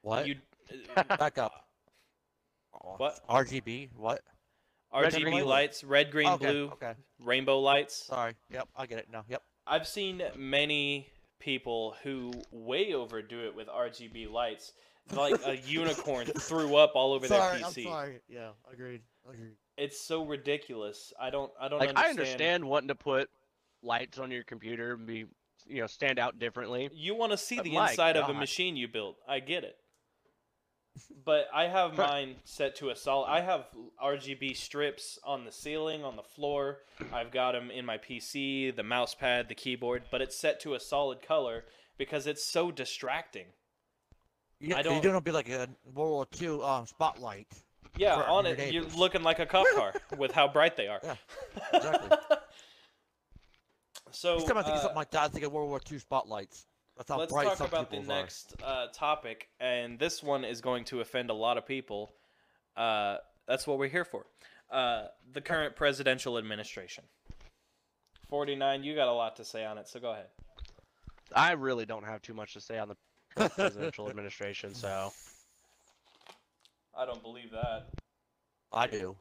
what? 0.00 0.26
You 0.26 0.36
Back 0.94 1.36
up. 1.36 1.52
What? 2.96 3.20
RGB? 3.28 3.90
What? 3.94 4.22
Red, 4.92 5.12
RGB 5.12 5.22
green, 5.22 5.44
lights, 5.44 5.84
red, 5.84 6.10
green, 6.10 6.28
okay, 6.30 6.50
blue, 6.50 6.68
Okay. 6.72 6.94
rainbow 7.22 7.60
lights. 7.60 7.94
Sorry. 8.06 8.34
Yep. 8.50 8.68
I 8.76 8.86
get 8.86 8.98
it 8.98 9.08
now. 9.12 9.24
Yep. 9.28 9.42
I've 9.66 9.86
seen 9.86 10.22
many 10.36 11.08
people 11.38 11.94
who 12.02 12.32
way 12.50 12.92
overdo 12.92 13.46
it 13.46 13.54
with 13.54 13.68
RGB 13.68 14.30
lights. 14.30 14.72
Like 15.12 15.40
a 15.46 15.56
unicorn 15.66 16.26
threw 16.26 16.76
up 16.76 16.92
all 16.94 17.12
over 17.12 17.26
sorry. 17.26 17.58
their 17.58 17.66
I'm 17.66 17.72
PC. 17.72 17.84
sorry. 17.84 18.20
Yeah. 18.28 18.50
Agreed. 18.72 19.00
Agreed. 19.28 19.52
It's 19.76 20.00
so 20.00 20.24
ridiculous. 20.24 21.12
I 21.20 21.30
don't. 21.30 21.50
I 21.60 21.68
don't 21.68 21.78
Like 21.80 21.88
understand. 21.90 22.06
I 22.06 22.10
understand 22.10 22.64
wanting 22.64 22.88
to 22.88 22.94
put 22.94 23.28
lights 23.82 24.18
on 24.18 24.30
your 24.30 24.44
computer 24.44 24.92
and 24.92 25.06
be, 25.06 25.24
you 25.66 25.80
know, 25.80 25.86
stand 25.86 26.18
out 26.18 26.38
differently. 26.38 26.90
You 26.92 27.14
want 27.14 27.32
to 27.32 27.38
see 27.38 27.56
But 27.56 27.64
the 27.64 27.74
my 27.74 27.90
inside 27.90 28.16
of 28.16 28.28
a 28.28 28.34
machine 28.34 28.76
you 28.76 28.88
built. 28.88 29.16
I 29.26 29.40
get 29.40 29.64
it. 29.64 29.76
But 31.24 31.48
I 31.54 31.66
have 31.68 31.96
mine 31.96 32.36
set 32.44 32.76
to 32.76 32.90
a 32.90 32.96
solid. 32.96 33.26
I 33.26 33.40
have 33.40 33.66
RGB 34.02 34.56
strips 34.56 35.18
on 35.24 35.44
the 35.44 35.52
ceiling, 35.52 36.04
on 36.04 36.16
the 36.16 36.22
floor. 36.22 36.78
I've 37.12 37.30
got 37.30 37.52
them 37.52 37.70
in 37.70 37.84
my 37.86 37.98
PC, 37.98 38.74
the 38.74 38.82
mouse 38.82 39.14
pad, 39.14 39.48
the 39.48 39.54
keyboard, 39.54 40.02
but 40.10 40.20
it's 40.20 40.36
set 40.36 40.60
to 40.60 40.74
a 40.74 40.80
solid 40.80 41.22
color 41.22 41.64
because 41.98 42.26
it's 42.26 42.44
so 42.44 42.70
distracting. 42.72 43.46
You, 44.58 44.74
I 44.74 44.82
don't- 44.82 45.02
gonna 45.02 45.20
be 45.20 45.30
like 45.30 45.48
a 45.48 45.68
World 45.94 46.10
War 46.10 46.26
II 46.40 46.62
um, 46.62 46.86
spotlight. 46.86 47.46
Yeah, 47.96 48.14
on 48.16 48.46
it, 48.46 48.72
you're 48.72 48.84
looking 48.84 49.22
like 49.22 49.38
a 49.40 49.46
cop 49.46 49.66
car 49.74 49.92
with 50.18 50.32
how 50.32 50.48
bright 50.48 50.76
they 50.76 50.86
are. 50.88 51.00
Yeah, 51.02 51.16
exactly. 51.72 52.16
so 54.10 54.38
Each 54.38 54.46
time 54.46 54.58
I 54.58 54.62
think 54.62 54.74
of 54.74 54.78
uh, 54.78 54.82
something 54.82 54.96
like 54.96 55.10
that, 55.12 55.22
I 55.22 55.28
think 55.28 55.44
of 55.44 55.52
World 55.52 55.68
War 55.68 55.80
II 55.90 55.98
spotlights. 55.98 56.66
That's 57.00 57.08
how 57.08 57.18
let's 57.18 57.32
bright 57.32 57.46
talk 57.46 57.56
some 57.56 57.66
about 57.68 57.88
the 57.88 57.96
people's 57.96 58.10
are. 58.10 58.20
next 58.20 58.54
uh, 58.62 58.88
topic, 58.92 59.48
and 59.58 59.98
this 59.98 60.22
one 60.22 60.44
is 60.44 60.60
going 60.60 60.84
to 60.84 61.00
offend 61.00 61.30
a 61.30 61.34
lot 61.34 61.56
of 61.56 61.66
people. 61.66 62.12
Uh, 62.76 63.16
that's 63.48 63.66
what 63.66 63.78
we're 63.78 63.88
here 63.88 64.04
for. 64.04 64.26
Uh, 64.70 65.06
the 65.32 65.40
current 65.40 65.76
presidential 65.76 66.36
administration. 66.36 67.02
Forty 68.28 68.54
nine, 68.54 68.84
you 68.84 68.94
got 68.94 69.08
a 69.08 69.14
lot 69.14 69.36
to 69.36 69.46
say 69.46 69.64
on 69.64 69.78
it, 69.78 69.88
so 69.88 69.98
go 69.98 70.10
ahead. 70.10 70.26
I 71.34 71.52
really 71.52 71.86
don't 71.86 72.04
have 72.04 72.20
too 72.20 72.34
much 72.34 72.52
to 72.52 72.60
say 72.60 72.78
on 72.78 72.88
the 73.34 73.48
presidential 73.48 74.06
administration, 74.10 74.74
so 74.74 75.10
I 76.94 77.06
don't 77.06 77.22
believe 77.22 77.50
that. 77.52 77.86
I 78.74 78.86
do. 78.86 79.16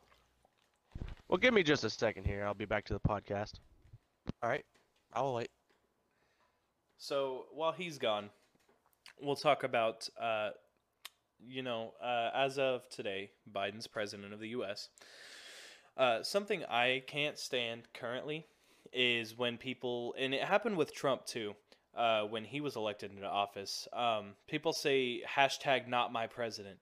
well, 1.29 1.37
give 1.37 1.53
me 1.53 1.63
just 1.63 1.85
a 1.85 1.89
second 1.89 2.25
here. 2.25 2.43
I'll 2.45 2.53
be 2.53 2.65
back 2.65 2.83
to 2.87 2.93
the 2.93 2.99
podcast. 2.99 3.53
All 4.43 4.49
right. 4.49 4.65
I 5.13 5.21
will 5.21 5.35
wait. 5.35 5.49
So 6.99 7.45
while 7.53 7.71
he's 7.71 7.97
gone, 7.97 8.29
we'll 9.21 9.37
talk 9.37 9.63
about, 9.63 10.09
uh, 10.21 10.49
you 11.41 11.63
know, 11.63 11.93
uh, 12.03 12.29
as 12.35 12.59
of 12.59 12.89
today, 12.89 13.31
Biden's 13.49 13.87
president 13.87 14.33
of 14.33 14.41
the 14.41 14.49
U.S. 14.49 14.89
Uh, 15.95 16.21
something 16.23 16.65
I 16.65 17.03
can't 17.07 17.39
stand 17.39 17.83
currently 17.93 18.45
is 18.91 19.37
when 19.37 19.57
people, 19.57 20.13
and 20.19 20.33
it 20.33 20.43
happened 20.43 20.75
with 20.75 20.93
Trump 20.93 21.25
too, 21.25 21.55
uh, 21.95 22.23
when 22.23 22.43
he 22.43 22.59
was 22.59 22.75
elected 22.75 23.11
into 23.11 23.25
office. 23.25 23.87
Um, 23.93 24.33
people 24.49 24.73
say 24.73 25.23
hashtag 25.25 25.87
not 25.87 26.11
my 26.11 26.27
president. 26.27 26.79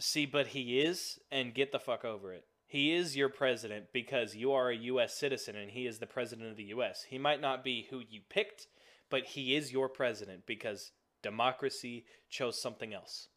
See, 0.00 0.24
but 0.24 0.48
he 0.48 0.80
is, 0.80 1.18
and 1.30 1.52
get 1.52 1.70
the 1.70 1.78
fuck 1.78 2.02
over 2.02 2.32
it. 2.32 2.46
He 2.66 2.94
is 2.94 3.14
your 3.14 3.28
president 3.28 3.92
because 3.92 4.34
you 4.34 4.52
are 4.52 4.70
a 4.70 4.76
U.S. 4.76 5.14
citizen 5.14 5.54
and 5.54 5.70
he 5.70 5.86
is 5.86 5.98
the 5.98 6.06
president 6.06 6.50
of 6.50 6.56
the 6.56 6.64
U.S. 6.64 7.04
He 7.08 7.18
might 7.18 7.42
not 7.42 7.62
be 7.62 7.86
who 7.90 8.00
you 8.08 8.20
picked, 8.28 8.66
but 9.14 9.26
he 9.26 9.54
is 9.54 9.70
your 9.70 9.88
president 9.88 10.44
because 10.44 10.90
democracy 11.22 12.04
chose 12.28 12.60
something 12.60 12.92
else. 12.92 13.28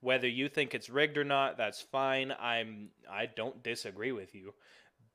Whether 0.00 0.26
you 0.26 0.48
think 0.48 0.74
it's 0.74 0.90
rigged 0.90 1.16
or 1.16 1.22
not, 1.22 1.56
that's 1.56 1.80
fine. 1.80 2.34
I'm 2.40 2.88
I 3.08 3.26
don't 3.26 3.62
disagree 3.62 4.10
with 4.10 4.34
you, 4.34 4.54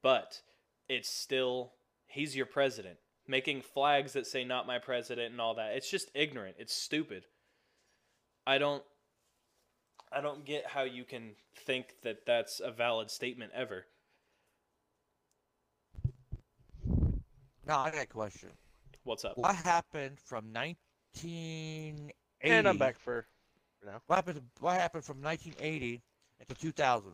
but 0.02 0.40
it's 0.88 1.10
still 1.10 1.74
he's 2.08 2.34
your 2.34 2.46
president. 2.46 2.96
Making 3.28 3.62
flags 3.62 4.14
that 4.14 4.26
say 4.26 4.46
not 4.46 4.66
my 4.66 4.80
president 4.80 5.34
and 5.34 5.42
all 5.42 5.56
that. 5.56 5.76
It's 5.76 5.92
just 5.92 6.10
ignorant. 6.16 6.56
It's 6.60 6.74
stupid. 6.74 7.26
I 8.48 8.58
don't 8.58 8.84
I 10.14 10.22
don't 10.22 10.46
get 10.46 10.66
how 10.66 10.84
you 10.84 11.04
can 11.04 11.32
think 11.58 11.88
that 12.04 12.26
that's 12.26 12.62
a 12.62 12.72
valid 12.72 13.12
statement 13.12 13.52
ever. 13.54 13.86
Now 17.68 17.80
I 17.80 17.92
got 17.92 18.04
a 18.04 18.08
question. 18.08 18.52
What's 19.06 19.24
up? 19.24 19.38
What 19.38 19.56
happened 19.56 20.18
from 20.20 20.46
1980? 20.52 22.12
And 22.42 22.68
I'm 22.68 22.80
back 22.80 22.98
for 22.98 23.28
now. 23.86 24.02
What 24.08 24.16
happened? 24.16 24.42
What 24.60 24.80
happened 24.80 25.04
from 25.04 25.22
1980 25.22 26.02
into 26.40 26.56
2000? 26.56 27.12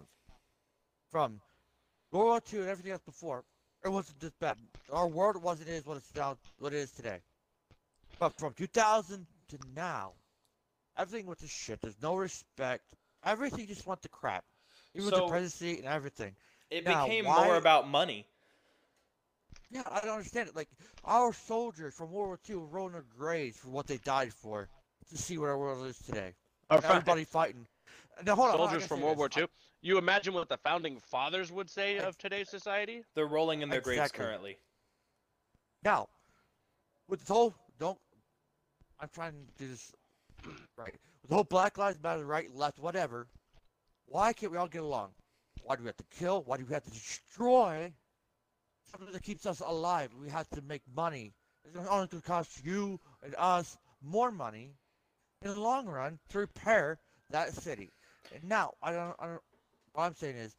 From 1.12 1.42
World 2.14 2.26
War 2.26 2.42
II 2.54 2.60
and 2.62 2.70
everything 2.70 2.94
else 2.94 3.02
before, 3.06 3.44
it 3.84 3.90
wasn't 3.90 4.22
this 4.22 4.32
bad. 4.40 4.56
Our 4.90 5.08
world 5.08 5.44
wasn't 5.44 5.68
is 5.68 5.86
what 5.86 5.98
it's 5.98 6.16
now 6.16 6.38
what 6.60 6.72
it 6.74 6.78
is 6.78 6.92
today. 6.92 7.20
But 8.20 8.38
from 8.38 8.54
2000 8.54 9.28
to 9.50 9.58
now, 9.76 10.14
everything 10.98 11.26
went 11.26 11.40
to 11.40 11.48
shit. 11.48 11.82
There's 11.82 12.02
no 12.02 12.16
respect. 12.16 12.86
Everything 13.26 13.68
just 13.68 13.86
went 13.86 14.02
to 14.04 14.10
crap. 14.10 14.46
Even 14.96 15.10
So- 15.10 15.26
the 15.26 15.28
presidency 15.28 15.80
and 15.80 15.88
everything. 15.88 16.38
It 16.70 16.86
Now, 16.86 17.06
became 17.06 17.26
why- 17.26 17.44
more 17.48 17.58
about 17.58 17.86
money. 17.90 18.26
Yeah, 19.72 19.84
I 19.90 20.02
don't 20.02 20.18
understand 20.18 20.50
it. 20.50 20.56
Like 20.56 20.70
our 21.06 21.34
soldiers 21.34 21.94
from 21.94 22.12
World 22.12 22.28
War 22.28 22.40
II 22.50 22.56
were 22.58 22.66
rolling 22.66 22.94
their 22.94 23.06
graves 23.18 23.58
for 23.58 23.70
what 23.70 23.88
they 23.88 23.98
died 23.98 24.34
for 24.34 24.68
to 25.10 25.18
see 25.18 25.38
what 25.38 25.50
our 25.50 25.58
world 25.58 25.86
is 25.88 25.98
today. 26.00 26.34
Our 26.70 26.78
And 26.78 26.86
everybody 26.86 27.24
fighting. 27.24 27.66
Now 28.26 28.36
hold 28.36 28.50
on. 28.50 28.58
hold 28.58 28.62
on, 28.62 28.70
soldiers 28.72 28.88
from 28.88 29.02
World 29.02 29.18
War 29.18 29.30
this. 29.30 29.38
II. 29.38 29.48
You 29.82 29.98
imagine 29.98 30.34
what 30.34 30.50
the 30.50 30.58
founding 30.58 31.00
fathers 31.00 31.52
would 31.52 31.70
say 31.70 31.98
of 31.98 32.18
today's 32.18 32.50
society? 32.50 33.04
They're 33.16 33.26
rolling 33.26 33.62
in 33.62 33.70
their 33.70 33.82
graves 33.82 34.12
currently. 34.12 34.58
Now, 35.84 36.10
with 37.08 37.22
this 37.22 37.30
whole 37.30 37.56
don't, 37.80 37.98
I'm 39.00 39.10
trying 39.12 39.32
to 39.32 39.64
do 39.64 39.70
this 39.70 39.92
right. 40.78 40.94
With 41.22 41.30
the 41.30 41.36
whole 41.36 41.44
Black 41.44 41.78
Lives 41.78 41.98
Matter, 42.04 42.26
right, 42.26 42.54
left, 42.54 42.78
whatever. 42.78 43.28
Why 44.06 44.34
can't 44.34 44.52
we 44.52 44.58
all 44.58 44.68
get 44.68 44.84
along? 44.84 45.10
Why 45.64 45.76
do 45.76 45.84
we 45.84 45.88
have 45.88 45.98
to 45.98 46.04
kill? 46.12 46.44
Why 46.44 46.58
do 46.58 46.66
we 46.66 46.74
have 46.74 46.84
to 46.84 46.92
destroy 46.92 47.92
something 48.92 49.14
that 49.14 49.24
keeps 49.24 49.46
us 49.46 49.62
alive? 49.66 50.10
We 50.20 50.30
have 50.30 50.50
to 50.52 50.62
make 50.62 50.82
money. 50.96 51.34
It's 51.66 51.78
only 51.78 52.08
going 52.08 52.08
to 52.10 52.22
cost 52.22 52.66
you 52.66 53.00
and 53.24 53.36
us 53.38 53.78
more 54.04 54.32
money 54.32 54.74
in 55.44 55.54
the 55.54 55.60
long 55.60 55.88
run 55.88 56.20
to 56.30 56.40
repair 56.40 57.00
that 57.30 57.54
city. 57.54 57.92
And 58.34 58.44
now, 58.44 58.74
I 58.82 58.92
don't, 58.92 59.16
I 59.20 59.28
don't. 59.28 59.42
What 59.94 60.04
I'm 60.04 60.16
saying 60.16 60.38
is, 60.38 60.56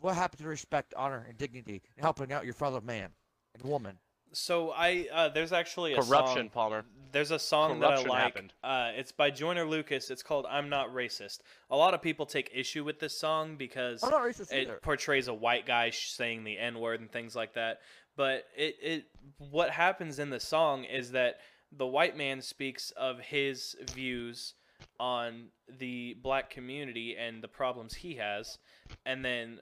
what 0.00 0.14
happened 0.14 0.40
to 0.42 0.48
respect, 0.48 0.94
honor, 0.96 1.24
and 1.28 1.38
dignity, 1.38 1.82
and 1.96 2.04
helping 2.04 2.32
out 2.32 2.44
your 2.44 2.54
fellow 2.54 2.80
man 2.80 3.10
and 3.54 3.62
woman? 3.68 3.98
So 4.34 4.70
I 4.70 5.06
uh, 5.12 5.28
there's 5.30 5.52
actually 5.52 5.94
a 5.94 6.02
Corruption, 6.02 6.36
song. 6.36 6.48
Palmer. 6.50 6.84
There's 7.12 7.30
a 7.30 7.38
song 7.38 7.78
Corruption 7.78 8.04
that 8.08 8.10
I 8.10 8.14
like. 8.14 8.22
happened. 8.22 8.52
Uh, 8.62 8.90
it's 8.96 9.12
by 9.12 9.30
Joyner 9.30 9.64
Lucas. 9.64 10.10
It's 10.10 10.22
called 10.22 10.46
"I'm 10.48 10.68
Not 10.68 10.92
Racist." 10.92 11.38
A 11.70 11.76
lot 11.76 11.94
of 11.94 12.02
people 12.02 12.26
take 12.26 12.50
issue 12.54 12.84
with 12.84 12.98
this 12.98 13.16
song 13.18 13.56
because 13.56 14.02
I'm 14.02 14.10
not 14.10 14.22
racist 14.22 14.52
it 14.52 14.62
either. 14.68 14.78
portrays 14.82 15.28
a 15.28 15.34
white 15.34 15.66
guy 15.66 15.90
sh- 15.90 16.10
saying 16.10 16.44
the 16.44 16.58
N 16.58 16.78
word 16.78 17.00
and 17.00 17.10
things 17.10 17.34
like 17.36 17.54
that. 17.54 17.80
But 18.16 18.44
it, 18.56 18.76
it 18.82 19.04
what 19.38 19.70
happens 19.70 20.18
in 20.18 20.30
the 20.30 20.40
song 20.40 20.84
is 20.84 21.12
that 21.12 21.36
the 21.76 21.86
white 21.86 22.16
man 22.16 22.40
speaks 22.42 22.90
of 22.92 23.18
his 23.20 23.76
views 23.92 24.54
on 25.00 25.46
the 25.78 26.16
black 26.22 26.50
community 26.50 27.16
and 27.16 27.42
the 27.42 27.48
problems 27.48 27.94
he 27.94 28.14
has, 28.16 28.58
and 29.06 29.24
then 29.24 29.60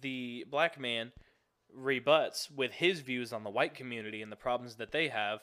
the 0.00 0.44
black 0.50 0.78
man 0.78 1.12
rebuts 1.74 2.50
with 2.50 2.72
his 2.72 3.00
views 3.00 3.32
on 3.32 3.44
the 3.44 3.50
white 3.50 3.74
community 3.74 4.22
and 4.22 4.30
the 4.30 4.36
problems 4.36 4.76
that 4.76 4.92
they 4.92 5.08
have, 5.08 5.40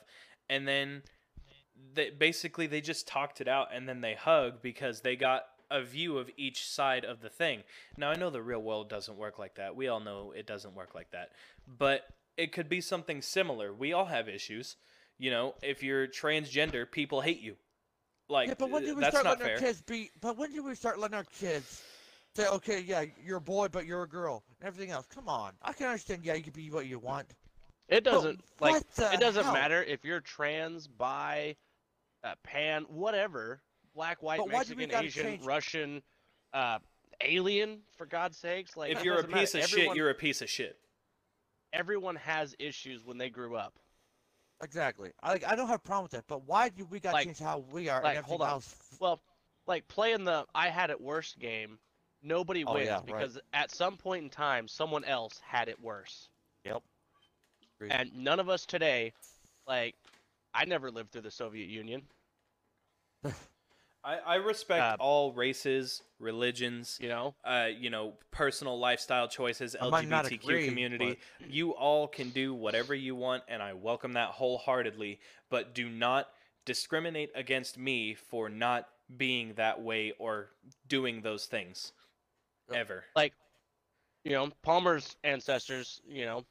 and 0.49 0.67
then 0.67 1.03
they 1.93 2.09
basically 2.09 2.67
they 2.67 2.81
just 2.81 3.07
talked 3.07 3.41
it 3.41 3.47
out 3.47 3.69
and 3.73 3.87
then 3.87 4.01
they 4.01 4.13
hug 4.13 4.61
because 4.61 5.01
they 5.01 5.15
got 5.15 5.43
a 5.71 5.81
view 5.81 6.17
of 6.17 6.29
each 6.35 6.67
side 6.67 7.05
of 7.05 7.21
the 7.21 7.29
thing. 7.29 7.63
Now 7.97 8.09
I 8.09 8.15
know 8.15 8.29
the 8.29 8.41
real 8.41 8.61
world 8.61 8.89
doesn't 8.89 9.17
work 9.17 9.39
like 9.39 9.55
that. 9.55 9.75
We 9.75 9.87
all 9.87 9.99
know 9.99 10.33
it 10.35 10.47
doesn't 10.47 10.75
work 10.75 10.95
like 10.95 11.11
that. 11.11 11.29
But 11.67 12.05
it 12.37 12.51
could 12.51 12.69
be 12.69 12.81
something 12.81 13.21
similar. 13.21 13.73
We 13.73 13.93
all 13.93 14.05
have 14.05 14.27
issues. 14.27 14.77
You 15.17 15.31
know, 15.31 15.55
if 15.61 15.83
you're 15.83 16.07
transgender, 16.07 16.89
people 16.89 17.21
hate 17.21 17.41
you. 17.41 17.55
Like 18.29 18.47
yeah, 18.47 18.53
but 18.57 18.69
when 18.69 18.83
uh, 18.83 18.85
did 18.87 18.95
we 18.95 19.01
that's 19.01 19.13
start 19.13 19.25
not 19.25 19.39
letting 19.39 19.45
fair. 19.45 19.55
our 19.55 19.59
kids 19.59 19.81
be? 19.81 20.11
But 20.21 20.37
when 20.37 20.51
did 20.53 20.63
we 20.63 20.75
start 20.75 20.99
letting 20.99 21.17
our 21.17 21.25
kids 21.25 21.83
say, 22.39 22.47
"Okay, 22.49 22.79
yeah, 22.81 23.05
you're 23.23 23.37
a 23.37 23.41
boy, 23.41 23.67
but 23.67 23.85
you're 23.85 24.03
a 24.03 24.07
girl," 24.07 24.43
and 24.59 24.67
everything 24.67 24.91
else? 24.91 25.05
Come 25.13 25.27
on, 25.27 25.53
I 25.61 25.73
can 25.73 25.87
understand. 25.87 26.23
Yeah, 26.23 26.33
you 26.35 26.43
can 26.43 26.53
be 26.53 26.69
what 26.71 26.85
you 26.87 26.99
want. 26.99 27.27
It 27.87 28.03
doesn't 28.03 28.41
like 28.59 28.83
it 28.97 29.19
doesn't 29.19 29.43
hell? 29.43 29.53
matter 29.53 29.83
if 29.83 30.05
you're 30.05 30.21
trans, 30.21 30.87
bi, 30.87 31.55
uh, 32.23 32.35
pan, 32.43 32.83
whatever, 32.89 33.61
black, 33.95 34.21
white, 34.21 34.37
But 34.39 34.51
why 34.51 34.63
do 34.63 34.75
we 34.75 34.85
Mexican, 34.85 35.05
Asian, 35.05 35.23
change- 35.23 35.45
Russian, 35.45 36.03
uh, 36.53 36.79
alien, 37.21 37.81
for 37.97 38.05
God's 38.05 38.37
sakes. 38.37 38.77
Like 38.77 38.91
if 38.91 39.03
you're 39.03 39.15
a 39.15 39.17
doesn't 39.17 39.31
matter. 39.31 39.41
piece 39.41 39.55
of 39.55 39.61
everyone, 39.61 39.87
shit, 39.87 39.97
you're 39.97 40.09
a 40.11 40.15
piece 40.15 40.41
of 40.41 40.49
shit. 40.49 40.79
everyone 41.73 42.15
has 42.15 42.55
issues 42.59 43.03
when 43.05 43.17
they 43.17 43.29
grew 43.29 43.55
up. 43.55 43.77
Exactly. 44.61 45.11
I 45.21 45.29
like 45.31 45.45
I 45.45 45.55
don't 45.55 45.67
have 45.67 45.77
a 45.77 45.79
problem 45.79 46.03
with 46.03 46.11
that, 46.11 46.25
but 46.27 46.43
why 46.45 46.69
do 46.69 46.85
we 46.85 46.99
got 46.99 47.11
to 47.11 47.15
Like- 47.15 47.25
change 47.25 47.39
how 47.39 47.59
we 47.71 47.89
are 47.89 48.03
like, 48.03 48.17
and 48.17 48.25
hold 48.25 48.41
everything 48.41 48.47
on. 48.49 48.53
else? 48.55 48.97
Well, 48.99 49.21
like 49.67 49.87
playing 49.87 50.25
the 50.25 50.45
I 50.53 50.69
had 50.69 50.89
it 50.89 50.99
worse 51.01 51.33
game, 51.35 51.79
nobody 52.23 52.63
Oh, 52.65 52.75
wins 52.75 52.87
yeah, 52.87 53.01
right. 53.07 53.07
because 53.07 53.39
at 53.53 53.71
some 53.71 53.97
point 53.97 54.23
in 54.23 54.29
time 54.29 54.67
someone 54.67 55.03
else 55.05 55.39
had 55.45 55.69
it 55.69 55.79
worse. 55.81 56.29
Yep. 56.65 56.83
Agreed. 57.75 57.91
And 57.91 58.13
none 58.15 58.39
of 58.39 58.49
us 58.49 58.65
today, 58.65 59.13
like, 59.67 59.95
I 60.53 60.65
never 60.65 60.91
lived 60.91 61.11
through 61.11 61.21
the 61.21 61.31
Soviet 61.31 61.69
Union. 61.69 62.03
I, 64.03 64.17
I 64.25 64.35
respect 64.35 64.81
Uh, 64.81 64.97
all 64.99 65.33
races, 65.33 66.03
religions, 66.19 66.99
You 67.01 67.09
know, 67.09 67.35
uh, 67.43 67.67
you 67.77 67.89
know, 67.89 68.13
personal 68.31 68.79
lifestyle 68.79 69.27
choices, 69.27 69.75
I 69.79 69.85
might 69.85 70.07
not 70.07 70.25
LGBTQ 70.25 70.33
agree, 70.43 70.65
community. 70.65 71.19
You 71.49 71.71
all 71.71 72.07
can 72.07 72.29
do 72.29 72.53
whatever 72.53 72.93
you 72.93 73.15
want, 73.15 73.43
and 73.47 73.61
I 73.61 73.73
welcome 73.73 74.13
that 74.13 74.29
wholeheartedly. 74.29 75.19
But 75.49 75.73
do 75.73 75.89
not 75.89 76.29
discriminate 76.65 77.31
against 77.35 77.77
me 77.77 78.13
for 78.15 78.49
not 78.49 78.87
being 79.17 79.53
that 79.55 79.81
way 79.81 80.13
or 80.19 80.49
doing 80.87 81.21
those 81.21 81.45
things 81.45 81.91
Yep. 81.91 81.98
Ever. 82.73 83.03
like, 83.15 83.33
you 84.23 84.31
know, 84.31 84.49
Palmer's 84.63 85.15
ancestors. 85.23 86.01
You 86.07 86.25
know, 86.25 86.45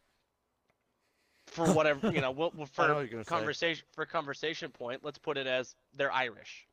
for 1.46 1.66
whatever 1.72 2.10
you 2.10 2.20
know, 2.20 2.30
we'll, 2.30 2.52
know 2.56 2.66
for 2.66 2.86
you're 2.86 3.06
gonna 3.06 3.24
say. 3.24 3.28
conversation 3.28 3.84
for 3.92 4.06
conversation 4.06 4.70
point, 4.70 5.00
let's 5.04 5.18
put 5.18 5.36
it 5.36 5.46
as 5.46 5.74
they're 5.96 6.12
Irish. 6.12 6.66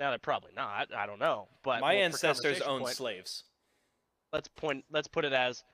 Now 0.00 0.10
they're 0.10 0.18
probably 0.18 0.52
not. 0.54 0.92
I 0.94 1.06
don't 1.06 1.18
know, 1.18 1.48
but 1.62 1.80
My 1.80 1.94
well, 1.94 2.04
ancestors 2.04 2.60
owned 2.60 2.84
point, 2.84 2.96
slaves. 2.96 3.44
let's 4.32 4.48
point 4.48 4.84
let's 4.90 5.08
put 5.08 5.24
it 5.24 5.32
as 5.32 5.64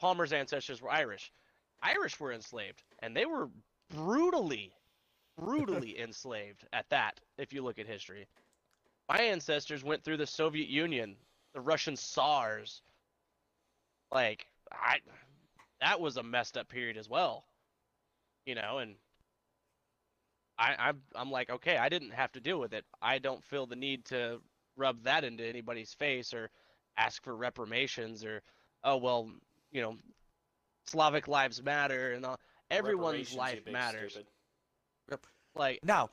Palmer's 0.00 0.32
ancestors 0.32 0.82
were 0.82 0.90
Irish. 0.90 1.32
Irish 1.82 2.20
were 2.20 2.32
enslaved, 2.32 2.82
and 3.00 3.16
they 3.16 3.24
were 3.24 3.48
brutally, 3.94 4.72
brutally 5.38 5.98
enslaved 6.00 6.66
at 6.72 6.88
that. 6.90 7.20
If 7.38 7.52
you 7.52 7.62
look 7.62 7.78
at 7.78 7.86
history, 7.86 8.26
my 9.08 9.18
ancestors 9.18 9.82
went 9.82 10.04
through 10.04 10.18
the 10.18 10.26
Soviet 10.26 10.68
Union, 10.68 11.16
the 11.54 11.60
Russian 11.60 11.96
czars. 11.96 12.82
Like 14.12 14.46
I, 14.72 14.98
that 15.80 16.00
was 16.00 16.16
a 16.16 16.22
messed 16.22 16.56
up 16.56 16.68
period 16.68 16.96
as 16.96 17.08
well. 17.08 17.44
You 18.46 18.54
know, 18.54 18.78
and 18.78 18.94
I, 20.58 20.74
I'm 20.78 21.00
I'm 21.14 21.30
like, 21.30 21.50
okay, 21.50 21.76
I 21.76 21.88
didn't 21.88 22.12
have 22.12 22.32
to 22.32 22.40
deal 22.40 22.58
with 22.58 22.72
it. 22.72 22.84
I 23.00 23.18
don't 23.18 23.44
feel 23.44 23.66
the 23.66 23.76
need 23.76 24.04
to 24.06 24.40
rub 24.76 25.02
that 25.04 25.24
into 25.24 25.44
anybody's 25.44 25.92
face 25.94 26.32
or 26.32 26.50
ask 26.96 27.22
for 27.22 27.36
reprimations 27.36 28.24
or 28.24 28.42
oh 28.84 28.96
well 28.96 29.30
you 29.72 29.80
know 29.80 29.96
slavic 30.86 31.28
lives 31.28 31.62
matter 31.62 32.12
and 32.12 32.24
all 32.24 32.38
everyone's 32.70 33.34
life 33.34 33.60
matters 33.70 34.18
stupid. 35.06 35.26
like 35.54 35.80
Now, 35.84 36.10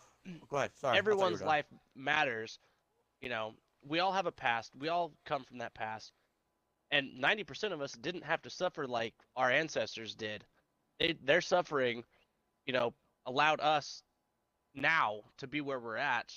go 0.50 0.58
ahead. 0.58 0.72
Sorry. 0.76 0.98
I 0.98 1.02
thought 1.02 1.12
you 1.12 1.18
were 1.18 1.26
everyone's 1.26 1.42
life 1.42 1.66
matters 1.96 2.60
you 3.22 3.30
know 3.30 3.54
we 3.88 4.00
all 4.00 4.12
have 4.12 4.26
a 4.26 4.32
past. 4.32 4.72
We 4.78 4.90
all 4.90 5.14
come 5.26 5.44
from 5.44 5.60
that 5.60 5.74
past. 5.74 6.12
And 6.92 7.22
90% 7.22 7.74
of 7.74 7.82
us 7.82 7.92
didn't 7.94 8.24
have 8.24 8.42
to 8.44 8.50
suffer 8.50 8.88
like 8.88 9.14
our 9.36 9.52
ancestors 9.52 10.16
did. 10.16 10.46
They, 11.00 11.16
their 11.24 11.42
suffering 11.42 12.04
you 12.66 12.74
know 12.74 12.94
allowed 13.26 13.60
us 13.62 14.04
now 14.76 15.22
to 15.40 15.48
be 15.48 15.62
where 15.62 15.80
we're 15.80 15.98
at. 15.98 16.32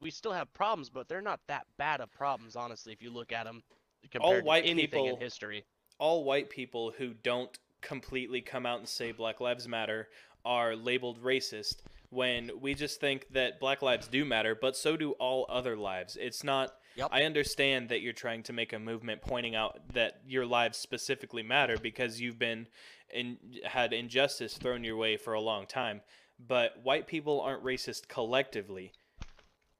We 0.00 0.10
still 0.10 0.32
have 0.32 0.52
problems 0.52 0.90
but 0.90 1.08
they're 1.08 1.22
not 1.22 1.40
that 1.48 1.66
bad 1.78 2.00
of 2.00 2.10
problems 2.12 2.56
honestly 2.56 2.92
if 2.92 3.02
you 3.02 3.10
look 3.10 3.32
at 3.32 3.44
them 3.44 3.62
compared 4.10 4.44
white 4.44 4.64
to 4.64 4.70
anything 4.70 5.06
in 5.06 5.12
people- 5.12 5.20
history. 5.24 5.64
all 5.98 6.24
white 6.24 6.50
people 6.50 6.92
who 6.98 7.14
don't 7.14 7.58
completely 7.80 8.40
come 8.40 8.66
out 8.66 8.78
and 8.78 8.88
say 8.88 9.12
Black 9.12 9.40
Lives 9.40 9.66
Matter 9.68 10.08
are 10.44 10.76
labeled 10.76 11.22
racist 11.22 11.76
when 12.10 12.50
we 12.60 12.74
just 12.74 13.00
think 13.00 13.26
that 13.32 13.60
Black 13.60 13.82
lives 13.82 14.08
do 14.08 14.24
matter, 14.24 14.54
but 14.54 14.76
so 14.76 14.96
do 14.96 15.12
all 15.12 15.46
other 15.48 15.76
lives. 15.76 16.16
It's 16.20 16.44
not. 16.44 16.74
Yep. 16.96 17.08
I 17.10 17.24
understand 17.24 17.88
that 17.88 18.02
you're 18.02 18.12
trying 18.12 18.44
to 18.44 18.52
make 18.52 18.72
a 18.72 18.78
movement 18.78 19.20
pointing 19.20 19.56
out 19.56 19.80
that 19.94 20.20
your 20.28 20.46
lives 20.46 20.78
specifically 20.78 21.42
matter 21.42 21.76
because 21.76 22.20
you've 22.20 22.38
been 22.38 22.68
in 23.12 23.38
had 23.64 23.92
injustice 23.92 24.54
thrown 24.54 24.84
your 24.84 24.96
way 24.96 25.16
for 25.16 25.34
a 25.34 25.40
long 25.40 25.66
time. 25.66 26.02
But 26.38 26.80
white 26.82 27.06
people 27.06 27.40
aren't 27.40 27.64
racist 27.64 28.08
collectively. 28.08 28.92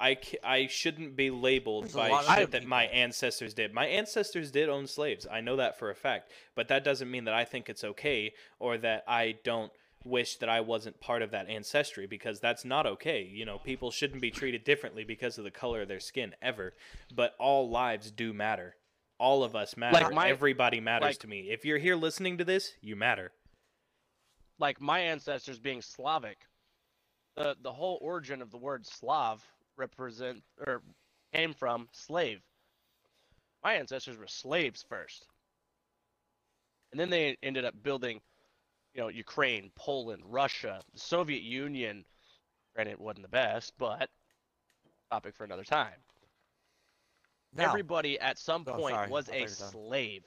I, 0.00 0.18
I 0.42 0.66
shouldn't 0.66 1.16
be 1.16 1.30
labeled 1.30 1.84
There's 1.84 1.94
by 1.94 2.36
shit 2.36 2.50
that 2.50 2.66
my 2.66 2.84
ancestors 2.86 3.54
did. 3.54 3.72
My 3.72 3.86
ancestors 3.86 4.50
did 4.50 4.68
own 4.68 4.86
slaves. 4.86 5.26
I 5.30 5.40
know 5.40 5.56
that 5.56 5.78
for 5.78 5.90
a 5.90 5.94
fact. 5.94 6.32
But 6.54 6.68
that 6.68 6.84
doesn't 6.84 7.10
mean 7.10 7.24
that 7.24 7.34
I 7.34 7.44
think 7.44 7.68
it's 7.68 7.84
okay 7.84 8.34
or 8.58 8.76
that 8.78 9.04
I 9.06 9.36
don't 9.44 9.72
wish 10.04 10.36
that 10.36 10.48
I 10.48 10.60
wasn't 10.60 11.00
part 11.00 11.22
of 11.22 11.30
that 11.30 11.48
ancestry 11.48 12.06
because 12.06 12.40
that's 12.40 12.64
not 12.64 12.86
okay. 12.86 13.22
You 13.22 13.44
know, 13.44 13.58
people 13.58 13.90
shouldn't 13.90 14.20
be 14.20 14.30
treated 14.30 14.64
differently 14.64 15.04
because 15.04 15.38
of 15.38 15.44
the 15.44 15.50
color 15.50 15.82
of 15.82 15.88
their 15.88 16.00
skin 16.00 16.34
ever. 16.42 16.74
But 17.14 17.34
all 17.38 17.68
lives 17.70 18.10
do 18.10 18.32
matter. 18.32 18.76
All 19.18 19.42
of 19.44 19.56
us 19.56 19.76
matter. 19.76 20.10
my- 20.12 20.28
Everybody 20.28 20.80
matters 20.80 21.06
like- 21.06 21.18
to 21.20 21.26
me. 21.28 21.50
If 21.50 21.64
you're 21.64 21.78
here 21.78 21.96
listening 21.96 22.38
to 22.38 22.44
this, 22.44 22.74
you 22.80 22.96
matter. 22.96 23.32
like 24.58 24.80
my 24.80 25.00
ancestors 25.00 25.58
being 25.58 25.82
Slavic, 25.82 26.46
the 27.34 27.56
the 27.60 27.72
whole 27.72 27.98
origin 28.00 28.40
of 28.40 28.50
the 28.50 28.56
word 28.58 28.86
Slav 28.86 29.44
represent 29.76 30.44
or 30.58 30.82
came 31.32 31.52
from 31.54 31.88
slave. 31.92 32.40
My 33.64 33.74
ancestors 33.74 34.16
were 34.16 34.28
slaves 34.28 34.84
first, 34.88 35.26
and 36.92 37.00
then 37.00 37.10
they 37.10 37.36
ended 37.42 37.64
up 37.64 37.82
building, 37.82 38.20
you 38.94 39.02
know, 39.02 39.08
Ukraine, 39.08 39.70
Poland, 39.76 40.22
Russia, 40.26 40.80
the 40.92 41.00
Soviet 41.00 41.42
Union. 41.42 42.04
Granted, 42.74 42.92
it 42.92 43.00
wasn't 43.00 43.22
the 43.22 43.28
best, 43.28 43.74
but 43.78 44.10
topic 45.10 45.34
for 45.36 45.44
another 45.44 45.64
time. 45.64 46.02
Now, 47.54 47.64
Everybody 47.64 48.18
at 48.20 48.38
some 48.38 48.64
Oh, 48.66 48.78
point 48.78 48.90
sorry. 48.90 49.08
was 49.08 49.28
a 49.28 49.32
you 49.34 49.40
were 49.42 49.46
done. 49.46 49.72
slave. 49.72 50.24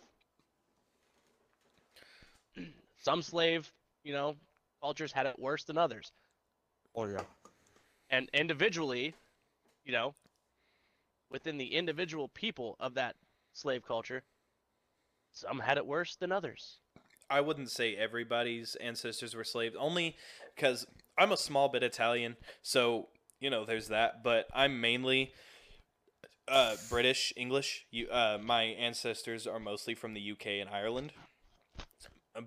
some 2.97 3.21
slave, 3.21 3.71
you 4.03 4.13
know, 4.13 4.35
cultures 4.81 5.11
had 5.11 5.25
it 5.27 5.39
worse 5.39 5.63
than 5.63 5.77
others. 5.77 6.11
oh 6.95 7.05
yeah. 7.05 7.23
And 8.09 8.29
individually, 8.33 9.15
you 9.85 9.91
know, 9.93 10.15
within 11.29 11.57
the 11.57 11.75
individual 11.75 12.29
people 12.29 12.75
of 12.79 12.95
that 12.95 13.15
slave 13.53 13.83
culture, 13.83 14.23
some 15.31 15.59
had 15.59 15.77
it 15.77 15.85
worse 15.85 16.15
than 16.15 16.31
others. 16.31 16.79
I 17.29 17.41
wouldn't 17.41 17.69
say 17.69 17.95
everybody's 17.95 18.75
ancestors 18.75 19.35
were 19.35 19.43
slaves, 19.43 19.75
only 19.77 20.15
because 20.55 20.85
I'm 21.17 21.31
a 21.31 21.37
small 21.37 21.69
bit 21.69 21.83
Italian, 21.83 22.37
so 22.61 23.09
you 23.39 23.49
know 23.49 23.65
there's 23.65 23.89
that. 23.89 24.23
But 24.23 24.47
I'm 24.53 24.79
mainly 24.79 25.33
uh, 26.47 26.75
British, 26.89 27.33
English. 27.35 27.85
You, 27.91 28.07
uh, 28.09 28.37
my 28.41 28.63
ancestors 28.63 29.47
are 29.47 29.59
mostly 29.59 29.95
from 29.95 30.13
the 30.13 30.31
UK 30.31 30.47
and 30.61 30.69
Ireland, 30.69 31.11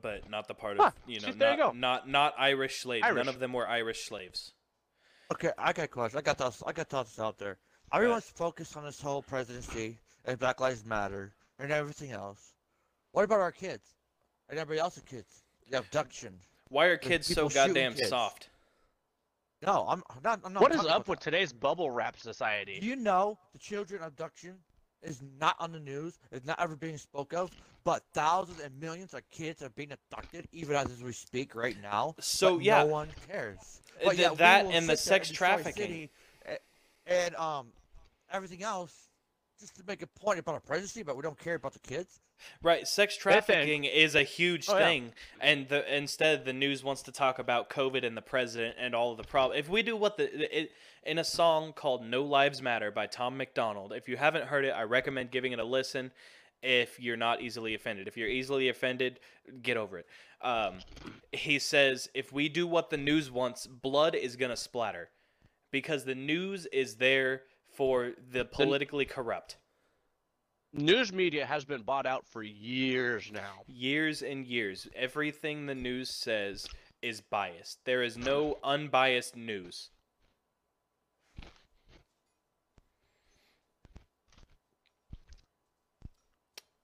but 0.01 0.31
not 0.31 0.49
the 0.49 0.55
part 0.55 0.79
of 0.79 0.85
Huh, 0.85 0.91
you 1.07 1.21
know 1.21 1.31
see, 1.31 1.39
not, 1.39 1.59
you 1.59 1.79
not 1.79 2.09
not 2.09 2.35
Irish 2.39 2.81
slaves. 2.81 3.07
None 3.13 3.29
of 3.29 3.39
them 3.39 3.53
were 3.53 3.69
Irish 3.69 4.07
slaves. 4.07 4.53
Okay, 5.33 5.51
I 5.59 5.73
got 5.73 5.91
questions. 5.91 6.19
I 6.19 6.23
got 6.23 6.39
thoughts. 6.39 6.63
I 6.67 6.73
got 6.73 6.89
thoughts 6.89 7.19
out 7.19 7.39
there. 7.39 7.59
Everyone's 7.93 8.25
focused 8.25 8.77
on 8.77 8.85
this 8.85 9.01
whole 9.01 9.23
presidency 9.23 9.99
and 10.25 10.39
Black 10.39 10.61
Lives 10.61 10.85
Matter 10.85 11.35
and 11.59 11.73
everything 11.73 12.13
else. 12.13 12.55
What 13.13 13.25
about 13.25 13.41
our 13.41 13.51
kids 13.51 13.83
and 14.51 14.59
everybody 14.59 14.81
else's 14.81 15.05
kids? 15.05 15.45
The 15.71 15.79
abduction. 15.79 16.35
Why 16.69 16.87
are 16.87 16.97
kids 16.97 17.27
so 17.27 17.49
goddamn 17.49 17.95
kids. 17.95 18.11
soft? 18.11 18.51
No, 19.65 19.87
I'm 19.89 20.03
not. 20.25 20.41
I'm 20.45 20.53
not. 20.53 20.63
what 20.63 20.75
is 20.75 20.85
up 20.85 21.09
with 21.09 21.21
that. 21.21 21.25
today's 21.25 21.53
bubble 21.53 21.91
wrap 21.91 22.19
society? 22.19 22.79
Do 22.81 22.87
you 22.87 22.97
know 22.97 23.39
the 23.53 23.59
children 23.59 24.03
abduction 24.03 24.55
is 25.03 25.23
not 25.39 25.57
on 25.59 25.73
the 25.73 25.81
news? 25.81 26.19
Is 26.33 26.45
not 26.45 26.61
ever 26.61 26.77
being 26.77 26.97
spoke 26.97 27.33
of. 27.33 27.51
But 27.85 28.03
thousands 28.13 28.61
and 28.61 28.79
millions 28.79 29.15
of 29.15 29.23
kids 29.31 29.63
are 29.63 29.71
being 29.71 29.93
abducted, 29.93 30.47
even 30.53 30.77
as 30.77 31.03
we 31.03 31.13
speak 31.13 31.55
right 31.55 31.77
now. 31.83 32.15
So, 32.21 32.57
but 32.57 32.65
yeah. 32.65 32.83
no 32.83 32.87
one 32.87 33.09
cares. 33.27 33.81
But 34.05 34.11
th- 34.11 34.21
yet 34.21 34.39
that 34.39 34.67
and 34.67 34.89
the 34.89 34.97
sex 34.97 35.31
trafficking. 35.31 35.73
City 35.83 36.11
a- 36.47 36.59
and 37.07 37.35
um 37.37 37.69
everything 38.31 38.63
else, 38.63 39.10
just 39.61 39.77
to 39.77 39.83
make 39.87 40.03
a 40.03 40.07
point 40.07 40.39
about 40.39 40.57
a 40.57 40.61
presidency, 40.61 41.03
but 41.03 41.17
we 41.17 41.23
don't 41.23 41.39
care 41.39 41.55
about 41.55 41.73
the 41.73 41.79
kids. 41.79 42.21
Right, 42.63 42.89
sex 42.89 43.17
trafficking 43.17 43.85
is 43.85 44.15
a 44.15 44.23
huge 44.23 44.69
Oh, 44.69 44.79
yeah. 44.79 44.87
thing, 44.87 45.13
and 45.41 45.69
the 45.69 45.95
instead 45.95 46.45
the 46.45 46.53
news 46.55 46.83
wants 46.83 47.03
to 47.03 47.13
talk 47.13 47.39
about 47.39 47.69
COVID 47.71 48.05
and 48.05 48.17
the 48.17 48.23
president 48.23 48.77
and 48.79 48.95
all 48.95 49.11
of 49.13 49.19
the 49.19 49.25
problem. 49.25 49.59
If 49.59 49.69
we 49.69 49.83
do 49.83 49.95
what 49.97 50.17
the 50.17 50.59
it, 50.63 50.73
in 51.05 51.19
a 51.19 51.25
song 51.25 51.73
called 51.75 52.05
"No 52.05 52.23
Lives 52.23 52.63
Matter" 52.63 52.91
by 52.91 53.07
Tom 53.07 53.37
MacDonald, 53.37 53.93
if 53.93 54.09
you 54.09 54.17
haven't 54.17 54.47
heard 54.47 54.65
it, 54.65 54.71
I 54.71 54.83
recommend 54.85 55.31
giving 55.31 55.53
it 55.53 55.59
a 55.59 55.65
listen. 55.65 56.13
if 56.63 57.01
you're 57.01 57.17
not 57.17 57.41
easily 57.41 57.75
offended. 57.75 58.07
If 58.07 58.19
you're 58.19 58.29
easily 58.29 58.69
offended, 58.69 59.19
get 59.63 59.79
over 59.79 59.97
it. 59.97 60.07
Um, 60.43 60.81
he 61.33 61.59
says 61.59 62.09
if 62.15 62.33
we 62.35 62.51
do 62.51 62.67
what 62.67 62.91
the 62.91 62.99
news 62.99 63.31
wants, 63.31 63.67
blood 63.67 64.15
is 64.15 64.37
gonna 64.37 64.57
splatter, 64.59 65.09
because 65.71 66.05
the 66.05 66.15
news 66.15 66.67
is 66.67 66.97
there 66.97 67.43
for 67.73 68.13
the 68.33 68.45
politically 68.45 69.05
corrupt. 69.05 69.57
News 70.73 71.13
media 71.13 71.47
has 71.47 71.65
been 71.65 71.83
bought 71.83 72.07
out 72.07 72.27
for 72.27 72.43
years 72.43 73.31
now. 73.33 73.63
Years 73.67 74.23
and 74.23 74.47
years, 74.47 74.87
everything 74.95 75.67
the 75.67 75.75
news 75.75 76.11
says 76.11 76.69
is 77.03 77.21
biased. 77.21 77.85
There 77.85 78.03
is 78.03 78.17
no 78.17 78.59
unbiased 78.63 79.37
news. 79.37 79.91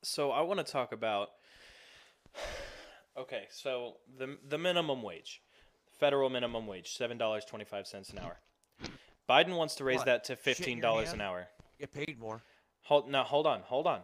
So 0.03 0.31
I 0.31 0.41
want 0.41 0.65
to 0.65 0.73
talk 0.73 0.93
about 0.93 1.31
Okay, 3.19 3.45
so 3.51 3.95
the 4.19 4.37
the 4.47 4.59
minimum 4.59 5.03
wage. 5.03 5.41
Federal 5.99 6.29
minimum 6.29 6.67
wage, 6.67 6.95
$7.25 6.95 8.13
an 8.13 8.19
hour. 8.19 8.39
Biden 9.29 9.57
wants 9.57 9.75
to 9.77 9.85
raise 9.85 9.99
What? 9.99 10.07
that 10.07 10.25
to 10.25 10.39
your 10.45 10.55
$15 10.55 11.13
an 11.13 11.21
hour. 11.21 11.49
Get 11.79 11.93
paid 11.93 12.19
more. 12.19 12.43
Hold 12.83 13.11
now, 13.11 13.25
hold 13.25 13.47
on, 13.47 13.61
hold 13.63 13.87
on. 13.87 14.01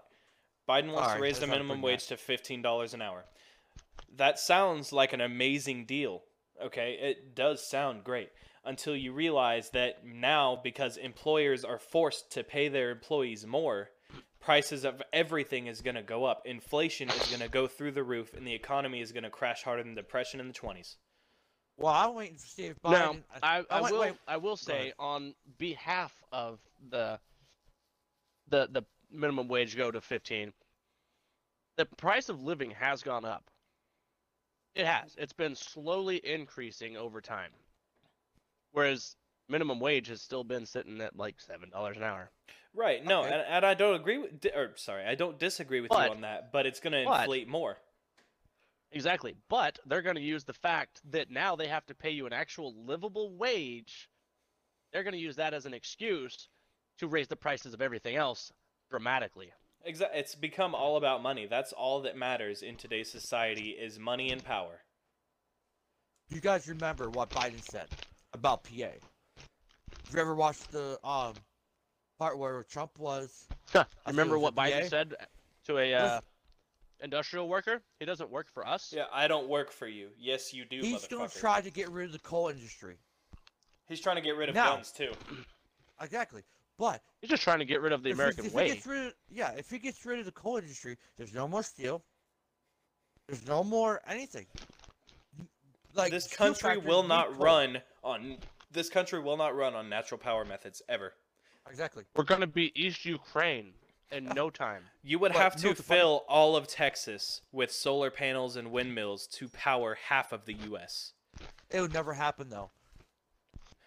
Biden 0.68 0.86
wants 0.92 1.00
Alright, 1.02 1.16
to 1.16 1.22
raise 1.22 1.38
the 1.38 1.46
minimum 1.46 1.82
wage 1.82 2.06
to 2.08 2.16
fifteen 2.16 2.62
dollars 2.62 2.94
an 2.94 3.02
hour. 3.02 3.24
That 4.16 4.38
sounds 4.38 4.92
like 4.92 5.12
an 5.12 5.20
amazing 5.20 5.86
deal. 5.86 6.22
Okay, 6.62 6.98
it 7.00 7.34
does 7.34 7.66
sound 7.66 8.04
great 8.04 8.30
until 8.64 8.94
you 8.94 9.12
realize 9.12 9.70
that 9.70 10.04
now 10.06 10.60
because 10.62 10.96
employers 10.96 11.64
are 11.64 11.78
forced 11.78 12.30
to 12.32 12.44
pay 12.44 12.68
their 12.68 12.90
employees 12.90 13.44
more, 13.46 13.88
prices 14.40 14.84
of 14.84 15.02
everything 15.12 15.66
is 15.66 15.80
going 15.80 15.96
to 15.96 16.02
go 16.02 16.24
up. 16.24 16.42
Inflation 16.44 17.08
is 17.08 17.26
going 17.28 17.40
to 17.40 17.48
go 17.48 17.66
through 17.66 17.92
the 17.92 18.04
roof, 18.04 18.34
and 18.34 18.46
the 18.46 18.54
economy 18.54 19.00
is 19.00 19.10
going 19.12 19.24
to 19.24 19.30
crash 19.30 19.62
harder 19.62 19.82
than 19.82 19.94
the 19.94 20.02
depression 20.02 20.38
in 20.38 20.46
the 20.46 20.54
twenties. 20.54 20.96
Well, 21.82 21.92
I'm 21.92 22.14
waiting 22.14 22.36
to 22.36 22.40
see 22.40 22.64
if 22.66 22.80
Biden. 22.80 22.92
Now, 22.92 23.16
I, 23.42 23.58
oh, 23.60 23.64
I 23.70 23.80
wait, 23.82 23.92
will 23.92 24.00
wait. 24.00 24.12
I 24.28 24.36
will 24.36 24.56
say 24.56 24.92
on 24.98 25.34
behalf 25.58 26.12
of 26.32 26.60
the 26.90 27.18
the 28.48 28.68
the 28.70 28.82
minimum 29.10 29.48
wage 29.48 29.76
go 29.76 29.90
to 29.90 30.00
15 30.00 30.52
the 31.76 31.84
price 31.84 32.28
of 32.30 32.42
living 32.42 32.70
has 32.70 33.02
gone 33.02 33.24
up 33.26 33.44
it 34.74 34.86
has 34.86 35.14
it's 35.18 35.34
been 35.34 35.54
slowly 35.54 36.16
increasing 36.24 36.96
over 36.96 37.20
time 37.20 37.50
whereas 38.72 39.16
minimum 39.50 39.80
wage 39.80 40.06
has 40.08 40.22
still 40.22 40.44
been 40.44 40.64
sitting 40.64 41.00
at 41.02 41.14
like 41.16 41.38
seven 41.40 41.68
dollars 41.68 41.96
an 41.98 42.02
hour 42.04 42.30
Right. 42.74 43.04
No, 43.04 43.20
Okay. 43.24 43.32
and, 43.34 43.42
and 43.48 43.66
I 43.66 43.74
don't 43.74 43.96
agree 43.96 44.16
with. 44.16 44.46
Or 44.56 44.72
sorry, 44.76 45.04
I 45.04 45.14
don't 45.14 45.38
disagree 45.38 45.82
with 45.82 45.90
But- 45.90 46.06
you 46.08 46.14
on 46.14 46.20
that. 46.22 46.52
But 46.52 46.64
it's 46.64 46.80
going 46.80 46.94
to 46.94 47.02
inflate 47.02 47.46
more. 47.46 47.76
Exactly 48.92 49.34
but 49.48 49.78
they're 49.86 50.02
going 50.02 50.16
to 50.16 50.22
use 50.22 50.44
the 50.44 50.52
fact 50.52 51.00
that 51.10 51.30
now 51.30 51.56
they 51.56 51.66
have 51.68 51.84
to 51.86 51.94
pay 51.94 52.10
you 52.10 52.26
an 52.26 52.32
actual 52.32 52.74
livable 52.86 53.30
wage 53.36 54.08
they're 54.92 55.02
going 55.02 55.14
to 55.14 55.18
use 55.18 55.36
that 55.36 55.54
as 55.54 55.66
an 55.66 55.74
excuse 55.74 56.48
to 56.98 57.08
raise 57.08 57.28
the 57.28 57.36
prices 57.36 57.74
of 57.74 57.80
everything 57.82 58.16
else 58.16 58.52
dramatically 58.90 59.50
Exactly. 59.84 60.20
It's 60.20 60.34
become 60.34 60.74
all 60.74 60.96
about 60.96 61.22
money. 61.22 61.46
That's 61.46 61.72
all 61.72 62.02
that 62.02 62.16
matters 62.16 62.62
in 62.62 62.76
today's 62.76 63.10
society 63.10 63.70
is 63.70 63.98
money 63.98 64.30
and 64.30 64.44
power. 64.44 64.80
You 66.30 66.40
guys 66.40 66.68
remember 66.68 67.10
what 67.10 67.30
Biden 67.30 67.60
said 67.60 67.88
about 68.32 68.62
PA? 68.62 68.70
Have 68.74 70.14
you 70.14 70.20
ever 70.20 70.34
watched 70.34 70.70
the 70.70 70.98
um 71.04 71.34
part 72.18 72.38
where 72.38 72.62
Trump 72.64 72.98
was? 72.98 73.46
Huh, 73.72 73.84
I 74.06 74.10
Remember 74.10 74.36
feel 74.36 74.42
what 74.42 74.54
Biden 74.54 74.82
VA? 74.82 74.88
said 74.88 75.14
to 75.66 75.78
a 75.78 75.94
uh, 75.94 76.20
industrial 77.02 77.48
worker? 77.48 77.82
He 77.98 78.06
doesn't 78.06 78.30
work 78.30 78.48
for 78.52 78.66
us. 78.66 78.92
Yeah, 78.96 79.04
I 79.12 79.28
don't 79.28 79.48
work 79.48 79.70
for 79.72 79.86
you. 79.88 80.08
Yes, 80.18 80.52
you 80.54 80.64
do, 80.64 80.80
He's 80.80 81.06
gonna 81.06 81.24
motherfucker. 81.24 81.40
try 81.40 81.60
to 81.60 81.70
get 81.70 81.90
rid 81.90 82.06
of 82.06 82.12
the 82.12 82.18
coal 82.20 82.48
industry. 82.48 82.96
He's 83.88 84.00
trying 84.00 84.16
to 84.16 84.22
get 84.22 84.36
rid 84.36 84.48
of 84.48 84.54
Now- 84.54 84.76
guns 84.76 84.90
too. 84.92 85.12
Exactly. 86.00 86.42
But 86.78 87.00
He's 87.20 87.30
just 87.30 87.44
trying 87.44 87.60
to 87.60 87.64
get 87.64 87.80
rid 87.80 87.92
of 87.92 88.02
the 88.02 88.10
if 88.10 88.16
he- 88.16 88.20
American 88.20 88.46
if 88.46 88.52
way. 88.54 88.68
He 88.70 88.74
gets 88.74 88.86
rid 88.88 89.06
of, 89.06 89.14
yeah, 89.30 89.52
if 89.52 89.70
he 89.70 89.78
gets 89.78 90.04
rid 90.04 90.18
of 90.18 90.24
the 90.24 90.32
coal 90.32 90.56
industry, 90.56 90.96
there's 91.16 91.32
no 91.32 91.46
more 91.46 91.62
steel. 91.62 92.02
There's 93.28 93.46
no 93.46 93.62
more 93.62 94.00
anything. 94.08 94.46
Like 95.94 96.10
this 96.10 96.26
country 96.34 96.78
will 96.78 97.02
not 97.04 97.28
coal. 97.34 97.44
run 97.44 97.82
on 98.02 98.38
this 98.72 98.88
country 98.88 99.20
will 99.20 99.36
not 99.36 99.54
run 99.54 99.74
on 99.74 99.88
natural 99.88 100.18
power 100.18 100.44
methods 100.44 100.82
ever. 100.88 101.12
Exactly. 101.70 102.02
We're 102.16 102.24
gonna 102.24 102.46
be 102.48 102.72
East 102.74 103.04
Ukraine 103.04 103.74
in 104.12 104.24
no 104.26 104.50
time. 104.50 104.84
You 105.02 105.18
would 105.18 105.32
But 105.32 105.42
have 105.42 105.56
to 105.56 105.68
what 105.68 105.76
the 105.76 105.82
funny- 105.82 106.00
fill 106.00 106.24
all 106.28 106.54
of 106.56 106.66
Texas 106.68 107.40
with 107.50 107.72
solar 107.72 108.10
panels 108.10 108.56
and 108.56 108.70
windmills 108.70 109.26
to 109.28 109.48
power 109.48 109.96
half 110.08 110.32
of 110.32 110.44
the 110.44 110.54
US. 110.54 111.12
It 111.70 111.80
would 111.80 111.92
never 111.92 112.14
happen 112.14 112.50
though. 112.50 112.70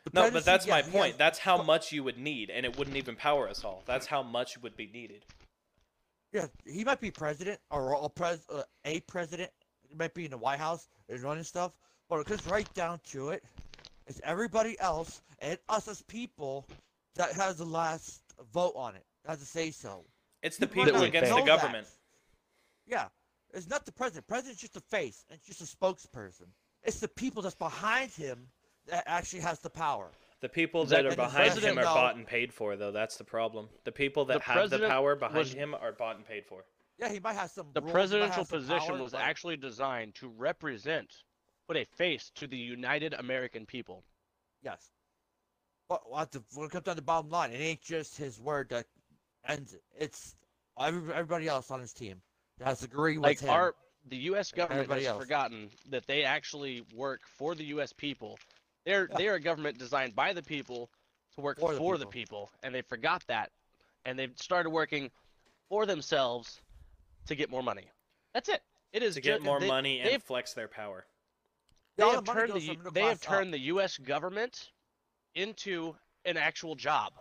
The 0.04 0.12
No, 0.14 0.32
but 0.32 0.46
that's 0.46 0.68
my 0.68 0.80
yeah, 0.80 0.86
he 0.86 0.92
point. 0.92 1.12
has- 1.14 1.18
That's 1.18 1.40
how 1.40 1.62
much 1.64 1.92
you 1.92 2.04
would 2.04 2.18
need 2.18 2.50
and 2.50 2.66
it 2.66 2.78
wouldn't 2.78 2.98
even 2.98 3.16
power 3.16 3.48
us 3.48 3.64
all. 3.64 3.84
That's 3.86 4.08
how 4.08 4.22
much 4.24 4.58
would 4.60 4.76
be 4.76 4.88
needed. 4.88 5.26
Yeah, 6.32 6.48
he 6.66 6.84
might 6.84 7.00
be 7.00 7.12
president 7.12 7.60
or 7.72 7.94
a 7.94 8.10
pres 8.10 8.46
uh, 8.50 8.64
a 8.84 9.00
president. 9.02 9.52
He 9.88 9.96
might 9.96 10.14
be 10.14 10.26
in 10.26 10.32
the 10.32 10.38
White 10.38 10.60
House 10.60 10.90
and 11.08 11.20
running 11.22 11.44
stuff. 11.44 11.78
But 12.10 12.20
it 12.20 12.28
comes 12.28 12.46
right 12.46 12.72
down 12.76 13.00
to 13.12 13.30
it, 13.30 13.44
it's 14.06 14.22
everybody 14.24 14.78
else 14.80 15.22
and 15.40 15.58
us 15.70 15.88
as 15.88 16.02
people 16.04 16.68
that 17.16 17.32
has 17.34 17.58
the 17.58 17.66
last 17.66 18.22
vote 18.54 18.74
on 18.76 18.96
it. 18.96 19.06
Has 19.26 19.40
to 19.40 19.46
say 19.46 19.72
so. 19.72 20.06
It's 20.46 20.58
the 20.58 20.68
People 20.68 20.86
people 20.86 21.02
against 21.04 21.32
the 21.32 21.36
know 21.38 21.44
that. 21.44 21.48
government. 21.62 21.88
Yeah, 22.86 23.08
it's 23.52 23.68
not 23.68 23.84
the 23.84 23.92
president. 23.92 24.28
President's 24.28 24.62
just 24.62 24.76
a 24.76 24.80
face. 24.80 25.26
and 25.30 25.40
It's 25.40 25.58
just 25.58 25.74
a 25.74 25.76
spokesperson. 25.78 26.48
It's 26.84 27.00
the 27.00 27.08
people 27.08 27.42
that's 27.42 27.56
behind 27.56 28.12
him 28.12 28.48
that 28.86 29.04
actually 29.08 29.40
has 29.42 29.60
the 29.60 29.72
power. 29.72 30.12
The 30.42 30.50
people 30.50 30.86
that 30.86 31.02
that 31.04 31.14
are 31.14 31.16
behind 31.16 31.58
him 31.58 31.80
are 31.80 31.84
though? 31.84 31.94
bought 31.96 32.16
and 32.16 32.28
paid 32.28 32.54
for, 32.54 32.76
though. 32.76 32.92
That's 32.92 33.18
the 33.18 33.24
problem. 33.24 33.70
The 33.86 33.92
people 33.92 34.26
that 34.26 34.44
The 34.46 34.52
have 34.54 34.70
the 34.70 34.88
power 34.88 35.16
behind 35.16 35.36
was- 35.36 35.52
him 35.54 35.74
are 35.74 35.92
bought 35.94 36.18
and 36.18 36.26
paid 36.28 36.46
for. 36.46 36.64
Yeah, 37.00 37.10
he 37.10 37.20
might 37.20 37.34
have 37.34 37.50
some. 37.50 37.72
The 37.74 37.82
rules, 37.82 37.92
presidential 37.92 38.46
position 38.46 38.88
power, 38.96 39.02
was 39.02 39.14
but- 39.14 39.22
actually 39.22 39.58
designed 39.58 40.14
to 40.16 40.28
represent, 40.30 41.12
put 41.68 41.76
a 41.76 41.86
face 41.86 42.30
to 42.36 42.46
the 42.46 42.56
United 42.58 43.16
American 43.16 43.66
people. 43.66 44.04
Yes. 44.62 44.92
But 45.90 46.08
what 46.10 46.32
the, 46.32 46.44
when 46.54 46.68
it 46.68 46.72
comes 46.72 46.84
down 46.84 46.96
to 46.96 47.02
the 47.02 47.06
bottom 47.06 47.32
line, 47.32 47.52
it 47.52 47.58
ain't 47.58 47.82
just 47.82 48.16
his 48.18 48.40
word 48.40 48.70
that 48.70 48.86
ends 49.48 49.74
it. 49.74 49.84
It's 49.98 50.36
everybody 50.80 51.48
else 51.48 51.72
on 51.72 51.80
his 51.80 51.94
team 51.94 52.22
that's 52.58 52.70
has 52.70 52.80
to 52.80 52.86
agree 52.86 53.18
with 53.18 53.24
Like 53.24 53.40
him. 53.40 53.50
our 53.50 53.76
the 54.08 54.18
U.S. 54.18 54.52
government 54.52 54.82
everybody 54.82 55.02
has 55.06 55.12
else. 55.14 55.24
forgotten 55.24 55.70
that 55.90 56.06
they 56.06 56.24
actually 56.24 56.84
work 56.94 57.22
for 57.26 57.56
the 57.56 57.64
U.S. 57.66 57.92
people. 57.94 58.38
They're 58.86 59.08
Yeah. 59.12 59.18
they 59.18 59.28
are 59.28 59.36
a 59.36 59.40
government 59.40 59.78
designed 59.80 60.16
by 60.16 60.34
the 60.34 60.44
people 60.44 60.90
to 61.36 61.42
work 61.42 61.60
For 61.60 61.74
for, 61.74 61.98
the 61.98 62.06
the, 62.06 62.12
people. 62.12 62.46
people, 62.48 62.50
and 62.64 62.74
they 62.76 62.82
forgot 62.82 63.24
that, 63.28 63.52
and 64.06 64.18
they've 64.18 64.32
started 64.38 64.70
working 64.70 65.10
for 65.70 65.86
themselves 65.86 66.62
to 67.28 67.36
get 67.36 67.50
more 67.50 67.64
money. 67.64 67.90
That's 68.34 68.50
it. 68.50 68.62
It 68.94 69.02
is 69.04 69.16
To 69.16 69.22
get 69.22 69.40
ju- 69.40 69.46
more 69.46 69.60
they- 69.60 69.68
money 69.68 70.00
and 70.02 70.22
flex 70.24 70.54
their 70.54 70.68
power. 70.68 71.06
They 71.98 72.08
have 72.10 72.26
the 72.26 72.34
turned 72.34 72.50
the 72.50 72.54
goes 72.54 72.64
U- 72.68 72.74
from 72.74 72.78
middle 72.84 72.92
they 72.92 73.02
have 73.02 73.22
class 73.22 73.32
up. 73.32 73.38
turned 73.40 73.54
the 73.54 73.60
U.S. 73.60 73.98
government 73.98 74.72
into 75.34 75.96
an 76.26 76.38
actual 76.38 76.76
job. 76.76 77.14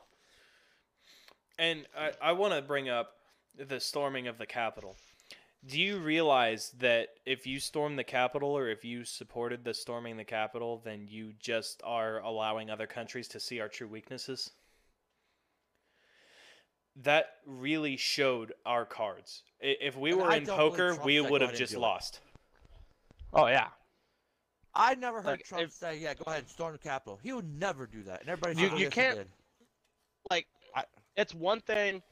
And 1.59 1.87
I, 1.97 2.13
I 2.21 2.33
want 2.33 2.55
to 2.55 2.63
bring 2.63 2.89
up 2.89 3.13
the 3.57 3.79
storming 3.81 4.27
of 4.27 4.39
the 4.39 4.47
Capitol. 4.47 4.97
Do 5.67 5.81
you 5.81 5.99
realize 5.99 6.73
that 6.79 7.09
if 7.25 7.47
you 7.47 7.59
storm 7.59 7.97
the 7.97 8.05
Capitol 8.05 8.51
or 8.51 8.69
if 8.69 8.85
you 8.85 9.05
supported 9.05 9.65
the 9.65 9.73
storming 9.73 10.17
the 10.17 10.25
Capitol, 10.25 10.83
then 10.85 11.07
you 11.09 11.33
just 11.41 11.81
are 11.85 12.19
allowing 12.21 12.69
other 12.71 12.87
countries 12.87 13.29
to 13.29 13.41
see 13.41 13.61
our 13.61 13.69
true 13.69 13.89
weaknesses? 13.89 14.51
That 16.97 17.37
really 17.47 17.97
showed 17.97 18.53
our 18.67 18.85
cards. 18.85 19.43
I- 19.63 19.77
If 19.81 19.97
we 19.97 20.11
And 20.13 20.21
were 20.21 20.31
I 20.31 20.37
in 20.37 20.45
don't 20.45 20.57
believe 20.57 20.71
poker, 20.73 20.89
Trump 20.95 21.05
we 21.05 21.17
said 21.23 21.31
would 21.31 21.39
go 21.41 21.45
have 21.47 21.51
and 21.51 21.59
just 21.59 21.73
do 21.73 21.79
it. 21.79 21.83
lost. 21.83 22.21
Oh 23.33 23.47
yeah. 23.47 23.69
I 24.75 24.95
never 24.97 25.19
heard 25.23 25.27
Like, 25.39 25.45
Trump 25.45 25.65
if- 25.65 25.73
say, 25.73 25.99
"Yeah, 25.99 26.15
go 26.15 26.25
ahead 26.27 26.41
and 26.41 26.49
storm 26.49 26.73
the 26.73 26.79
Capitol." 26.79 27.19
He 27.23 27.33
would 27.33 27.49
never 27.59 27.87
do 27.87 28.03
that, 28.05 28.21
and 28.21 28.29
everybody 28.29 28.61
You- 28.61 28.69
said, 28.69 28.75
oh, 28.75 28.77
you 28.77 28.85
yes, 28.85 28.95
he 28.95 29.01
can't- 29.01 29.17
did. 29.19 29.31
Like 31.17 31.19
I- 31.19 31.23
it's 31.23 31.35
one 31.35 31.61
thing 31.61 32.03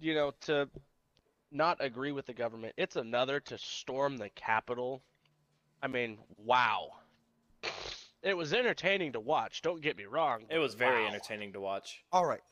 you 0.00 0.14
know 0.14 0.32
to 0.42 0.68
not 1.52 1.78
agree 1.80 2.12
with 2.12 2.26
the 2.26 2.34
government 2.34 2.74
it's 2.76 2.96
another 2.96 3.40
to 3.40 3.58
storm 3.58 4.16
the 4.16 4.28
capitol 4.30 5.02
i 5.82 5.86
mean 5.86 6.18
wow 6.38 6.90
it 8.22 8.36
was 8.36 8.52
entertaining 8.52 9.12
to 9.12 9.20
watch 9.20 9.62
don't 9.62 9.80
get 9.80 9.96
me 9.96 10.04
wrong 10.04 10.44
It 10.50 10.58
was 10.58 10.74
very 10.74 11.02
wow. 11.02 11.08
entertaining 11.08 11.52
to 11.52 11.60
watch. 11.60 12.04
All 12.12 12.26
right. 12.26 12.42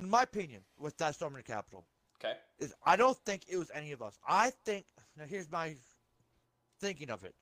In 0.00 0.08
my 0.08 0.22
opinion, 0.22 0.62
with 0.78 0.96
that 0.98 1.14
storming 1.14 1.38
the 1.38 1.52
Capitol, 1.52 1.86
Okay. 2.22 2.38
is 2.58 2.74
I 2.84 2.96
don't 2.96 3.18
think 3.26 3.44
it 3.48 3.56
was 3.56 3.70
any 3.74 3.92
of 3.92 4.02
us. 4.02 4.18
I 4.28 4.50
think 4.64 4.86
now 5.16 5.24
here's 5.24 5.50
my 5.50 5.74
thinking 6.80 7.10
of 7.10 7.24
it. 7.24 7.34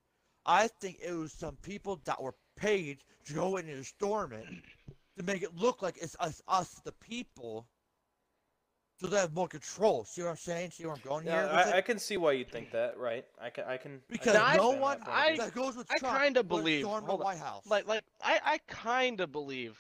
I 0.47 0.69
think 0.69 0.99
it 1.03 1.13
was 1.13 1.33
some 1.33 1.57
people 1.57 2.01
that 2.05 2.23
were 2.23 2.35
paid 2.57 3.05
to 3.27 3.35
go 3.35 3.57
in 3.59 3.69
and 3.69 3.85
storm 3.85 4.33
it 4.33 4.47
to 5.19 5.25
make 5.25 5.43
it 5.43 5.57
look 5.57 5.83
like 5.83 5.99
it's 6.01 6.17
us, 6.21 6.41
us 6.49 6.81
the 6.85 6.93
people, 6.93 7.67
so 9.01 9.07
they 9.09 9.17
have 9.19 9.35
more 9.35 9.49
control. 9.49 10.05
See 10.05 10.23
what 10.23 10.31
I'm 10.31 10.37
saying? 10.37 10.71
See 10.71 10.85
where 10.85 10.95
I'm 10.95 11.01
going 11.05 11.27
Yeah, 11.27 11.33
here? 11.33 11.43
with 11.43 11.67
I, 11.67 11.71
it? 11.71 11.75
I 11.77 11.81
can 11.83 11.99
see 11.99 12.17
why 12.17 12.33
you 12.33 12.45
think 12.45 12.73
that, 12.73 12.97
right? 12.99 13.25
I 13.41 13.51
can, 13.51 13.65
I 13.65 13.77
can. 13.77 13.97
I 13.97 14.01
because 14.09 14.33
can 14.35 14.43
I- 14.43 14.57
no 14.57 14.71
one 14.71 14.99
that 15.01 15.07
point 15.07 15.19
of 15.19 15.35
view. 15.35 15.43
I- 15.43 15.47
that 15.47 15.55
goes 15.55 15.77
with 15.77 15.87
I 15.91 15.99
kinda 16.23 16.43
believe- 16.43 16.85
storm 16.85 17.03
the 17.05 17.09
hold 17.11 17.21
on. 17.21 17.25
White 17.27 17.39
House. 17.39 17.67
like 17.67 17.87
like 17.87 18.03
I, 18.23 18.41
I 18.45 18.59
kind 18.67 19.21
of 19.21 19.31
believe 19.33 19.79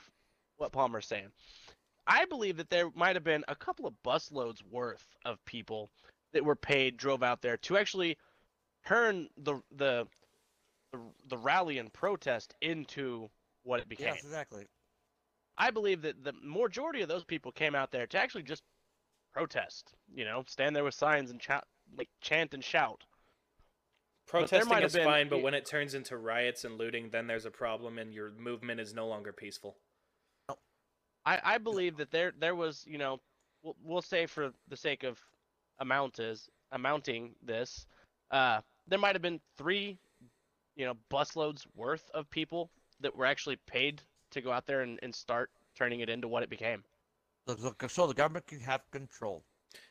what 0.59 0.73
Palmer's 0.73 1.07
saying. 1.07 1.29
I 2.07 2.25
believe 2.25 2.57
that 2.57 2.71
there 2.71 2.91
might 2.95 3.17
have 3.17 3.25
been 3.25 3.45
a 3.49 3.55
couple 3.55 3.87
of 3.87 3.95
busloads 4.05 4.63
worth 4.71 5.05
of 5.25 5.45
people 5.45 5.91
that 6.33 6.45
were 6.45 6.57
paid, 6.57 6.97
drove 6.97 7.23
out 7.23 7.43
there 7.43 7.57
to 7.59 7.77
actually 7.77 8.17
turn 8.87 9.29
the 9.37 9.61
the 9.77 10.07
the, 10.93 10.99
the 11.29 11.37
rally 11.37 11.79
and 11.79 11.93
protest 11.93 12.55
into 12.63 13.29
what 13.65 13.81
it 13.81 13.89
became. 13.91 14.07
yes, 14.15 14.25
exactly. 14.25 14.65
I 15.59 15.71
believe 15.71 16.03
that 16.03 16.23
the 16.23 16.33
majority 16.43 17.03
of 17.03 17.09
those 17.09 17.25
people 17.25 17.53
came 17.53 17.75
out 17.75 17.91
there 17.91 18.07
to 18.07 18.19
actually 18.19 18.45
just 18.45 18.63
protest. 19.35 19.93
You 20.15 20.25
know, 20.25 20.45
stand 20.47 20.75
there 20.75 20.85
with 20.85 20.95
signs 20.95 21.31
and 21.31 21.41
chant, 21.41 21.65
like 21.97 22.09
chant 22.21 22.55
and 22.55 22.63
shout. 22.63 23.05
Protesting 24.27 24.83
is 24.83 24.93
been- 24.93 25.05
fine, 25.05 25.29
but 25.29 25.43
when 25.43 25.55
it 25.55 25.67
turns 25.67 25.95
into 25.95 26.17
riots 26.17 26.65
and 26.65 26.79
looting, 26.79 27.11
then 27.11 27.27
there's 27.27 27.47
a 27.47 27.51
problem, 27.51 27.99
and 27.99 28.13
your 28.13 28.31
movement 28.33 28.79
is 28.79 28.95
no 28.95 29.07
longer 29.09 29.33
peaceful. 29.33 29.77
I, 31.25 31.41
I 31.43 31.59
believe 31.59 31.97
that 31.97 32.11
there 32.11 32.33
there 32.39 32.55
was 32.55 32.85
you 32.87 32.99
know 32.99 33.21
we'll, 33.63 33.77
we'll 33.83 34.03
say 34.03 34.27
for 34.27 34.53
the 34.69 34.77
sake 34.77 35.03
of 35.03 35.19
amount 35.79 36.19
is 36.19 36.49
amounting 36.73 37.35
this 37.43 37.87
uh 38.31 38.61
there 38.87 38.99
might 38.99 39.15
have 39.15 39.23
been 39.23 39.41
three 39.57 39.99
you 40.77 40.87
know 40.87 40.95
busloads 41.11 41.67
worth 41.75 42.11
of 42.15 42.31
people 42.31 42.71
that 43.01 43.15
were 43.15 43.27
actually 43.27 43.57
paid 43.67 44.01
to 44.31 44.41
go 44.41 44.53
out 44.53 44.67
there 44.67 44.81
and, 44.83 44.99
and 45.03 45.15
start 45.15 45.51
turning 45.77 46.01
it 46.01 46.09
into 46.09 46.29
what 46.29 46.43
it 46.43 46.51
became 46.51 46.83
So, 47.47 47.55
the- 47.55 48.15
government 48.15 48.47
can 48.47 48.61
have 48.61 48.83
control 48.91 49.45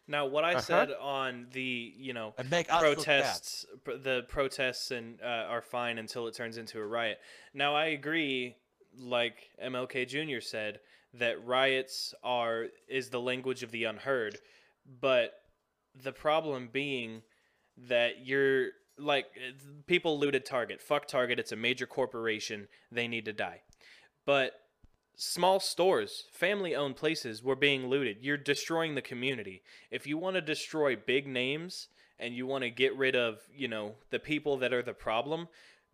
Now, 0.08 0.26
what 0.26 0.44
I 0.44 0.52
Uh-huh. 0.54 0.62
said 0.62 0.92
on 1.00 1.48
the, 1.52 1.94
you 1.98 2.14
know, 2.14 2.34
and 2.38 2.50
make 2.50 2.72
us 2.72 2.82
look 2.82 2.98
bad. 2.98 3.04
protests, 3.06 3.66
pr- 3.84 3.92
the 3.94 4.24
protests 4.28 4.92
and 4.92 5.22
uh, 5.22 5.26
are 5.54 5.62
fine 5.62 5.98
until 5.98 6.28
it 6.28 6.34
turns 6.36 6.58
into 6.58 6.80
a 6.80 6.86
riot. 6.86 7.20
Now, 7.54 7.76
I 7.76 7.86
agree, 7.88 8.56
like 8.98 9.52
MLK 9.62 10.06
Jr. 10.08 10.40
said, 10.42 10.80
that 11.14 11.44
riots 11.46 12.14
are 12.24 12.68
is 12.88 13.10
the 13.10 13.20
language 13.22 13.64
of 13.64 13.72
the 13.72 13.84
unheard, 13.86 14.40
but 15.00 15.34
the 15.96 16.12
problem 16.12 16.70
being 16.72 17.22
that 17.78 18.26
you're 18.26 18.70
like 18.98 19.26
people 19.86 20.18
looted 20.20 20.46
Target. 20.46 20.82
Fuck 20.82 21.08
Target. 21.08 21.40
It's 21.40 21.52
a 21.52 21.56
major 21.56 21.86
corporation. 21.86 22.68
They 22.92 23.08
need 23.08 23.26
to 23.26 23.34
die. 23.34 23.62
But 24.28 24.60
small 25.16 25.60
stores, 25.62 26.26
family 26.34 26.76
owned 26.76 26.98
places 26.98 27.42
were 27.42 27.56
being 27.56 27.88
looted. 27.88 28.18
You're 28.22 28.38
destroying 28.38 28.94
the 28.94 29.02
community. 29.02 29.64
If 29.90 30.06
you 30.06 30.18
want 30.18 30.36
to 30.36 30.42
destroy 30.42 30.98
big 30.98 31.26
names 31.28 31.88
and 32.20 32.36
you 32.36 32.46
want 32.46 32.64
to 32.66 32.70
get 32.70 32.96
rid 32.98 33.16
of, 33.16 33.40
you 33.56 33.70
know, 33.70 33.96
the 34.12 34.20
people 34.20 34.58
that 34.58 34.74
are 34.74 34.84
the 34.84 34.94
problem, 34.94 35.48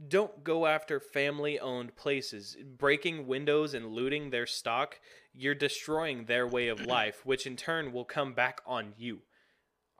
don't 0.07 0.43
go 0.43 0.65
after 0.65 0.99
family 0.99 1.59
owned 1.59 1.95
places. 1.95 2.57
Breaking 2.77 3.27
windows 3.27 3.75
and 3.75 3.93
looting 3.93 4.31
their 4.31 4.47
stock, 4.47 4.99
you're 5.31 5.53
destroying 5.55 6.25
their 6.25 6.47
way 6.47 6.69
of 6.69 6.81
life, 6.87 7.25
which 7.25 7.45
in 7.45 7.55
turn 7.55 7.93
will 7.93 8.05
come 8.05 8.33
back 8.33 8.61
on 8.65 8.93
you. 8.97 9.21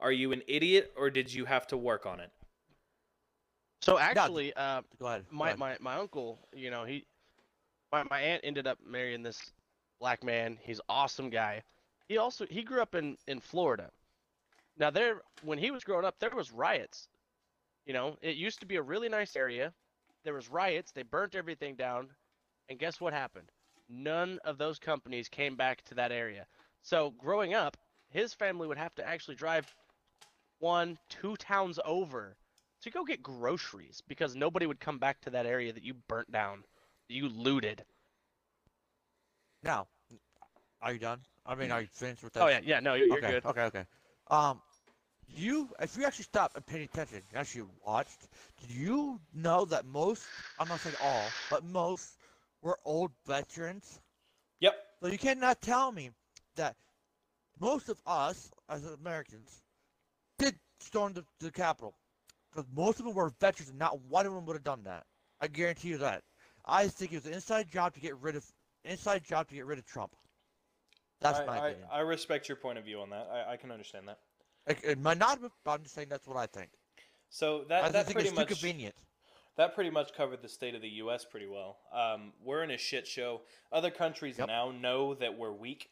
Are 0.00 0.12
you 0.12 0.32
an 0.32 0.42
idiot 0.48 0.92
or 0.96 1.08
did 1.08 1.32
you 1.32 1.44
have 1.44 1.68
to 1.68 1.76
work 1.76 2.04
on 2.04 2.18
it? 2.20 2.32
so 3.80 3.98
actually 3.98 4.52
uh 4.54 4.82
Go 4.98 5.06
ahead. 5.06 5.24
go 5.36 5.36
my, 5.36 5.46
ahead. 5.46 5.58
my 5.58 5.76
my 5.80 5.94
uncle, 5.96 6.38
you 6.52 6.70
know, 6.70 6.84
he 6.84 7.06
my 7.94 8.02
my 8.10 8.20
aunt 8.20 8.40
ended 8.44 8.66
up 8.66 8.78
marrying 8.84 9.22
this 9.22 9.52
black 10.00 10.24
man. 10.24 10.58
He's 10.62 10.80
awesome 10.88 11.30
guy. 11.30 11.62
He 12.08 12.18
also 12.18 12.44
he 12.50 12.62
grew 12.62 12.82
up 12.82 12.94
in 12.94 13.16
in 13.28 13.40
Florida. 13.40 13.90
Now 14.76 14.90
there 14.90 15.20
when 15.42 15.58
he 15.58 15.70
was 15.70 15.84
growing 15.84 16.04
up 16.04 16.18
there 16.18 16.34
was 16.34 16.50
riots. 16.50 17.08
You 17.86 17.92
know, 17.92 18.16
it 18.20 18.36
used 18.36 18.60
to 18.60 18.66
be 18.66 18.76
a 18.76 18.82
really 18.82 19.08
nice 19.08 19.36
area. 19.36 19.72
There 20.24 20.34
was 20.34 20.48
riots, 20.48 20.90
they 20.90 21.02
burnt 21.02 21.34
everything 21.34 21.76
down, 21.76 22.08
and 22.68 22.78
guess 22.78 23.00
what 23.00 23.12
happened? 23.12 23.50
None 23.88 24.38
of 24.44 24.56
those 24.56 24.78
companies 24.78 25.28
came 25.28 25.54
back 25.54 25.84
to 25.84 25.94
that 25.94 26.10
area. 26.10 26.46
So 26.82 27.12
growing 27.18 27.52
up, 27.54 27.76
his 28.08 28.32
family 28.32 28.66
would 28.66 28.78
have 28.78 28.94
to 28.94 29.06
actually 29.06 29.34
drive 29.36 29.66
one, 30.60 30.98
two 31.10 31.36
towns 31.36 31.78
over 31.84 32.36
to 32.80 32.90
go 32.90 33.04
get 33.04 33.22
groceries 33.22 34.02
because 34.08 34.34
nobody 34.34 34.66
would 34.66 34.80
come 34.80 34.98
back 34.98 35.20
to 35.20 35.30
that 35.30 35.46
area 35.46 35.72
that 35.74 35.84
you 35.84 35.94
burnt 36.08 36.32
down, 36.32 36.64
you 37.08 37.28
looted. 37.28 37.84
Now, 39.62 39.86
are 40.82 40.92
you 40.92 40.98
done? 40.98 41.20
I 41.46 41.54
mean, 41.54 41.70
are 41.70 41.80
you 41.80 41.88
finished 41.90 42.22
with 42.22 42.32
that? 42.34 42.42
Oh 42.42 42.48
yeah, 42.48 42.60
yeah, 42.64 42.80
no, 42.80 42.94
you're, 42.94 43.06
you're 43.06 43.18
okay, 43.18 43.30
good. 43.32 43.44
Okay, 43.46 43.62
okay. 43.62 43.84
Um, 44.30 44.60
you, 45.28 45.68
if 45.80 45.96
you 45.96 46.04
actually 46.04 46.24
stopped 46.24 46.56
and 46.56 46.66
paid 46.66 46.82
attention, 46.82 47.22
you 47.32 47.38
actually 47.38 47.64
watched, 47.84 48.28
did 48.60 48.70
you 48.70 49.20
know 49.34 49.64
that 49.66 49.86
most, 49.86 50.24
I'm 50.58 50.68
not 50.68 50.80
saying 50.80 50.96
all, 51.02 51.28
but 51.50 51.64
most 51.64 52.18
were 52.62 52.78
old 52.84 53.10
veterans? 53.26 54.00
Yep. 54.60 54.74
So 55.02 55.08
you 55.08 55.18
cannot 55.18 55.60
tell 55.60 55.92
me 55.92 56.10
that 56.56 56.76
most 57.60 57.88
of 57.88 58.00
us, 58.06 58.50
as 58.68 58.84
Americans, 58.84 59.62
did 60.38 60.54
storm 60.80 61.12
the, 61.12 61.24
the 61.40 61.50
Capitol. 61.50 61.94
Because 62.50 62.68
most 62.74 63.00
of 63.00 63.06
them 63.06 63.14
were 63.14 63.32
veterans 63.40 63.70
and 63.70 63.78
not 63.78 64.00
one 64.02 64.26
of 64.26 64.32
them 64.32 64.46
would 64.46 64.54
have 64.54 64.64
done 64.64 64.82
that. 64.84 65.04
I 65.40 65.48
guarantee 65.48 65.88
you 65.88 65.98
that. 65.98 66.22
I 66.64 66.88
think 66.88 67.12
it 67.12 67.16
was 67.16 67.26
an 67.26 67.34
inside 67.34 67.70
job 67.70 67.94
to 67.94 68.00
get 68.00 68.16
rid 68.18 68.36
of, 68.36 68.44
inside 68.84 69.24
job 69.24 69.48
to 69.48 69.54
get 69.54 69.66
rid 69.66 69.78
of 69.78 69.86
Trump. 69.86 70.12
That's 71.20 71.40
I, 71.40 71.46
my 71.46 71.58
I, 71.58 71.68
opinion. 71.68 71.88
I 71.92 72.00
respect 72.00 72.48
your 72.48 72.56
point 72.56 72.78
of 72.78 72.84
view 72.84 73.00
on 73.00 73.10
that. 73.10 73.28
I, 73.32 73.52
I 73.52 73.56
can 73.56 73.70
understand 73.70 74.08
that. 74.08 74.18
It, 74.66 74.78
it 74.82 74.98
might 74.98 75.18
not, 75.18 75.40
but 75.42 75.70
I'm 75.70 75.82
just 75.82 75.94
saying 75.94 76.08
that's 76.08 76.26
what 76.26 76.36
I 76.36 76.46
think. 76.46 76.70
So 77.28 77.62
I 77.62 77.64
that 77.68 77.80
just 77.82 77.92
that 77.92 78.06
think 78.06 78.14
pretty 78.16 78.28
it's 78.30 78.38
too 78.38 78.46
convenient. 78.46 78.94
that 79.56 79.74
pretty 79.74 79.90
much 79.90 80.14
covered 80.14 80.40
the 80.42 80.48
state 80.48 80.74
of 80.74 80.82
the 80.82 80.88
U.S. 80.88 81.24
pretty 81.24 81.46
well. 81.46 81.78
Um, 81.92 82.32
we're 82.42 82.62
in 82.62 82.70
a 82.70 82.78
shit 82.78 83.06
show. 83.06 83.42
Other 83.72 83.90
countries 83.90 84.38
Yep. 84.38 84.48
now 84.48 84.70
know 84.70 85.14
that 85.14 85.36
we're 85.36 85.52
weak, 85.52 85.90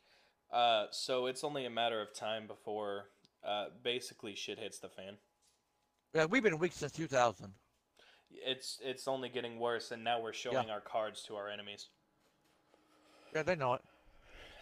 uh, 0.53 0.87
so 0.91 1.27
it's 1.27 1.45
only 1.45 1.65
a 1.67 1.71
matter 1.71 2.01
of 2.01 2.15
time 2.15 2.47
before 2.47 3.07
uh, 3.45 3.67
basically 3.83 4.35
shit 4.35 4.59
hits 4.59 4.79
the 4.79 4.89
fan. 4.89 5.17
Yeah, 6.15 6.27
we've 6.27 6.43
been 6.43 6.59
weak 6.59 6.73
since 6.73 6.93
2000. 6.93 7.53
It's 8.45 8.79
it's 8.83 9.07
only 9.09 9.29
getting 9.29 9.59
worse, 9.59 9.91
and 9.91 10.03
now 10.03 10.21
we're 10.21 10.33
showing 10.33 10.71
our 10.71 10.81
cards 10.81 11.23
to 11.25 11.37
our 11.37 11.49
enemies. 11.49 11.89
Yeah, 13.35 13.43
they 13.43 13.57
know 13.57 13.75
it. 13.75 13.83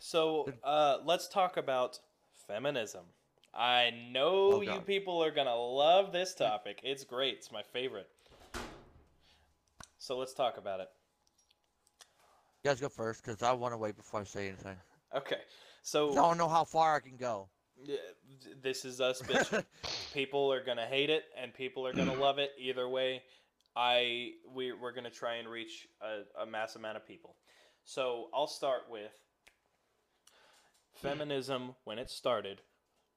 So 0.01 0.53
uh, 0.65 0.99
let's 1.05 1.29
talk 1.29 1.57
about 1.57 1.99
feminism. 2.47 3.05
I 3.55 3.91
know 4.13 4.55
Oh, 4.55 4.61
you 4.61 4.81
people 4.81 5.23
are 5.23 5.31
gonna 5.31 5.55
love 5.55 6.13
this 6.13 6.35
topic. 6.35 6.81
It's 6.83 7.05
great. 7.05 7.35
It's 7.39 7.53
my 7.53 7.63
favorite. 7.63 8.09
So 9.99 10.17
let's 10.17 10.33
talk 10.33 10.57
about 10.57 10.81
it. 10.81 10.89
You 12.63 12.71
guys 12.71 12.81
go 12.81 12.89
first, 12.89 13.25
because 13.25 13.43
I 13.43 13.53
want 13.53 13.73
to 13.75 13.79
wait 13.79 13.97
before 13.97 14.21
I 14.21 14.25
say 14.25 14.49
anything. 14.49 14.77
Okay. 15.15 15.41
So 15.83 16.13
I 16.13 16.15
don't 16.17 16.39
know 16.39 16.49
how 16.49 16.65
far 16.65 16.97
I 16.97 17.01
can 17.01 17.17
go. 17.17 17.49
Yeah, 17.83 17.97
this 18.63 18.85
is 18.85 19.01
us 19.01 19.23
bitching. 19.23 19.65
people 20.15 20.53
are 20.53 20.63
gonna 20.63 20.87
hate 20.87 21.11
it, 21.11 21.25
and 21.41 21.53
people 21.55 21.87
are 21.87 21.93
gonna 21.93 22.15
love 22.15 22.39
it. 22.39 22.53
Either 22.59 22.89
way, 22.89 23.23
I 23.77 24.33
we 24.53 24.73
we're 24.73 24.93
gonna 24.93 25.11
try 25.11 25.37
and 25.37 25.49
reach 25.49 25.87
a, 26.01 26.43
a 26.43 26.47
mass 26.47 26.77
amount 26.77 26.97
of 26.97 27.07
people. 27.07 27.37
So 27.85 28.29
I'll 28.35 28.47
start 28.47 28.83
with 28.91 29.13
feminism. 30.95 31.75
When 31.85 31.99
it 31.99 32.11
started, 32.11 32.61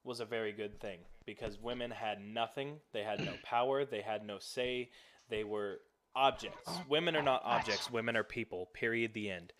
was 0.03 0.19
a 0.19 0.25
very 0.25 0.51
good 0.51 0.79
thing 0.79 0.99
because 1.25 1.59
women 1.59 1.91
had 1.91 2.21
nothing. 2.21 2.77
They 2.91 3.03
had 3.03 3.19
no 3.19 3.33
power. 3.43 3.85
They 3.85 4.01
had 4.01 4.25
no 4.25 4.39
say. 4.39 4.89
They 5.29 5.43
were 5.43 5.79
objects. 6.15 6.71
Women 6.89 7.15
are 7.15 7.23
not 7.23 7.41
objects. 7.43 7.91
Women 7.91 8.15
are 8.15 8.23
people. 8.23 8.69
Period. 8.73 9.13
The 9.13 9.29
end. 9.29 9.53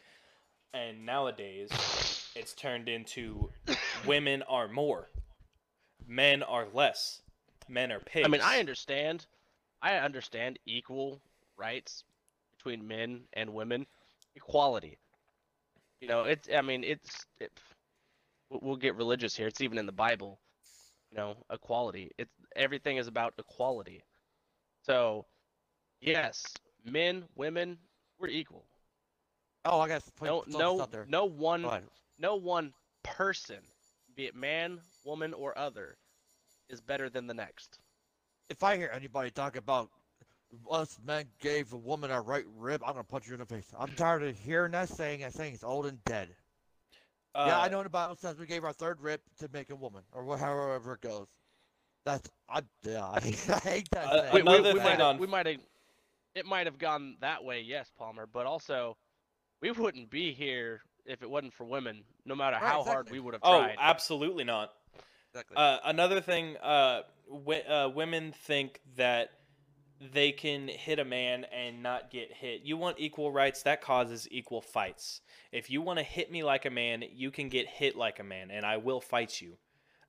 And 0.73 1.05
nowadays, 1.05 1.69
it's 2.35 2.53
turned 2.53 2.89
into 2.89 3.51
women 4.05 4.41
are 4.43 4.67
more, 4.67 5.09
men 6.07 6.41
are 6.41 6.67
less, 6.73 7.21
men 7.69 7.91
are 7.91 7.99
pigs. 7.99 8.25
I 8.25 8.29
mean, 8.29 8.41
I 8.43 8.59
understand. 8.59 9.27
I 9.83 9.97
understand 9.97 10.57
equal 10.65 11.21
rights 11.57 12.05
between 12.57 12.87
men 12.87 13.21
and 13.33 13.53
women, 13.53 13.85
equality. 14.35 14.97
You 15.99 16.07
know, 16.07 16.23
it's. 16.23 16.47
I 16.55 16.61
mean, 16.61 16.83
it's. 16.83 17.25
It, 17.39 17.51
we'll- 18.49 18.77
get 18.77 18.95
religious 18.95 19.35
here. 19.35 19.47
It's 19.47 19.61
even 19.61 19.77
in 19.77 19.85
the 19.85 19.91
Bible. 19.91 20.39
You 21.11 21.17
know, 21.17 21.35
equality. 21.51 22.11
It's 22.17 22.31
everything 22.55 22.97
is 22.97 23.07
about 23.07 23.33
equality. 23.37 24.01
So, 24.85 25.25
yes, 26.01 26.53
men, 26.83 27.23
women, 27.35 27.77
we're 28.19 28.29
equal. 28.29 28.65
Oh, 29.65 29.79
I 29.79 29.87
got 29.87 30.03
No, 30.21 30.43
no, 30.47 30.87
no 31.07 31.25
one 31.25 31.65
ahead. 31.65 31.83
no 32.17 32.35
one 32.35 32.73
person, 33.03 33.59
be 34.15 34.25
it 34.25 34.35
man, 34.35 34.79
woman, 35.05 35.33
or 35.33 35.57
other, 35.57 35.97
is 36.69 36.81
better 36.81 37.09
than 37.09 37.27
the 37.27 37.33
next. 37.33 37.79
If 38.53 38.61
I 38.63 38.77
hear 38.77 38.91
anybody 38.93 39.31
talk 39.31 39.55
about 39.55 39.89
us 40.69 40.99
men 41.03 41.25
gave 41.41 41.73
a 41.73 41.77
woman 41.77 42.11
a 42.11 42.21
right 42.21 42.45
rib, 42.55 42.83
I'm 42.85 42.91
gonna 42.93 43.03
punch 43.03 43.25
you 43.27 43.33
in 43.33 43.39
the 43.39 43.47
face. 43.47 43.65
I'm 43.77 43.89
tired 43.95 44.21
of 44.21 44.37
hearing 44.37 44.73
that 44.73 44.89
saying. 44.89 45.21
That 45.21 45.33
saying 45.33 45.55
it's 45.55 45.63
old 45.63 45.87
and 45.87 46.03
dead. 46.05 46.29
yeah, 47.35 47.57
I 47.59 47.65
Uh, 47.65 47.69
know 47.69 47.79
in 47.79 47.85
the 47.85 47.89
Bible 47.89 48.15
says 48.15 48.37
we 48.37 48.45
gave 48.45 48.63
our 48.63 48.71
third 48.71 49.01
rib 49.01 49.21
to 49.39 49.49
make 49.51 49.71
a 49.71 49.75
woman, 49.75 50.03
or 50.11 50.23
wha- 50.23 50.37
however 50.37 50.93
it 50.93 51.01
goes. 51.01 51.25
That's 52.05 52.29
I 52.47 52.61
yeah, 52.83 53.03
I, 53.09 53.19
hate 53.63 53.89
that. 53.91 54.05
Uh, 54.05 54.31
saying. 54.31 54.45
we, 54.45 54.51
we, 54.51 54.57
we 54.61 54.63
thing 54.73 54.77
might 54.83 55.01
on- 55.01 55.13
have, 55.15 55.19
we 55.19 55.25
might 55.25 55.47
have, 55.47 55.55
it 56.35 56.45
might 56.45 56.67
have 56.67 56.77
gone 56.77 57.15
that 57.21 57.43
way, 57.43 57.61
yes, 57.61 57.91
Palmer. 57.97 58.27
But 58.31 58.45
also, 58.45 58.97
we 59.61 59.71
wouldn't 59.71 60.11
be 60.11 60.31
here 60.31 60.81
if 61.07 61.23
it 61.23 61.29
wasn't 61.31 61.53
for 61.55 61.63
women. 61.65 62.03
No 62.23 62.35
matter 62.35 62.57
Right, 62.61 62.71
how 62.71 62.83
hard 62.83 63.09
we 63.09 63.19
would 63.19 63.33
have 63.33 63.41
tried. 63.41 63.51
Oh, 63.51 63.61
tried. 63.63 63.75
absolutely 63.79 64.43
not. 64.43 64.71
exactly. 65.33 65.57
Uh, 65.57 65.79
another 65.85 66.21
thing, 66.21 66.55
uh, 66.61 67.01
uh, 67.29 67.89
women 67.93 68.33
think 68.33 68.81
that 68.95 69.31
they 70.11 70.31
can 70.31 70.67
hit 70.67 70.99
a 70.99 71.05
man 71.05 71.45
and 71.45 71.81
not 71.81 72.11
get 72.11 72.33
hit. 72.33 72.61
You 72.63 72.77
want 72.77 72.99
equal 72.99 73.31
rights, 73.31 73.63
that 73.63 73.81
causes 73.81 74.27
equal 74.31 74.61
fights. 74.61 75.21
If 75.51 75.69
you 75.69 75.81
want 75.81 75.99
to 75.99 76.03
hit 76.03 76.31
me 76.31 76.43
like 76.43 76.65
a 76.65 76.69
man, 76.69 77.03
you 77.13 77.31
can 77.31 77.49
get 77.49 77.67
hit 77.67 77.95
like 77.95 78.19
a 78.19 78.23
man, 78.23 78.51
and 78.51 78.65
I 78.65 78.77
will 78.77 78.99
fight 78.99 79.39
you. 79.41 79.57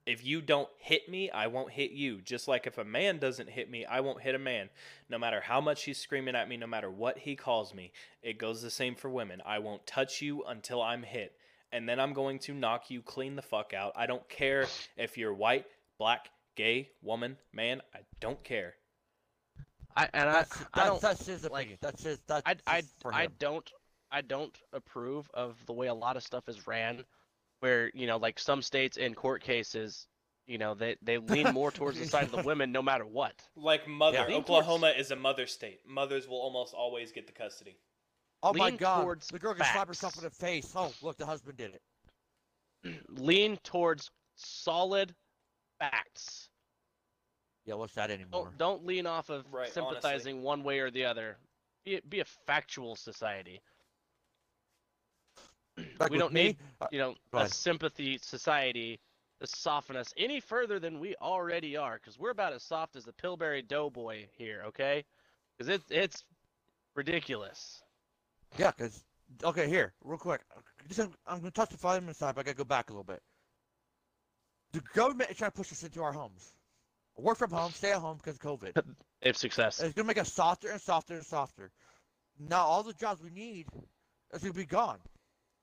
If 0.06 0.24
you 0.24 0.42
don't 0.42 0.68
hit 0.76 1.08
me, 1.08 1.30
I 1.30 1.46
won't 1.46 1.70
hit 1.70 1.92
you. 1.92 2.20
Just 2.20 2.46
like 2.46 2.66
if 2.66 2.76
a 2.76 2.84
man 2.84 3.18
doesn't 3.18 3.48
hit 3.48 3.70
me, 3.70 3.86
I 3.86 4.00
won't 4.00 4.20
hit 4.20 4.34
a 4.34 4.38
man. 4.38 4.68
No 5.08 5.18
matter 5.18 5.40
how 5.40 5.62
much 5.62 5.84
he's 5.84 5.98
screaming 5.98 6.34
at 6.34 6.48
me, 6.48 6.58
no 6.58 6.66
matter 6.66 6.90
what 6.90 7.18
he 7.18 7.36
calls 7.36 7.72
me, 7.72 7.92
it 8.22 8.38
goes 8.38 8.60
the 8.60 8.70
same 8.70 8.96
for 8.96 9.08
women. 9.08 9.40
I 9.46 9.60
won't 9.60 9.86
touch 9.86 10.20
you 10.20 10.44
until 10.44 10.82
I'm 10.82 11.04
hit. 11.04 11.32
And 11.72 11.88
then 11.88 11.98
I'm 11.98 12.12
going 12.12 12.38
to 12.40 12.52
knock 12.52 12.90
you 12.90 13.00
clean 13.00 13.34
the 13.34 13.42
fuck 13.42 13.72
out. 13.72 13.92
I 13.96 14.04
don't 14.06 14.28
care 14.28 14.66
if 14.98 15.16
you're 15.16 15.32
white, 15.32 15.64
black, 15.98 16.28
gay, 16.54 16.90
woman, 17.02 17.36
man. 17.52 17.80
I 17.94 18.00
don't 18.20 18.42
care. 18.44 18.74
I, 19.96 20.08
and 20.12 20.28
I, 20.28 20.32
that's, 20.32 20.60
I 20.60 20.64
that's, 20.74 20.88
don't, 20.88 21.00
that's 21.00 21.26
his 21.26 21.50
like. 21.50 21.78
That's 21.80 22.02
his. 22.02 22.18
That's 22.26 22.42
I, 22.46 22.56
I, 22.66 22.80
just 22.80 23.00
for 23.00 23.14
I 23.14 23.28
don't, 23.38 23.70
I 24.10 24.22
don't 24.22 24.56
approve 24.72 25.30
of 25.34 25.56
the 25.66 25.72
way 25.72 25.86
a 25.86 25.94
lot 25.94 26.16
of 26.16 26.22
stuff 26.22 26.48
is 26.48 26.66
ran, 26.66 27.04
where 27.60 27.90
you 27.94 28.06
know, 28.06 28.16
like 28.16 28.38
some 28.38 28.60
states 28.60 28.96
in 28.96 29.14
court 29.14 29.42
cases, 29.42 30.08
you 30.46 30.58
know, 30.58 30.74
they 30.74 30.96
they 31.02 31.18
lean 31.18 31.52
more 31.52 31.70
towards 31.70 31.98
the 31.98 32.06
side 32.06 32.24
of 32.24 32.32
the 32.32 32.42
women 32.44 32.72
no 32.72 32.82
matter 32.82 33.06
what. 33.06 33.34
Like 33.56 33.86
mother, 33.86 34.18
Yeah. 34.18 34.26
Lean 34.26 34.38
Oklahoma 34.38 34.92
is 34.96 35.10
a 35.10 35.16
mother 35.16 35.46
state. 35.46 35.80
Mothers 35.86 36.26
will 36.26 36.40
almost 36.40 36.74
always 36.74 37.12
get 37.12 37.26
the 37.26 37.32
custody. 37.32 37.76
Oh 38.42 38.52
my 38.52 38.66
lean 38.66 38.76
God! 38.76 39.02
towards 39.02 39.28
The 39.28 39.38
girl 39.38 39.54
can 39.54 39.64
slap 39.64 39.88
herself 39.88 40.16
in 40.18 40.24
the 40.24 40.30
face. 40.30 40.72
Oh, 40.74 40.92
look, 41.02 41.16
the 41.16 41.26
husband 41.26 41.56
did 41.56 41.72
it. 41.74 43.00
lean 43.08 43.58
towards 43.62 44.10
solid 44.36 45.14
facts. 45.78 46.48
Yeah, 47.66 47.74
what's 47.74 47.94
that 47.94 48.10
anymore? 48.10 48.52
Don't 48.58 48.58
don't 48.58 48.86
lean 48.86 49.06
off 49.06 49.30
of 49.30 49.44
Right, 49.52 49.62
honestly. 49.62 49.72
sympathizing 49.72 50.42
one 50.42 50.62
way 50.64 50.80
or 50.80 50.90
the 50.90 51.04
other. 51.04 51.36
Be 51.84 52.00
be 52.08 52.20
a 52.20 52.24
factual 52.24 52.96
society. 52.96 53.60
Like 56.00 56.10
we 56.10 56.18
don't 56.18 56.32
me, 56.32 56.44
need 56.44 56.56
uh, 56.80 56.86
you 56.90 56.98
know 56.98 57.14
go 57.32 57.38
a 57.38 57.40
ahead. 57.40 57.52
sympathy 57.52 58.18
society 58.18 59.00
to 59.40 59.46
soften 59.46 59.96
us 59.96 60.12
any 60.16 60.40
further 60.40 60.78
than 60.78 61.00
we 61.00 61.16
already 61.16 61.76
are, 61.76 61.94
because 61.96 62.18
we're 62.18 62.30
about 62.30 62.52
as 62.52 62.62
soft 62.62 62.96
as 62.96 63.04
the 63.04 63.12
Pillsbury 63.12 63.62
Doughboy 63.62 64.26
here, 64.36 64.62
okay? 64.66 65.04
Because 65.56 65.68
it's 65.74 65.90
it's 65.90 66.24
ridiculous. 66.94 67.82
Yeah, 68.58 68.72
because 68.76 69.04
okay, 69.44 69.68
here, 69.68 69.92
real 70.04 70.18
quick. 70.18 70.42
I'm, 70.98 71.12
I'm 71.26 71.38
gonna 71.40 71.50
touch 71.50 71.70
the 71.70 71.78
five 71.78 72.02
minutes 72.02 72.18
side, 72.20 72.34
but 72.34 72.42
I 72.42 72.44
gotta 72.44 72.56
go 72.56 72.64
back 72.64 72.90
a 72.90 72.92
little 72.92 73.04
bit. 73.04 73.22
The 74.74 74.82
government 74.92 75.30
is 75.30 75.36
trying 75.36 75.52
to 75.52 75.56
push 75.56 75.70
us 75.70 75.84
into 75.84 76.02
our 76.02 76.12
homes. 76.12 76.52
Work 77.16 77.38
from 77.38 77.52
home, 77.52 77.70
stay 77.70 77.92
at 77.92 77.98
home 77.98 78.16
because 78.16 78.34
of 78.34 78.42
COVID. 78.42 78.82
If 79.22 79.36
success. 79.36 79.80
It's 79.80 79.94
gonna 79.94 80.08
make 80.08 80.18
us 80.18 80.32
softer 80.32 80.68
and 80.68 80.80
softer 80.80 81.14
and 81.14 81.24
softer. 81.24 81.70
Now 82.40 82.64
all 82.64 82.82
the 82.82 82.92
jobs 82.92 83.22
we 83.22 83.30
need 83.30 83.68
is 84.32 84.42
gonna 84.42 84.52
be 84.52 84.64
gone. 84.64 84.98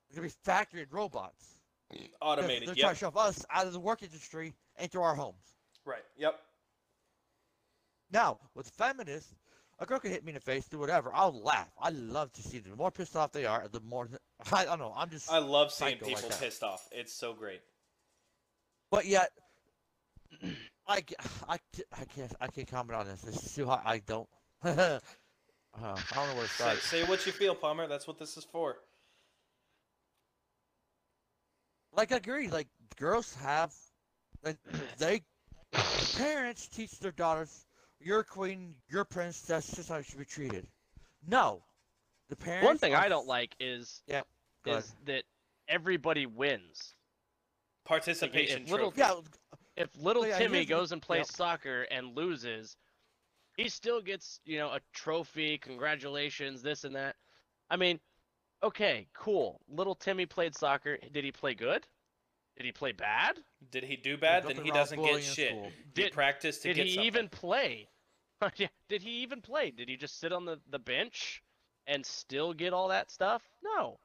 It's 0.08 0.16
gonna 0.16 0.30
be 0.30 0.34
factory 0.46 0.82
and 0.84 0.94
robots. 0.94 1.60
Automated. 2.22 2.70
They're 2.70 2.76
trying 2.76 2.94
to 2.94 3.00
shove 3.00 3.18
us 3.18 3.46
out 3.52 3.68
of 3.68 3.74
the 3.74 3.82
work 3.82 4.02
industry 4.02 4.54
into 4.80 5.02
our 5.02 5.14
homes. 5.14 5.58
Right. 5.84 6.04
Yep. 6.16 6.40
Now, 8.14 8.40
with 8.56 8.70
feminists, 8.70 9.36
a 9.80 9.86
girl 9.86 10.00
can 10.00 10.12
hit 10.12 10.24
me 10.24 10.30
in 10.30 10.36
the 10.36 10.40
face, 10.40 10.68
do 10.68 10.80
whatever. 10.80 11.12
I'll 11.14 11.38
laugh. 11.42 11.70
I 11.78 11.90
love 11.90 12.32
to 12.34 12.42
see 12.42 12.60
them. 12.60 12.72
The 12.72 12.78
more 12.78 12.92
pissed 12.92 13.18
off 13.18 13.34
they 13.34 13.46
are, 13.46 13.68
the 13.68 13.82
more. 13.82 14.08
I 14.54 14.64
don't 14.64 14.80
know. 14.80 14.94
I'm 14.96 15.10
just. 15.10 15.30
I 15.30 15.40
love 15.40 15.74
seeing 15.74 16.00
Psycho 16.00 16.06
like 16.06 16.16
people 16.16 16.38
pissed 16.40 16.64
off. 16.64 16.88
It's 16.94 17.14
so 17.14 17.34
great. 17.34 17.62
But 18.92 19.06
yet, 19.06 19.32
I, 20.88 21.04
I, 21.48 21.58
I 21.94 22.06
can't 22.14 22.34
I 22.42 22.48
can't 22.48 22.68
comment 22.68 23.00
on 23.00 23.08
this. 23.08 23.22
This 23.22 23.44
is 23.46 23.56
too 23.56 23.66
hot. 23.66 23.82
I 23.86 24.00
don't. 24.00 24.28
uh, 24.64 25.00
I 25.82 25.96
don't 26.14 26.28
know 26.28 26.36
where 26.36 26.44
to 26.44 26.50
Say, 26.50 26.64
start. 26.64 26.78
say 26.80 27.04
what 27.06 27.26
you 27.26 27.32
feel, 27.32 27.56
Palmer. 27.56 27.88
That's 27.88 28.06
what 28.06 28.20
this 28.20 28.36
is 28.38 28.44
for. 28.44 28.76
Like 31.94 32.12
I 32.12 32.18
agree. 32.18 32.50
Like 32.50 32.68
girls 32.98 33.34
have, 33.36 33.74
like, 34.44 34.58
they 34.98 35.24
parents 36.18 36.68
teach 36.68 37.00
their 37.00 37.14
daughters, 37.14 37.66
"You're 38.02 38.24
queen, 38.24 38.76
you're 38.90 39.02
a 39.02 39.06
princess. 39.06 39.48
That's 39.48 39.76
just 39.76 39.90
how 39.90 39.98
you 39.98 40.04
should 40.04 40.20
be 40.20 40.26
treated." 40.26 40.68
No, 41.26 41.64
the 42.30 42.36
parents. 42.36 42.66
One 42.66 42.78
thing 42.78 42.94
are 42.94 43.02
I 43.02 43.08
don't 43.08 43.28
like 43.28 43.56
is 43.60 44.04
Yeah, 44.08 44.22
go 44.66 44.78
is 44.78 44.94
that 45.06 45.24
everybody 45.70 46.26
wins. 46.26 46.96
Participation 47.92 48.64
if 48.64 48.70
little- 48.72 48.92
trophy. 48.94 49.02
Yeah, 49.02 49.54
If 49.84 49.96
little 49.98 50.26
Yeah, 50.26 50.38
Timmy 50.38 50.64
goes 50.66 50.92
and 50.94 51.02
plays 51.02 51.28
yep. 51.28 51.36
soccer 51.36 51.82
and 51.92 52.16
loses, 52.16 52.78
he 53.58 53.68
still 53.68 54.02
gets, 54.02 54.40
you 54.46 54.58
know, 54.58 54.70
a 54.70 54.80
trophy, 54.94 55.58
congratulations, 55.58 56.62
this 56.62 56.86
and 56.86 56.96
that. 56.96 57.16
I 57.70 57.76
mean, 57.76 58.00
okay, 58.64 59.08
cool. 59.14 59.60
Little 59.68 59.96
Timmy 59.96 60.26
played 60.26 60.56
soccer. 60.56 60.98
Did 61.12 61.24
he 61.26 61.32
play 61.34 61.54
good? 61.54 61.86
Did 62.56 62.66
he 62.66 62.72
play 62.72 62.92
bad? 62.94 63.40
Did 63.72 63.84
he 63.84 63.96
do 63.98 64.18
bad? 64.18 64.44
Then 64.46 64.64
he 64.64 64.72
doesn't 64.72 65.02
get 65.02 65.22
shit. 65.24 65.50
school. 65.50 65.70
He 65.94 66.04
Did- 66.04 66.14
practiced 66.14 66.62
to 66.62 66.70
Did 66.70 66.76
get 66.78 66.86
he 66.88 66.94
something. 66.96 67.08
even 67.08 67.30
play? 67.30 67.90
Did 68.90 69.02
he 69.02 69.10
even 69.22 69.42
play? 69.42 69.72
Did 69.72 69.90
he 69.90 69.98
just 69.98 70.20
sit 70.20 70.32
on 70.32 70.46
the, 70.46 70.60
the 70.70 70.80
bench 70.80 71.44
and 71.88 72.06
still 72.06 72.54
get 72.54 72.72
all 72.74 72.88
that 72.90 73.12
stuff? 73.12 73.42
No. 73.64 74.00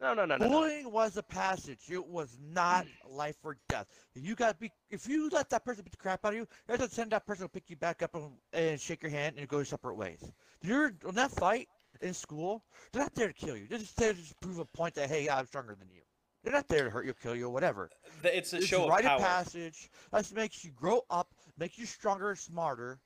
No, 0.00 0.14
no, 0.14 0.24
no, 0.24 0.36
no. 0.36 0.46
no. 0.46 0.50
Bullying 0.50 0.90
was 0.90 1.16
a 1.16 1.22
passage. 1.22 1.80
It 1.90 2.04
was 2.06 2.38
not 2.42 2.86
life 3.08 3.36
or 3.44 3.56
death. 3.68 3.86
You 4.14 4.34
got 4.34 4.58
be. 4.58 4.70
If 4.90 5.06
you 5.06 5.28
let 5.28 5.50
that 5.50 5.64
person 5.64 5.84
beat 5.84 5.90
the 5.92 5.98
crap 5.98 6.24
out 6.24 6.30
of 6.32 6.36
you, 6.36 6.40
you 6.68 6.76
have 6.76 6.80
to 6.80 6.88
send 6.94 7.10
that 7.12 7.26
person 7.26 7.44
to 7.44 7.50
pick 7.50 7.68
you 7.68 7.76
back 7.76 8.02
up 8.02 8.14
and, 8.14 8.30
and 8.52 8.80
shake 8.80 9.02
your 9.02 9.10
hand 9.10 9.36
and 9.38 9.46
go 9.46 9.58
your 9.58 9.64
separate 9.66 9.96
ways. 9.96 10.32
You're 10.62 10.94
in 11.06 11.14
that 11.14 11.30
fight 11.32 11.68
in 12.00 12.14
school. 12.14 12.64
They're 12.92 13.02
not 13.02 13.14
there 13.14 13.28
to 13.28 13.34
kill 13.34 13.56
you. 13.56 13.66
They're 13.68 13.78
just 13.78 13.96
there 13.96 14.12
to 14.14 14.18
just 14.18 14.40
prove 14.40 14.58
a 14.58 14.64
point 14.64 14.94
that 14.94 15.08
hey, 15.10 15.28
I'm 15.28 15.46
stronger 15.46 15.74
than 15.78 15.88
you. 15.90 16.00
They're 16.42 16.54
not 16.54 16.68
there 16.68 16.84
to 16.84 16.90
hurt 16.90 17.04
you, 17.04 17.12
kill 17.12 17.36
you, 17.36 17.46
or 17.46 17.50
whatever. 17.50 17.90
It's 18.24 18.54
a 18.54 18.58
it's 18.58 18.66
show 18.66 18.86
a 18.86 18.88
rite 18.88 19.04
of 19.04 19.10
of 19.12 19.18
power. 19.18 19.26
passage. 19.26 19.90
That 20.12 20.32
makes 20.34 20.64
you 20.64 20.70
grow 20.70 21.02
up, 21.10 21.28
makes 21.58 21.76
you 21.76 21.84
stronger, 21.84 22.34
smarter. 22.34 22.98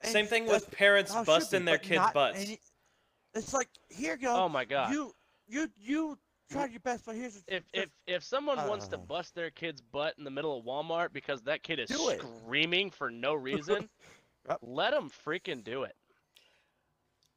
and 0.00 0.12
Same 0.12 0.26
thing 0.26 0.46
with 0.46 0.70
parents 0.70 1.12
how 1.12 1.22
it 1.22 1.22
should 1.22 1.26
busting 1.26 1.60
be, 1.60 1.66
their 1.66 1.78
but 1.78 1.82
kids' 1.82 2.04
butts. 2.14 2.38
any- 2.40 2.60
it's 3.34 3.52
like 3.52 3.68
here 3.88 4.12
you 4.14 4.28
go. 4.28 4.36
Oh 4.36 4.48
my 4.48 4.64
god. 4.64 4.92
You 4.92 5.12
you 5.48 5.68
you 5.80 6.18
tried 6.50 6.70
your 6.72 6.80
best, 6.80 7.04
but 7.06 7.14
here's 7.16 7.42
if 7.48 7.64
if 7.72 7.88
if 8.06 8.22
someone 8.22 8.56
wants 8.68 8.88
to 8.88 8.98
bust 8.98 9.34
their 9.34 9.50
kid's 9.50 9.80
butt 9.80 10.14
in 10.18 10.24
the 10.24 10.30
middle 10.30 10.58
of 10.58 10.64
Walmart 10.64 11.12
because 11.12 11.42
that 11.42 11.62
kid 11.62 11.78
is 11.80 11.90
screaming 11.90 12.90
for 12.90 13.10
no 13.10 13.34
reason, 13.50 13.88
Yep. 14.48 14.58
let 14.62 14.90
them 14.92 15.10
freaking 15.24 15.64
do 15.64 15.84
it. 15.84 15.96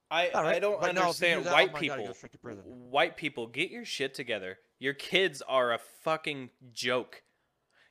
I, 0.09 0.29
All 0.29 0.45
I 0.45 0.59
don't 0.59 0.79
but 0.79 0.87
no, 0.87 0.93
do 0.93 0.99
understand 1.07 1.45
oh 1.47 1.51
white 1.53 1.71
God, 1.73 1.81
people. 1.81 2.05
go 2.05 2.13
straight 2.13 2.31
to 2.33 2.37
prison. 2.37 2.63
White 2.65 3.17
people, 3.17 3.47
get 3.47 3.71
your 3.71 3.83
shit 3.85 4.13
together. 4.13 4.57
Your 4.79 4.93
kids 4.93 5.41
are 5.41 5.73
a 5.73 5.79
fucking 5.79 6.49
joke. 6.71 7.23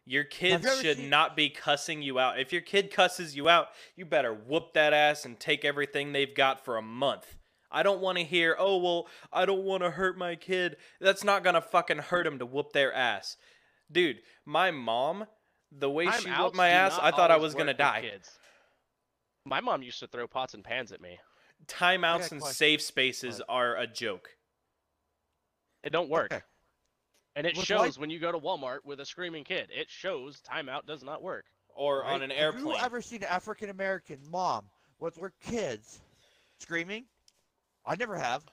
Your 0.07 0.25
kids 0.25 0.65
should 0.81 0.99
seen- 0.99 1.11
not 1.11 1.35
be 1.37 1.51
cussing 1.51 2.01
you 2.01 2.19
out. 2.19 2.39
If 2.39 2.53
your 2.53 2.63
kid 2.63 2.91
cusses 2.91 3.37
you 3.37 3.49
out, 3.49 3.69
you 3.97 4.07
better 4.07 4.33
whoop 4.33 4.73
that 4.75 4.93
ass 4.93 5.25
and 5.25 5.39
take 5.39 5.65
everything 5.65 6.13
they've 6.13 6.35
got 6.35 6.65
for 6.65 6.77
a 6.77 6.83
month. 6.83 7.36
I 7.71 7.83
don't 7.83 8.01
want 8.01 8.19
to 8.19 8.25
hear, 8.25 8.57
oh, 8.59 8.79
well, 8.79 9.09
I 9.33 9.45
don't 9.45 9.65
want 9.65 9.83
to 9.83 9.91
hurt 9.91 10.17
my 10.17 10.37
kid. 10.37 10.77
That's 11.01 11.25
not 11.25 11.43
going 11.43 11.55
to 11.55 11.61
fucking 11.61 11.99
hurt 11.99 12.27
him 12.27 12.39
to 12.39 12.47
whoop 12.47 12.73
their 12.73 12.93
ass. 12.93 13.37
Dude, 13.91 14.19
my 14.45 14.71
mom, 14.71 15.27
the 15.73 15.91
way 15.91 16.07
she 16.07 16.29
Timeouts 16.29 16.45
whooped 16.45 16.57
my 16.57 16.69
ass, 16.69 16.99
I 17.01 17.11
thought 17.11 17.31
I 17.31 17.37
was 17.37 17.55
going 17.55 17.67
to 17.67 17.75
die. 17.75 18.03
Kids. 18.03 18.31
My 19.45 19.61
mom 19.61 19.83
used 19.83 20.01
to 20.01 20.07
throw 20.07 20.27
pots 20.27 20.55
and 20.55 20.65
pans 20.65 20.93
at 20.93 21.01
me. 21.01 21.19
Timeouts 21.67 22.33
and 22.33 22.41
question. 22.41 22.55
safe 22.57 22.83
spaces 22.83 23.39
What? 23.39 23.47
are 23.49 23.77
a 23.77 23.87
joke. 23.87 24.31
It 25.83 25.91
don't 25.91 26.09
work. 26.09 26.33
Okay. 26.33 26.43
And 27.37 27.47
it 27.47 27.57
With 27.57 27.67
shows 27.67 27.81
white- 27.81 27.99
when 27.99 28.11
you 28.11 28.19
go 28.19 28.33
to 28.33 28.39
Walmart 28.39 28.79
with 28.85 29.01
a 29.01 29.05
screaming 29.05 29.45
kid. 29.45 29.69
It 29.71 29.91
shows 29.91 30.41
timeout 30.41 30.87
does 30.87 31.05
not 31.05 31.23
work. 31.23 31.45
Or 31.69 32.01
right? 32.01 32.15
on 32.15 32.23
an 32.23 32.33
airplane. 32.33 32.67
Have 32.67 32.75
you 32.81 32.85
ever 32.87 33.03
seen 33.03 33.23
an 33.23 33.29
African 33.29 33.69
American 33.69 34.19
mom 34.31 34.65
with 34.99 35.17
her 35.19 35.33
kids 35.45 36.01
screaming? 36.59 37.05
I 37.87 37.97
never 37.97 38.17
have. 38.19 38.45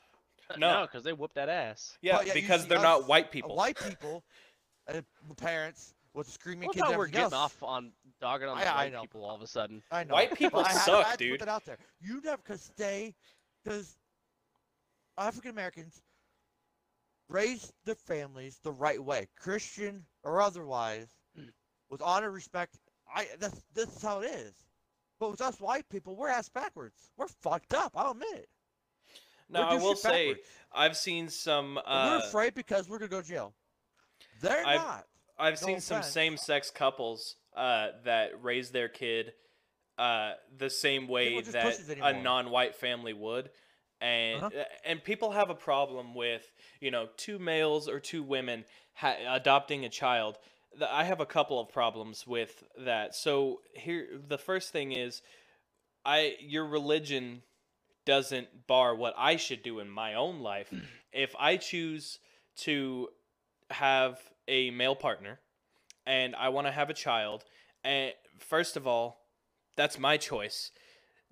No. 0.58 0.82
No, 0.82 0.82
because 0.86 1.04
they 1.04 1.14
whoop 1.14 1.34
that 1.36 1.48
ass. 1.50 1.98
yeah, 2.02 2.18
But 2.18 2.28
yet 2.28 2.36
you 2.36 2.42
because 2.42 2.64
see 2.64 2.68
they're 2.68 2.78
us, 2.78 2.84
not 2.84 3.08
white 3.08 3.32
people. 3.32 3.56
White 3.56 3.78
people, 3.80 4.24
uh, 4.94 5.02
parents 5.38 5.96
with 6.14 6.30
screaming 6.30 6.68
Well, 6.68 6.74
kids. 6.74 6.84
now 6.84 6.90
and 6.90 6.98
we're 7.00 7.08
getting 7.08 7.24
else. 7.24 7.34
off 7.34 7.64
on 7.64 7.92
dogging 8.20 8.50
on 8.50 8.58
I- 8.58 8.64
the 8.66 8.70
I 8.70 8.76
white 8.84 8.92
know. 8.94 9.02
people 9.02 9.26
all 9.26 9.36
of 9.36 9.42
a 9.42 9.48
sudden. 9.48 9.82
I 9.90 10.04
know. 10.04 10.14
White 10.14 10.30
but 10.30 10.38
people 10.38 10.60
I 10.66 10.68
had- 10.74 10.82
suck, 10.82 11.06
I 11.06 11.10
had 11.12 11.20
to 11.20 11.26
dude. 11.26 11.40
Put 11.40 11.46
that 11.46 11.52
out 11.52 11.66
there. 11.66 11.78
You 12.02 12.22
never 12.24 12.42
could 12.44 12.60
stay 12.60 13.16
because 13.64 13.98
African 15.18 15.50
Americans 15.52 16.02
raise 17.30 17.72
their 17.86 17.96
families 17.96 18.60
the 18.64 18.72
right 18.74 19.02
way, 19.04 19.30
Christian 19.40 20.06
or 20.24 20.42
otherwise, 20.42 21.08
Mm. 21.40 21.50
with 21.90 22.02
honor, 22.02 22.30
respect. 22.32 22.78
I 23.16 23.28
that's 23.40 23.64
this 23.74 23.96
is 23.96 24.02
how 24.04 24.20
it 24.20 24.26
is. 24.30 24.54
But 25.20 25.32
with 25.32 25.42
us 25.42 25.60
white 25.60 25.88
people, 25.90 26.16
we're 26.16 26.28
ass 26.30 26.50
backwards. 26.50 27.12
We're 27.18 27.28
fucked 27.28 27.74
up. 27.74 27.94
I'll 27.96 28.12
admit 28.12 28.36
it. 28.36 28.50
Now 29.54 29.70
We're 29.72 29.80
I 29.80 29.82
will 29.82 29.96
say. 29.96 30.36
I've 30.74 30.98
seen 30.98 31.30
some. 31.30 31.78
Uh, 31.86 32.20
we're 32.22 32.28
afraid 32.28 32.56
because 32.56 32.90
we're 32.90 32.98
gonna 33.00 33.10
go 33.10 33.22
to 33.22 33.28
jail. 33.28 33.54
They're 34.42 34.66
I've- 34.66 34.78
not. 34.84 35.08
I've 35.38 35.60
No 35.62 35.68
seen 35.68 35.80
some 35.80 36.04
same-sex 36.04 36.70
couples 36.70 37.36
uh, 37.56 37.88
that 38.06 38.32
raise 38.44 38.70
their 38.70 38.88
kid 38.88 39.34
uh, 39.98 40.34
the 40.58 40.70
same 40.70 41.08
way 41.08 41.42
that 41.42 41.80
a 42.02 42.14
non-white 42.14 42.76
family 42.76 43.14
would, 43.14 43.50
and 44.02 44.44
Uh-huh. 44.44 44.64
and 44.86 45.04
people 45.04 45.32
have 45.32 45.50
a 45.50 45.56
problem 45.56 46.14
with 46.16 46.52
you 46.80 46.92
know 46.92 47.10
two 47.18 47.40
males 47.40 47.88
or 47.88 48.00
two 48.00 48.22
women 48.24 48.66
ha- 48.94 49.18
adopting 49.28 49.86
a 49.86 49.90
child. 49.90 50.38
I 50.88 51.04
have 51.04 51.20
a 51.20 51.26
couple 51.28 51.60
of 51.60 51.70
problems 51.72 52.26
with 52.26 52.64
that. 52.80 53.14
So 53.16 53.62
here, 53.76 54.08
the 54.28 54.38
first 54.40 54.72
thing 54.72 54.92
is, 54.92 55.22
I 56.06 56.36
your 56.40 56.66
religion 56.66 57.44
doesn't 58.06 58.68
bar 58.68 58.96
what 58.96 59.14
I 59.18 59.36
should 59.36 59.64
do 59.64 59.80
in 59.80 59.90
my 59.90 60.14
own 60.14 60.40
life. 60.40 60.70
Mm. 60.72 60.84
if 61.12 61.36
I 61.40 61.58
choose 61.58 62.20
to 62.58 63.10
have 63.70 64.20
a 64.48 64.72
male 64.72 64.96
partner 64.96 65.40
and 66.06 66.36
I 66.36 66.50
want 66.50 66.68
to 66.68 66.72
have 66.72 66.90
a 66.90 66.94
child, 66.94 67.44
and 67.84 68.14
first 68.40 68.78
of 68.78 68.88
all, 68.88 69.22
that's 69.76 69.98
my 69.98 70.18
choice. 70.18 70.72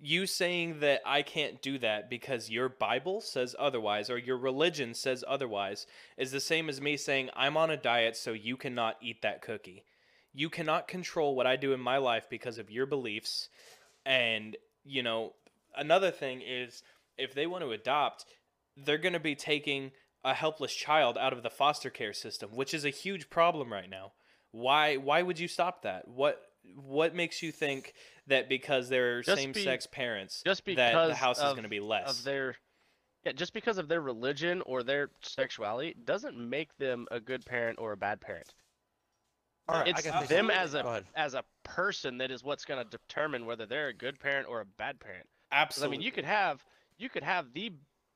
You 0.03 0.26
saying 0.26 0.80
that 0.80 1.01
I 1.05 1.22
can't 1.22 1.61
do 1.61 1.78
that 1.80 2.09
because 2.09 2.49
your 2.49 2.69
Bible 2.69 3.22
says 3.22 3.55
otherwise 3.59 4.09
or 4.09 4.17
your 4.17 4.38
religion 4.38 4.95
says 4.95 5.24
otherwise 5.28 5.86
is 6.17 6.32
the 6.32 6.39
same 6.39 6.69
as 6.69 6.82
me 6.82 6.97
saying 6.97 7.30
I'm 7.36 7.55
on 7.55 7.69
a 7.69 7.78
diet 7.78 8.17
so 8.17 8.34
you 8.34 8.57
cannot 8.57 8.97
eat 9.01 9.22
that 9.22 9.43
cookie. 9.43 9.84
You 10.34 10.49
cannot 10.49 10.88
control 10.88 11.36
what 11.36 11.45
I 11.45 11.55
do 11.55 11.74
in 11.74 11.80
my 11.80 11.97
life 11.97 12.28
because 12.30 12.57
of 12.57 12.72
your 12.72 12.88
beliefs. 12.88 13.49
And, 14.03 14.57
you 14.84 15.03
know, 15.03 15.34
another 15.76 16.11
thing 16.11 16.41
is 16.41 16.84
if 17.17 17.34
they 17.34 17.45
want 17.47 17.63
to 17.63 17.72
adopt, 17.72 18.26
they're 18.76 18.97
going 18.97 19.13
to 19.13 19.19
be 19.19 19.36
taking 19.36 19.91
a 20.24 20.34
helpless 20.34 20.74
child 20.74 21.17
out 21.17 21.34
of 21.34 21.43
the 21.43 21.49
foster 21.49 21.89
care 21.89 22.13
system, 22.13 22.51
which 22.55 22.74
is 22.74 22.86
a 22.86 22.89
huge 22.89 23.30
problem 23.30 23.72
right 23.72 23.89
now. 23.89 24.13
Why 24.51 24.97
why 24.97 25.22
would 25.22 25.39
you 25.39 25.47
stop 25.47 25.82
that? 25.84 26.07
What 26.07 26.41
what 26.76 27.15
makes 27.15 27.41
you 27.41 27.51
think 27.51 27.93
that 28.28 28.47
because 28.47 28.89
they're 28.89 29.24
Just 29.24 29.41
same 29.41 29.53
sex 29.53 29.88
parents 29.88 30.43
just 30.45 30.63
that 30.65 30.76
the 30.76 30.76
because 30.76 31.17
house 31.17 31.38
is 31.38 31.53
going 31.53 31.63
to 31.63 31.69
be 31.69 31.80
less? 31.80 32.19
of 32.19 32.24
their 32.24 32.55
yeah 33.26 33.32
just 33.32 33.53
because 33.53 33.78
of 33.78 33.88
their 33.88 34.01
religion 34.01 34.61
or 34.63 34.84
their 34.84 35.09
sexuality 35.22 35.95
doesn't 36.05 36.38
make 36.38 36.78
them 36.78 37.07
a 37.11 37.19
good 37.19 37.45
parent 37.45 37.80
or 37.80 37.93
a 37.93 37.97
bad 37.97 38.22
parent 38.22 38.53
All 39.67 39.80
right, 39.80 39.88
I 39.88 39.91
it's 39.91 40.01
gotta 40.01 40.28
say 40.28 40.36
them 40.36 40.49
as 40.49 40.74
a 40.74 41.03
as 41.15 41.34
a 41.34 41.43
person 41.63 42.17
that 42.17 42.30
is 42.32 42.43
what's 42.43 42.65
going 42.65 42.84
to 42.84 42.89
determine 42.97 43.45
whether 43.45 43.65
they're 43.65 43.88
a 43.88 43.93
good 43.93 44.19
parent 44.19 44.47
or 44.47 44.59
a 44.61 44.65
bad 44.65 44.99
parent 44.99 45.28
'Cause, 45.28 45.41
Absolutely. 45.52 45.95
i 45.95 45.99
mean 45.99 46.06
you 46.06 46.12
could 46.12 46.26
have 46.26 46.64
you 46.97 47.10
could 47.10 47.24
have 47.24 47.54
the 47.54 47.74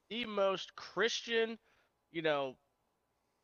the 0.09 0.25
most 0.25 0.75
christian 0.75 1.57
you 2.11 2.21
know 2.21 2.55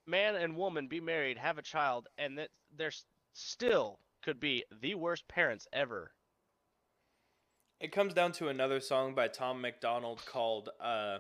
man 0.08 0.36
and 0.36 0.56
woman 0.56 0.88
be 0.88 1.00
married 1.00 1.38
have 1.38 1.58
a 1.58 1.62
child 1.64 2.08
and 2.18 2.38
that 2.38 2.50
there's 2.76 3.06
still 3.34 4.00
could 4.24 4.40
be 4.40 4.64
the 4.82 4.96
worst 4.96 5.28
parents 5.28 5.68
ever 5.74 6.12
It 7.80 7.92
comes 7.92 8.14
down 8.14 8.32
to 8.34 8.50
another 8.50 8.80
song 8.80 9.16
by 9.16 9.28
Tom 9.28 9.62
MacDonald 9.62 10.24
called 10.26 10.70
uh 10.80 11.20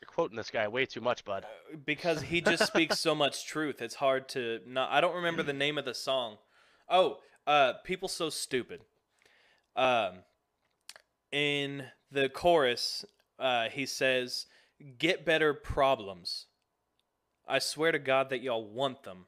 you're 0.00 0.08
quoting 0.08 0.36
this 0.36 0.50
guy 0.50 0.68
way 0.68 0.86
too 0.86 1.00
much 1.00 1.24
bud 1.24 1.46
because 1.86 2.22
he 2.22 2.40
just 2.40 2.66
speaks 2.66 2.98
so 2.98 3.14
much 3.24 3.46
truth. 3.46 3.80
It's 3.82 3.96
hard 3.96 4.28
to 4.30 4.60
not 4.66 4.90
I 4.92 5.00
don't 5.00 5.14
remember 5.16 5.42
the 5.42 5.52
name 5.54 5.78
of 5.78 5.84
the 5.84 5.94
song. 5.94 6.38
Oh, 6.88 7.18
uh 7.46 7.74
People 7.84 8.08
So 8.08 8.30
Stupid. 8.30 8.82
Um 9.76 10.20
in 11.32 11.84
the 12.10 12.28
chorus, 12.28 13.04
uh 13.38 13.68
he 13.68 13.86
says, 13.86 14.46
"Get 14.98 15.24
better 15.24 15.52
problems. 15.54 16.46
I 17.46 17.58
swear 17.58 17.92
to 17.92 17.98
God 17.98 18.30
that 18.30 18.40
y'all 18.42 18.64
want 18.66 19.02
them." 19.04 19.26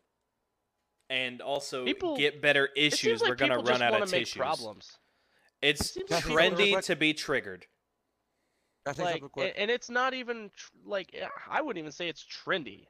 And 1.10 1.40
also 1.40 1.84
People- 1.84 2.16
get 2.16 2.40
better 2.42 2.66
issues. 2.76 3.20
like 3.22 3.30
We're 3.30 3.34
gonna 3.36 3.58
run 3.60 3.80
out 3.82 4.02
of 4.02 4.10
make 4.10 4.20
tissues. 4.26 4.34
problems 4.36 4.98
It's 5.62 5.92
seems 5.94 6.10
like 6.10 6.22
trendy 6.24 6.72
quick- 6.72 6.84
to 6.84 6.96
be 6.96 7.14
triggered. 7.14 7.66
I 8.86 8.92
say 8.92 9.02
like 9.04 9.12
something 9.14 9.28
quick? 9.30 9.54
a- 9.54 9.58
and 9.60 9.70
it's 9.70 9.88
not 9.90 10.14
even 10.14 10.50
tr- 10.54 10.70
like 10.84 11.10
eh, 11.14 11.28
i 11.48 11.60
wouldn't 11.60 11.78
even 11.82 11.92
say 11.92 12.08
it's 12.08 12.24
trendy 12.24 12.86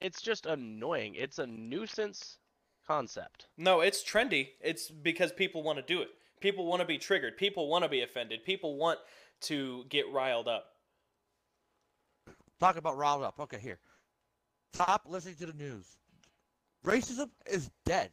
it's 0.00 0.20
just 0.20 0.44
annoying 0.46 1.14
it's 1.14 1.38
a 1.38 1.46
nuisance 1.46 2.38
concept 2.86 3.46
No, 3.56 3.80
it's 3.80 4.02
trendy. 4.04 4.50
It's 4.60 4.90
because 4.90 5.32
people 5.32 5.62
want 5.62 5.78
to 5.78 5.82
do 5.82 6.02
it. 6.02 6.10
People 6.42 6.66
want 6.66 6.80
to 6.80 6.86
be 6.86 6.98
triggered. 6.98 7.36
People 7.36 7.68
want 7.68 7.84
to 7.84 7.88
be 7.88 8.02
offended. 8.02 8.44
People 8.44 8.76
want 8.76 8.98
to 9.42 9.84
get 9.88 10.10
riled 10.12 10.48
up. 10.48 10.66
Talk 12.60 12.76
about 12.76 12.96
riled 12.98 13.22
up. 13.22 13.38
Okay, 13.40 13.58
here. 13.58 13.78
Stop 14.74 15.06
listening 15.08 15.36
to 15.36 15.46
the 15.46 15.52
news. 15.52 15.96
Racism 16.84 17.30
is 17.46 17.70
dead. 17.84 18.10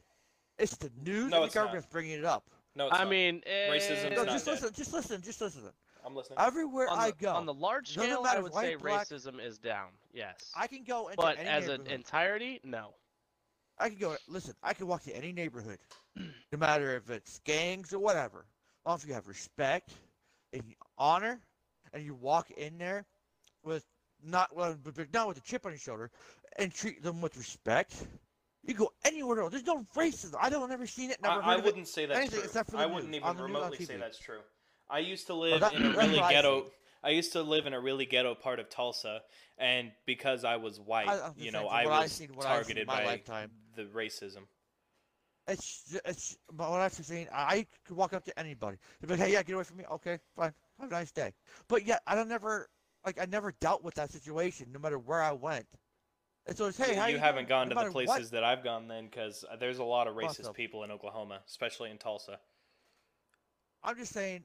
It's 0.60 0.78
the 0.78 0.92
news 1.04 1.32
No, 1.32 1.38
and 1.38 1.46
it's 1.46 1.54
the 1.54 1.60
not. 1.60 1.66
government's 1.66 1.88
bringing 1.92 2.20
it 2.20 2.26
up. 2.26 2.44
No, 2.76 2.88
it's 2.88 2.96
i 2.96 3.00
not. 3.00 3.10
mean 3.10 3.42
Racism's 3.70 4.06
eh, 4.06 4.10
No, 4.10 4.24
not 4.24 4.28
just 4.34 4.46
dead. 4.46 4.52
listen. 4.52 4.74
Just 4.76 4.94
listen. 4.94 5.22
Just 5.22 5.42
listen. 5.42 5.62
I'm 6.06 6.16
listening. 6.16 6.38
Everywhere 6.40 6.90
on 6.90 7.00
I 7.00 7.12
go, 7.12 7.34
on 7.34 7.46
the 7.46 7.54
large 7.54 7.90
scale 7.90 8.24
i 8.26 8.40
would 8.40 8.54
white, 8.54 8.66
say 8.66 8.76
black- 8.76 9.08
racism 9.08 9.44
is 9.44 9.58
down 9.58 9.88
yes 10.14 10.52
I 10.56 10.68
can 10.68 10.84
go 10.86 11.08
into 11.10 11.18
but 11.22 11.38
any 11.38 11.50
as 11.50 11.68
an 11.68 11.88
entirety 11.88 12.62
no 12.64 12.94
I 13.80 13.90
can 13.90 13.98
go. 13.98 14.16
Listen, 14.28 14.54
I 14.64 14.74
can 14.74 14.88
walk 14.88 15.04
to 15.04 15.16
any 15.16 15.32
neighborhood, 15.32 15.80
no 16.16 16.58
matter 16.58 16.96
if 16.96 17.10
it's 17.10 17.40
gangs 17.46 17.94
or 17.94 18.00
whatever. 18.00 18.40
As 18.40 18.86
long 18.86 18.96
as 18.98 19.06
you 19.06 19.14
have 19.14 19.28
respect 19.28 19.92
and 20.54 20.64
honor, 20.98 21.40
and 21.94 22.04
you 22.04 22.14
walk 22.16 22.52
in 22.52 22.78
there 22.78 23.06
with 23.64 23.86
not 24.24 24.56
well, 24.56 24.76
but 24.84 24.96
but 24.96 25.14
not 25.14 25.28
with 25.28 25.38
a 25.38 25.42
chip 25.42 25.66
on 25.66 25.72
your 25.72 25.80
shoulder, 25.80 26.12
and 26.58 26.74
treat 26.74 27.02
them 27.04 27.22
with 27.22 27.38
respect. 27.38 27.96
You 28.66 28.74
go 28.74 28.92
anywhere 29.06 29.40
else. 29.40 29.52
There's 29.52 29.66
no 29.66 29.86
racism. 29.96 30.36
I 30.40 30.50
don't 30.50 30.72
ever 30.72 30.86
seen 30.86 31.12
it. 31.12 31.22
Never 31.22 31.42
I, 31.42 31.54
I 31.54 31.58
wouldn't 31.58 31.88
say 31.88 32.06
that's 32.06 32.30
true. 32.30 32.42
I 32.78 32.86
wouldn't 32.86 33.16
on 33.24 33.32
even 33.36 33.44
remotely 33.44 33.86
say 33.86 33.96
that's 33.98 34.20
true. 34.20 34.40
I 34.90 35.00
used 35.00 35.28
to 35.28 35.34
live 35.34 35.62
that- 35.62 35.74
in 35.74 35.86
a 35.86 35.92
really 35.92 36.20
I 36.20 36.32
ghetto. 36.32 36.66
I 37.02 37.12
used 37.12 37.32
to 37.32 37.42
live 37.42 37.66
in 37.66 37.74
a 37.74 37.80
really 37.80 38.06
ghetto 38.06 38.36
part 38.36 38.60
of 38.60 38.70
Tulsa, 38.70 39.22
and 39.58 39.92
because 40.06 40.44
I 40.44 40.58
was 40.58 40.82
white, 40.82 41.08
I- 41.08 41.32
you 41.38 41.52
know, 41.52 41.68
I 41.68 41.86
was 41.86 42.12
seen, 42.12 42.36
what 42.36 42.46
I've 42.46 42.66
seen 42.66 42.76
targeted 42.76 42.88
by 42.88 43.06
lifetime. 43.06 43.52
The 43.84 43.90
racism. 43.90 44.44
It's 45.48 45.98
it's 46.06 46.38
but 46.54 46.70
what 46.70 46.80
I'm 46.82 46.90
saying. 46.92 47.28
I 47.34 47.66
could 47.86 47.98
walk 47.98 48.14
up 48.14 48.24
to 48.26 48.40
anybody. 48.40 48.78
They'd 49.00 49.08
be 49.08 49.14
like, 49.14 49.26
"Hey, 49.28 49.34
yeah, 49.34 49.42
get 49.42 49.54
away 49.56 49.64
from 49.64 49.78
me." 49.78 49.86
Okay, 49.92 50.20
fine. 50.36 50.54
Have 50.80 50.90
a 50.90 50.94
nice 50.94 51.12
day. 51.12 51.34
But 51.68 51.86
yeah, 51.86 51.98
I 52.06 52.14
don't 52.14 52.28
never 52.30 52.70
like 53.06 53.20
I 53.20 53.26
never 53.26 53.52
dealt 53.60 53.84
with 53.84 53.96
that 53.96 54.12
situation, 54.12 54.68
no 54.72 54.80
matter 54.80 55.00
where 55.00 55.22
I 55.24 55.32
went. 55.32 55.66
And 56.46 56.56
so 56.56 56.66
it's 56.66 56.78
hey, 56.78 56.96
how 56.96 57.08
you, 57.08 57.14
you 57.14 57.20
haven't 57.20 57.44
doing? 57.44 57.48
gone 57.48 57.68
No 57.68 57.70
to 57.70 57.76
the 57.76 57.76
matter 57.76 57.92
what- 57.92 58.06
places 58.06 58.30
that 58.32 58.44
I've 58.44 58.64
gone 58.64 58.88
then, 58.88 59.06
because 59.06 59.44
there's 59.60 59.80
a 59.80 59.84
lot 59.84 60.08
of 60.08 60.16
racist 60.16 60.48
up. 60.50 60.56
people 60.56 60.84
in 60.84 60.92
Oklahoma, 60.92 61.40
especially 61.48 61.90
in 61.90 61.98
Tulsa. 61.98 62.40
I'm 63.84 63.96
just 63.96 64.14
saying, 64.14 64.44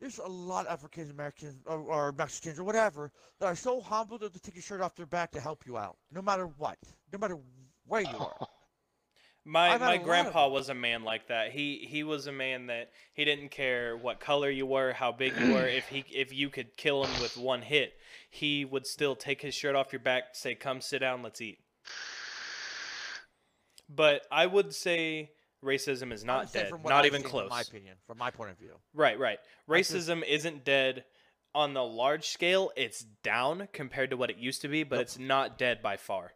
there's 0.00 0.18
a 0.18 0.26
lot 0.26 0.66
of 0.66 0.72
African 0.72 1.10
Americans 1.10 1.56
or, 1.66 1.78
or 1.78 2.12
Mexicans 2.12 2.58
or 2.58 2.64
whatever 2.64 3.12
that 3.38 3.46
are 3.46 3.56
so 3.56 3.80
humble 3.80 4.18
to 4.18 4.28
take 4.30 4.54
your 4.56 4.62
shirt 4.62 4.80
off 4.80 4.94
their 4.96 5.06
back 5.06 5.30
to 5.32 5.40
help 5.40 5.64
you 5.66 5.78
out, 5.78 5.96
no 6.12 6.20
matter 6.20 6.46
what, 6.58 6.76
no 7.12 7.18
matter 7.18 7.38
where 7.86 8.02
you 8.02 8.16
are. 8.18 8.48
My 9.46 9.68
my 9.68 9.74
a 9.76 9.78
lot 9.78 9.96
of 9.96 10.02
grandpa 10.04 10.48
was 10.48 10.70
a 10.70 10.74
man 10.74 11.04
like 11.04 11.28
that. 11.28 11.50
He 11.52 11.86
he 11.88 12.02
was 12.02 12.26
a 12.26 12.32
man 12.32 12.66
that 12.68 12.90
he 13.12 13.24
didn't 13.26 13.50
care 13.50 13.96
what 13.96 14.18
color 14.18 14.48
you 14.48 14.64
were, 14.64 14.92
how 14.94 15.12
big 15.12 15.36
you 15.38 15.52
were. 15.52 15.66
If 15.66 15.88
he 15.88 16.04
if 16.14 16.32
you 16.32 16.48
could 16.48 16.76
kill 16.76 17.04
him 17.04 17.20
with 17.20 17.36
one 17.36 17.60
hit, 17.62 17.92
he 18.30 18.64
would 18.64 18.86
still 18.86 19.14
take 19.14 19.42
his 19.42 19.54
shirt 19.54 19.74
off 19.74 19.92
your 19.92 20.00
back, 20.00 20.34
say, 20.34 20.54
"Come 20.54 20.80
sit 20.80 21.00
down, 21.00 21.22
let's 21.22 21.40
eat." 21.42 21.58
But 23.88 24.22
I 24.30 24.46
would 24.46 24.74
say 24.74 25.32
racism 25.62 26.12
is 26.12 26.24
not 26.24 26.52
dead, 26.52 26.70
not 26.82 26.92
I've 26.92 27.06
even 27.06 27.20
seen, 27.22 27.30
close. 27.30 27.48
From 27.48 27.56
my 27.56 27.60
opinion, 27.60 27.96
from 28.06 28.18
my 28.18 28.30
point 28.30 28.50
of 28.50 28.58
view. 28.58 28.72
Right, 28.94 29.18
right. 29.18 29.38
I 29.68 29.78
just- 29.78 29.92
Racism 29.92 30.22
isn't 30.26 30.64
dead 30.64 31.04
on 31.54 31.74
the 31.74 31.84
large 31.84 32.28
scale. 32.28 32.70
It's 32.76 33.00
down 33.22 33.68
compared 33.72 34.10
to 34.10 34.16
what 34.16 34.30
it 34.30 34.36
used 34.38 34.62
to 34.62 34.68
be, 34.68 34.84
but 34.84 34.96
Nope. 34.96 35.02
it's 35.02 35.18
not 35.18 35.58
dead 35.58 35.82
by 35.82 35.96
far. 35.98 36.32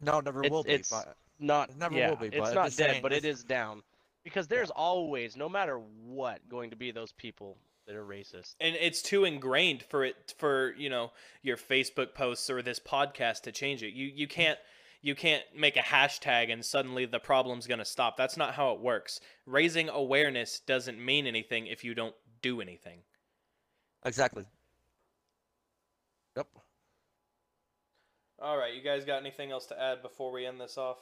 No, 0.00 0.20
never 0.20 0.40
It's- 0.40 0.50
will 0.50 0.64
be. 0.64 0.72
it's- 0.72 0.90
but 0.90 1.16
not 1.38 1.70
It 1.70 1.76
never 1.76 1.94
yeah, 1.96 2.10
will 2.10 2.16
be, 2.16 2.28
but 2.30 2.38
it's 2.38 2.54
not 2.54 2.64
dead 2.64 2.72
saying 2.72 3.02
but 3.02 3.12
it 3.12 3.24
it's- 3.24 3.42
down. 3.44 3.82
Because 4.24 4.46
there's 4.46 4.70
always 4.70 5.36
no 5.36 5.48
matter 5.48 5.78
what 6.04 6.48
going 6.48 6.70
to 6.70 6.76
be 6.76 6.92
those 6.92 7.10
people 7.10 7.58
that 7.86 7.96
are 7.96 8.04
racist. 8.04 8.54
And 8.60 8.76
it's 8.76 9.02
too 9.02 9.24
ingrained 9.24 9.82
for 9.82 10.04
it 10.04 10.34
for 10.38 10.74
you 10.76 10.88
know 10.88 11.10
your 11.42 11.56
facebook 11.56 12.14
posts 12.14 12.48
or 12.48 12.62
this 12.62 12.78
podcast 12.78 13.42
to 13.42 13.52
change 13.52 13.82
it. 13.82 13.94
You 13.94 14.06
you 14.14 14.28
can't 14.28 14.58
you 15.00 15.16
can't 15.16 15.42
make 15.56 15.76
a 15.76 15.80
hashtag 15.80 16.52
and 16.52 16.64
suddenly 16.64 17.04
the 17.04 17.18
problem's 17.18 17.66
going 17.66 17.80
to 17.80 17.84
stop. 17.84 18.16
That's 18.16 18.36
not 18.36 18.54
how 18.54 18.70
it 18.72 18.80
works. 18.80 19.18
Raising 19.46 19.88
awareness 19.88 20.60
doesn't 20.60 21.04
mean 21.04 21.26
anything 21.26 21.66
if 21.66 21.82
you 21.82 21.92
don't 21.92 22.14
do 22.40 22.60
anything. 22.60 23.00
Exactly. 24.04 24.44
Yep. 26.36 26.46
All 28.40 28.56
right, 28.56 28.74
you 28.74 28.82
guys 28.82 29.04
got 29.04 29.20
anything 29.20 29.50
else 29.50 29.66
to 29.66 29.80
add 29.80 30.02
before 30.02 30.32
we 30.32 30.46
end 30.46 30.60
this 30.60 30.78
off? 30.78 30.98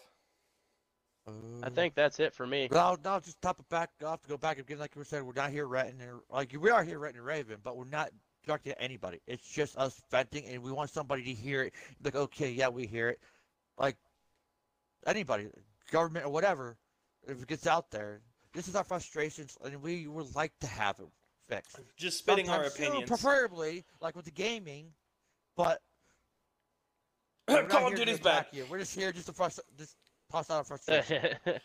I 1.63 1.69
think 1.69 1.95
that's 1.95 2.21
it 2.21 2.35
for 2.35 2.47
me. 2.47 2.69
But 2.71 2.79
I'll, 2.79 2.99
I'll 3.05 3.21
just 3.21 3.41
top 3.43 3.61
it 3.61 3.69
back. 3.69 3.91
I'll 4.03 4.11
have 4.11 4.23
to 4.23 4.29
go 4.29 4.37
back 4.37 4.59
again, 4.59 4.79
like 4.79 4.95
we 4.97 5.05
said. 5.05 5.23
We're 5.23 5.33
not 5.35 5.51
here 5.51 5.67
renting, 5.67 6.01
or 6.03 6.21
like 6.31 6.55
we 6.59 6.71
are 6.71 6.83
here 6.85 6.99
renting 6.99 7.21
a 7.21 7.25
Raven, 7.25 7.59
but 7.63 7.77
we're 7.77 7.85
not 7.85 8.11
directed 8.47 8.73
at 8.73 8.79
anybody. 8.81 9.21
It's 9.27 9.47
just 9.49 9.77
us 9.77 10.01
venting, 10.11 10.47
and 10.47 10.63
we 10.63 10.73
want 10.73 10.91
somebody 10.91 11.23
to 11.25 11.33
hear 11.33 11.63
it. 11.65 11.75
Like, 12.03 12.15
okay, 12.17 12.51
yeah, 12.51 12.69
we 12.69 12.87
hear 12.87 13.09
it. 13.11 13.21
Like 13.79 13.97
anybody, 15.07 15.49
government 15.91 16.27
or 16.27 16.31
whatever, 16.31 16.77
if 17.27 17.43
it 17.43 17.49
gets 17.49 17.67
out 17.67 17.91
there, 17.91 18.21
this 18.55 18.69
is 18.69 18.75
our 18.75 18.85
frustrations, 18.85 19.57
and 19.65 19.83
we 19.83 20.07
would 20.07 20.35
like 20.35 20.53
to 20.61 20.67
have 20.67 20.99
it 21.01 21.07
fixed. 21.49 21.79
Just 21.97 22.19
spitting 22.19 22.49
our 22.49 22.65
Sometimes, 22.65 22.79
you 22.79 22.85
know, 22.85 22.91
opinions. 22.91 23.09
preferably 23.09 23.85
like 24.01 24.17
with 24.17 24.25
the 24.25 24.31
gaming, 24.31 24.93
but 25.57 25.81
we're 27.49 27.63
not 27.63 27.71
Call 27.71 27.83
of 27.83 27.89
here 27.89 27.99
to 27.99 28.05
Duty's 28.05 28.21
attack 28.21 28.47
back. 28.47 28.55
You. 28.55 28.67
We're 28.71 28.79
just 28.79 28.95
here 28.95 29.13
just 29.13 29.27
to 29.27 29.33
frust- 29.33 29.61
just 29.79 29.97
toss 30.31 30.51
out 30.51 30.59
our 30.59 30.65
frustration. 30.65 31.37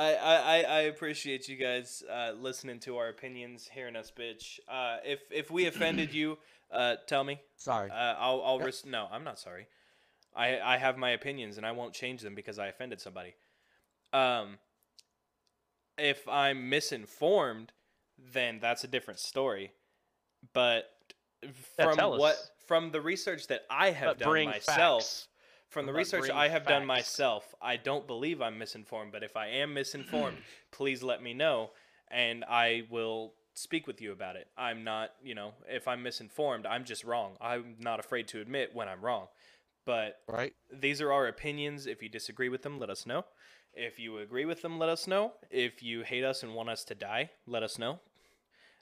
I, 0.00 0.14
I, 0.14 0.64
I 0.68 0.80
appreciate 0.82 1.48
you 1.48 1.56
guys 1.56 2.04
uh, 2.10 2.32
listening 2.38 2.78
to 2.80 2.96
our 2.98 3.08
opinions, 3.08 3.68
hearing 3.72 3.96
us 3.96 4.12
bitch. 4.16 4.60
Uh, 4.68 4.98
if 5.04 5.20
if 5.30 5.50
we 5.50 5.66
offended 5.66 6.14
you, 6.14 6.38
uh, 6.70 6.96
tell 7.06 7.24
me. 7.24 7.40
Sorry. 7.56 7.90
Uh, 7.90 8.14
I'll 8.18 8.42
I'll 8.44 8.58
Yep. 8.58 8.66
res- 8.66 8.86
no, 8.86 9.08
I'm 9.10 9.24
not 9.24 9.38
sorry. 9.38 9.66
I 10.36 10.60
I 10.60 10.76
have 10.76 10.96
my 10.96 11.10
opinions 11.10 11.56
and 11.56 11.66
I 11.66 11.72
won't 11.72 11.94
change 11.94 12.22
them 12.22 12.34
because 12.36 12.58
I 12.58 12.68
offended 12.68 13.00
somebody. 13.00 13.34
Um, 14.12 14.58
if 15.98 16.26
I'm 16.28 16.68
misinformed, 16.68 17.72
then 18.16 18.60
that's 18.60 18.84
a 18.84 18.88
different 18.88 19.18
story. 19.18 19.72
But 20.52 20.90
from 21.74 21.96
tell 21.96 22.16
what 22.18 22.36
from 22.66 22.92
the 22.92 23.00
research 23.00 23.48
that 23.48 23.62
I 23.68 23.90
have 23.90 24.18
But 24.18 24.18
done 24.20 24.44
myself, 24.44 25.02
facts. 25.02 25.28
From 25.68 25.86
the 25.86 25.92
research 25.92 26.30
I 26.30 26.48
have 26.48 26.66
done 26.66 26.86
myself, 26.86 27.54
I 27.60 27.76
don't 27.76 28.06
believe 28.06 28.40
I'm 28.40 28.58
misinformed. 28.58 29.12
But 29.12 29.22
if 29.22 29.36
I 29.36 29.48
am 29.48 29.74
misinformed, 29.74 30.38
please 30.70 31.02
let 31.02 31.22
me 31.22 31.34
know, 31.34 31.70
and 32.10 32.44
I 32.44 32.84
will 32.90 33.34
speak 33.54 33.86
with 33.86 34.00
you 34.00 34.12
about 34.12 34.36
it. 34.36 34.48
I'm 34.56 34.84
not, 34.84 35.10
you 35.22 35.34
know, 35.34 35.52
if 35.68 35.88
I'm 35.88 36.02
misinformed, 36.02 36.64
I'm 36.64 36.84
just 36.84 37.04
wrong. 37.04 37.36
I'm 37.40 37.76
not 37.80 38.00
afraid 38.00 38.28
to 38.28 38.40
admit 38.40 38.70
when 38.72 38.88
I'm 38.88 39.02
wrong. 39.02 39.26
But 39.84 40.20
right. 40.28 40.52
these 40.72 41.00
are 41.00 41.12
our 41.12 41.26
opinions. 41.26 41.86
If 41.86 42.02
you 42.02 42.08
disagree 42.08 42.48
with 42.48 42.62
them, 42.62 42.78
let 42.78 42.90
us 42.90 43.06
know. 43.06 43.24
If 43.74 43.98
you 43.98 44.18
agree 44.18 44.44
with 44.44 44.62
them, 44.62 44.78
let 44.78 44.88
us 44.88 45.06
know. 45.06 45.32
If 45.50 45.82
you 45.82 46.02
hate 46.02 46.24
us 46.24 46.42
and 46.42 46.54
want 46.54 46.68
us 46.68 46.84
to 46.84 46.94
die, 46.94 47.30
let 47.46 47.62
us 47.62 47.78
know. 47.78 48.00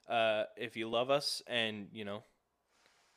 Uh, 0.09 0.45
if 0.57 0.76
you 0.76 0.89
love 0.89 1.11
us 1.11 1.43
and, 1.47 1.89
you 1.93 2.05
know, 2.05 2.22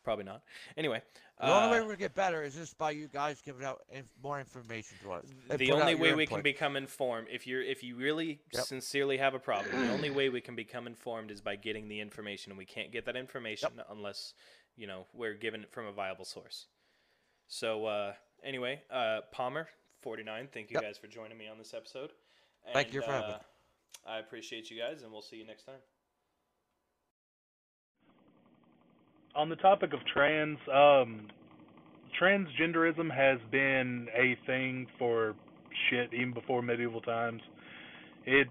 probably 0.03 0.25
not. 0.25 0.41
Anyway, 0.77 1.01
The 1.39 1.51
only 1.51 1.69
way 1.71 1.77
uh, 1.77 1.81
we're 1.81 1.87
gonna 1.87 1.97
get 1.97 2.15
better 2.15 2.43
is 2.43 2.55
just 2.55 2.77
by 2.77 2.91
you 2.91 3.07
guys 3.07 3.41
giving 3.41 3.65
out 3.65 3.81
inf- 3.91 4.07
more 4.23 4.39
information 4.39 4.97
to 5.03 5.11
us. 5.13 5.25
and 5.49 5.59
the 5.59 5.71
only 5.71 5.95
way 5.95 6.13
we 6.13 6.25
can 6.25 6.41
become 6.41 6.75
informed 6.75 7.27
if 7.31 7.45
you're 7.47 7.61
if 7.61 7.83
you 7.83 7.95
really 7.95 8.39
Yep. 8.53 8.63
sincerely 8.63 9.17
have 9.17 9.33
a 9.33 9.39
problem 9.39 9.85
the 9.85 9.91
only 9.91 10.09
way 10.09 10.29
we 10.29 10.41
can 10.41 10.55
become 10.55 10.87
informed 10.87 11.31
is 11.31 11.41
by 11.41 11.55
getting 11.55 11.87
the 11.87 11.99
information 11.99 12.51
and 12.51 12.57
we 12.57 12.65
can't 12.65 12.91
get 12.91 13.05
that 13.05 13.15
information 13.15 13.69
unless 13.89 14.33
you 14.75 14.87
know 14.87 15.05
we're 15.13 15.33
given 15.35 15.61
it 15.63 15.71
from 15.71 15.85
a 15.85 15.91
viable 15.91 16.25
source 16.25 16.67
so 17.47 17.85
uh 17.85 18.13
anyway 18.43 18.81
uh 18.91 19.19
palmer 19.31 19.67
49 20.01 20.47
thank 20.53 20.69
you 20.71 20.75
Yep. 20.75 20.83
guys 20.83 20.97
for 20.97 21.07
joining 21.07 21.37
me 21.37 21.47
on 21.47 21.57
this 21.57 21.73
episode 21.73 22.11
And, 22.65 22.73
Thank 22.73 22.93
you 22.93 23.01
for 23.01 23.11
having 23.11 23.31
uh, 23.31 23.37
me. 23.37 23.43
i 24.07 24.19
appreciate 24.19 24.69
you 24.71 24.77
guys 24.79 25.03
and 25.03 25.11
we'll 25.11 25.21
see 25.21 25.37
you 25.37 25.45
next 25.45 25.63
time 25.63 25.81
on 29.39 29.47
the 29.47 29.55
topic 29.55 29.93
of 29.93 29.99
trans, 30.13 30.57
um, 30.67 31.21
transgenderism 32.21 33.09
has 33.09 33.39
been 33.51 34.07
a 34.13 34.37
thing 34.45 34.85
for 34.97 35.33
shit 35.89 36.13
even 36.13 36.33
before 36.33 36.61
medieval 36.61 36.99
times. 36.99 37.41
It 38.25 38.47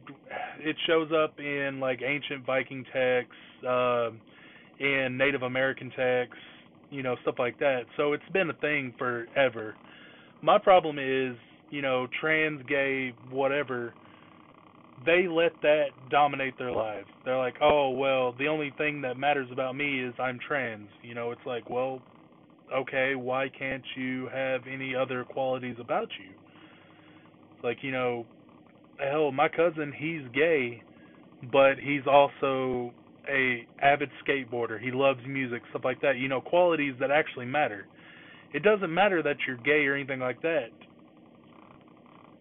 it 0.60 0.76
shows 0.86 1.10
up 1.12 1.38
in 1.38 1.78
like 1.78 2.00
ancient 2.02 2.46
Viking 2.46 2.84
texts, 2.90 3.34
um 3.68 4.18
in 4.80 5.18
Native 5.18 5.42
American 5.42 5.90
texts, 5.90 6.38
you 6.90 7.02
know, 7.02 7.16
stuff 7.22 7.34
like 7.38 7.58
that. 7.58 7.82
So 7.96 8.14
it's 8.14 8.22
been 8.32 8.48
a 8.48 8.54
thing 8.54 8.94
forever. 8.96 9.74
My 10.40 10.56
problem 10.56 10.98
is, 10.98 11.36
you 11.70 11.82
know, 11.82 12.06
trans, 12.20 12.62
gay, 12.66 13.12
whatever 13.30 13.92
they 15.04 15.26
let 15.28 15.52
that 15.62 15.86
dominate 16.10 16.58
their 16.58 16.72
lives. 16.72 17.08
They're 17.24 17.38
like, 17.38 17.56
oh 17.62 17.90
well, 17.90 18.34
the 18.38 18.48
only 18.48 18.72
thing 18.78 19.02
that 19.02 19.16
matters 19.16 19.48
about 19.52 19.76
me 19.76 20.02
is 20.02 20.14
I'm 20.18 20.38
trans. 20.46 20.88
You 21.02 21.14
know, 21.14 21.30
it's 21.30 21.44
like, 21.46 21.68
well, 21.70 22.00
okay, 22.74 23.14
why 23.14 23.48
can't 23.56 23.84
you 23.96 24.28
have 24.32 24.62
any 24.72 24.94
other 24.94 25.24
qualities 25.24 25.76
about 25.80 26.08
you? 26.18 26.34
Like, 27.62 27.78
you 27.82 27.92
know, 27.92 28.26
hell, 28.98 29.32
my 29.32 29.48
cousin, 29.48 29.92
he's 29.96 30.22
gay, 30.34 30.82
but 31.52 31.74
he's 31.82 32.06
also 32.10 32.92
a 33.28 33.66
avid 33.80 34.10
skateboarder. 34.26 34.80
He 34.80 34.90
loves 34.90 35.20
music, 35.26 35.62
stuff 35.70 35.82
like 35.84 36.00
that. 36.02 36.16
You 36.16 36.28
know, 36.28 36.40
qualities 36.40 36.94
that 37.00 37.10
actually 37.10 37.46
matter. 37.46 37.86
It 38.52 38.62
doesn't 38.62 38.92
matter 38.92 39.22
that 39.22 39.36
you're 39.46 39.56
gay 39.58 39.86
or 39.86 39.94
anything 39.94 40.20
like 40.20 40.40
that 40.42 40.70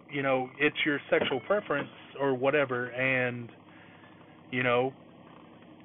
you 0.10 0.22
know, 0.24 0.50
it's 0.58 0.78
your 0.86 1.00
sexual 1.10 1.40
preference 1.42 1.90
or 2.20 2.34
whatever, 2.34 2.88
and 2.88 3.50
you 4.52 4.64
know, 4.64 4.94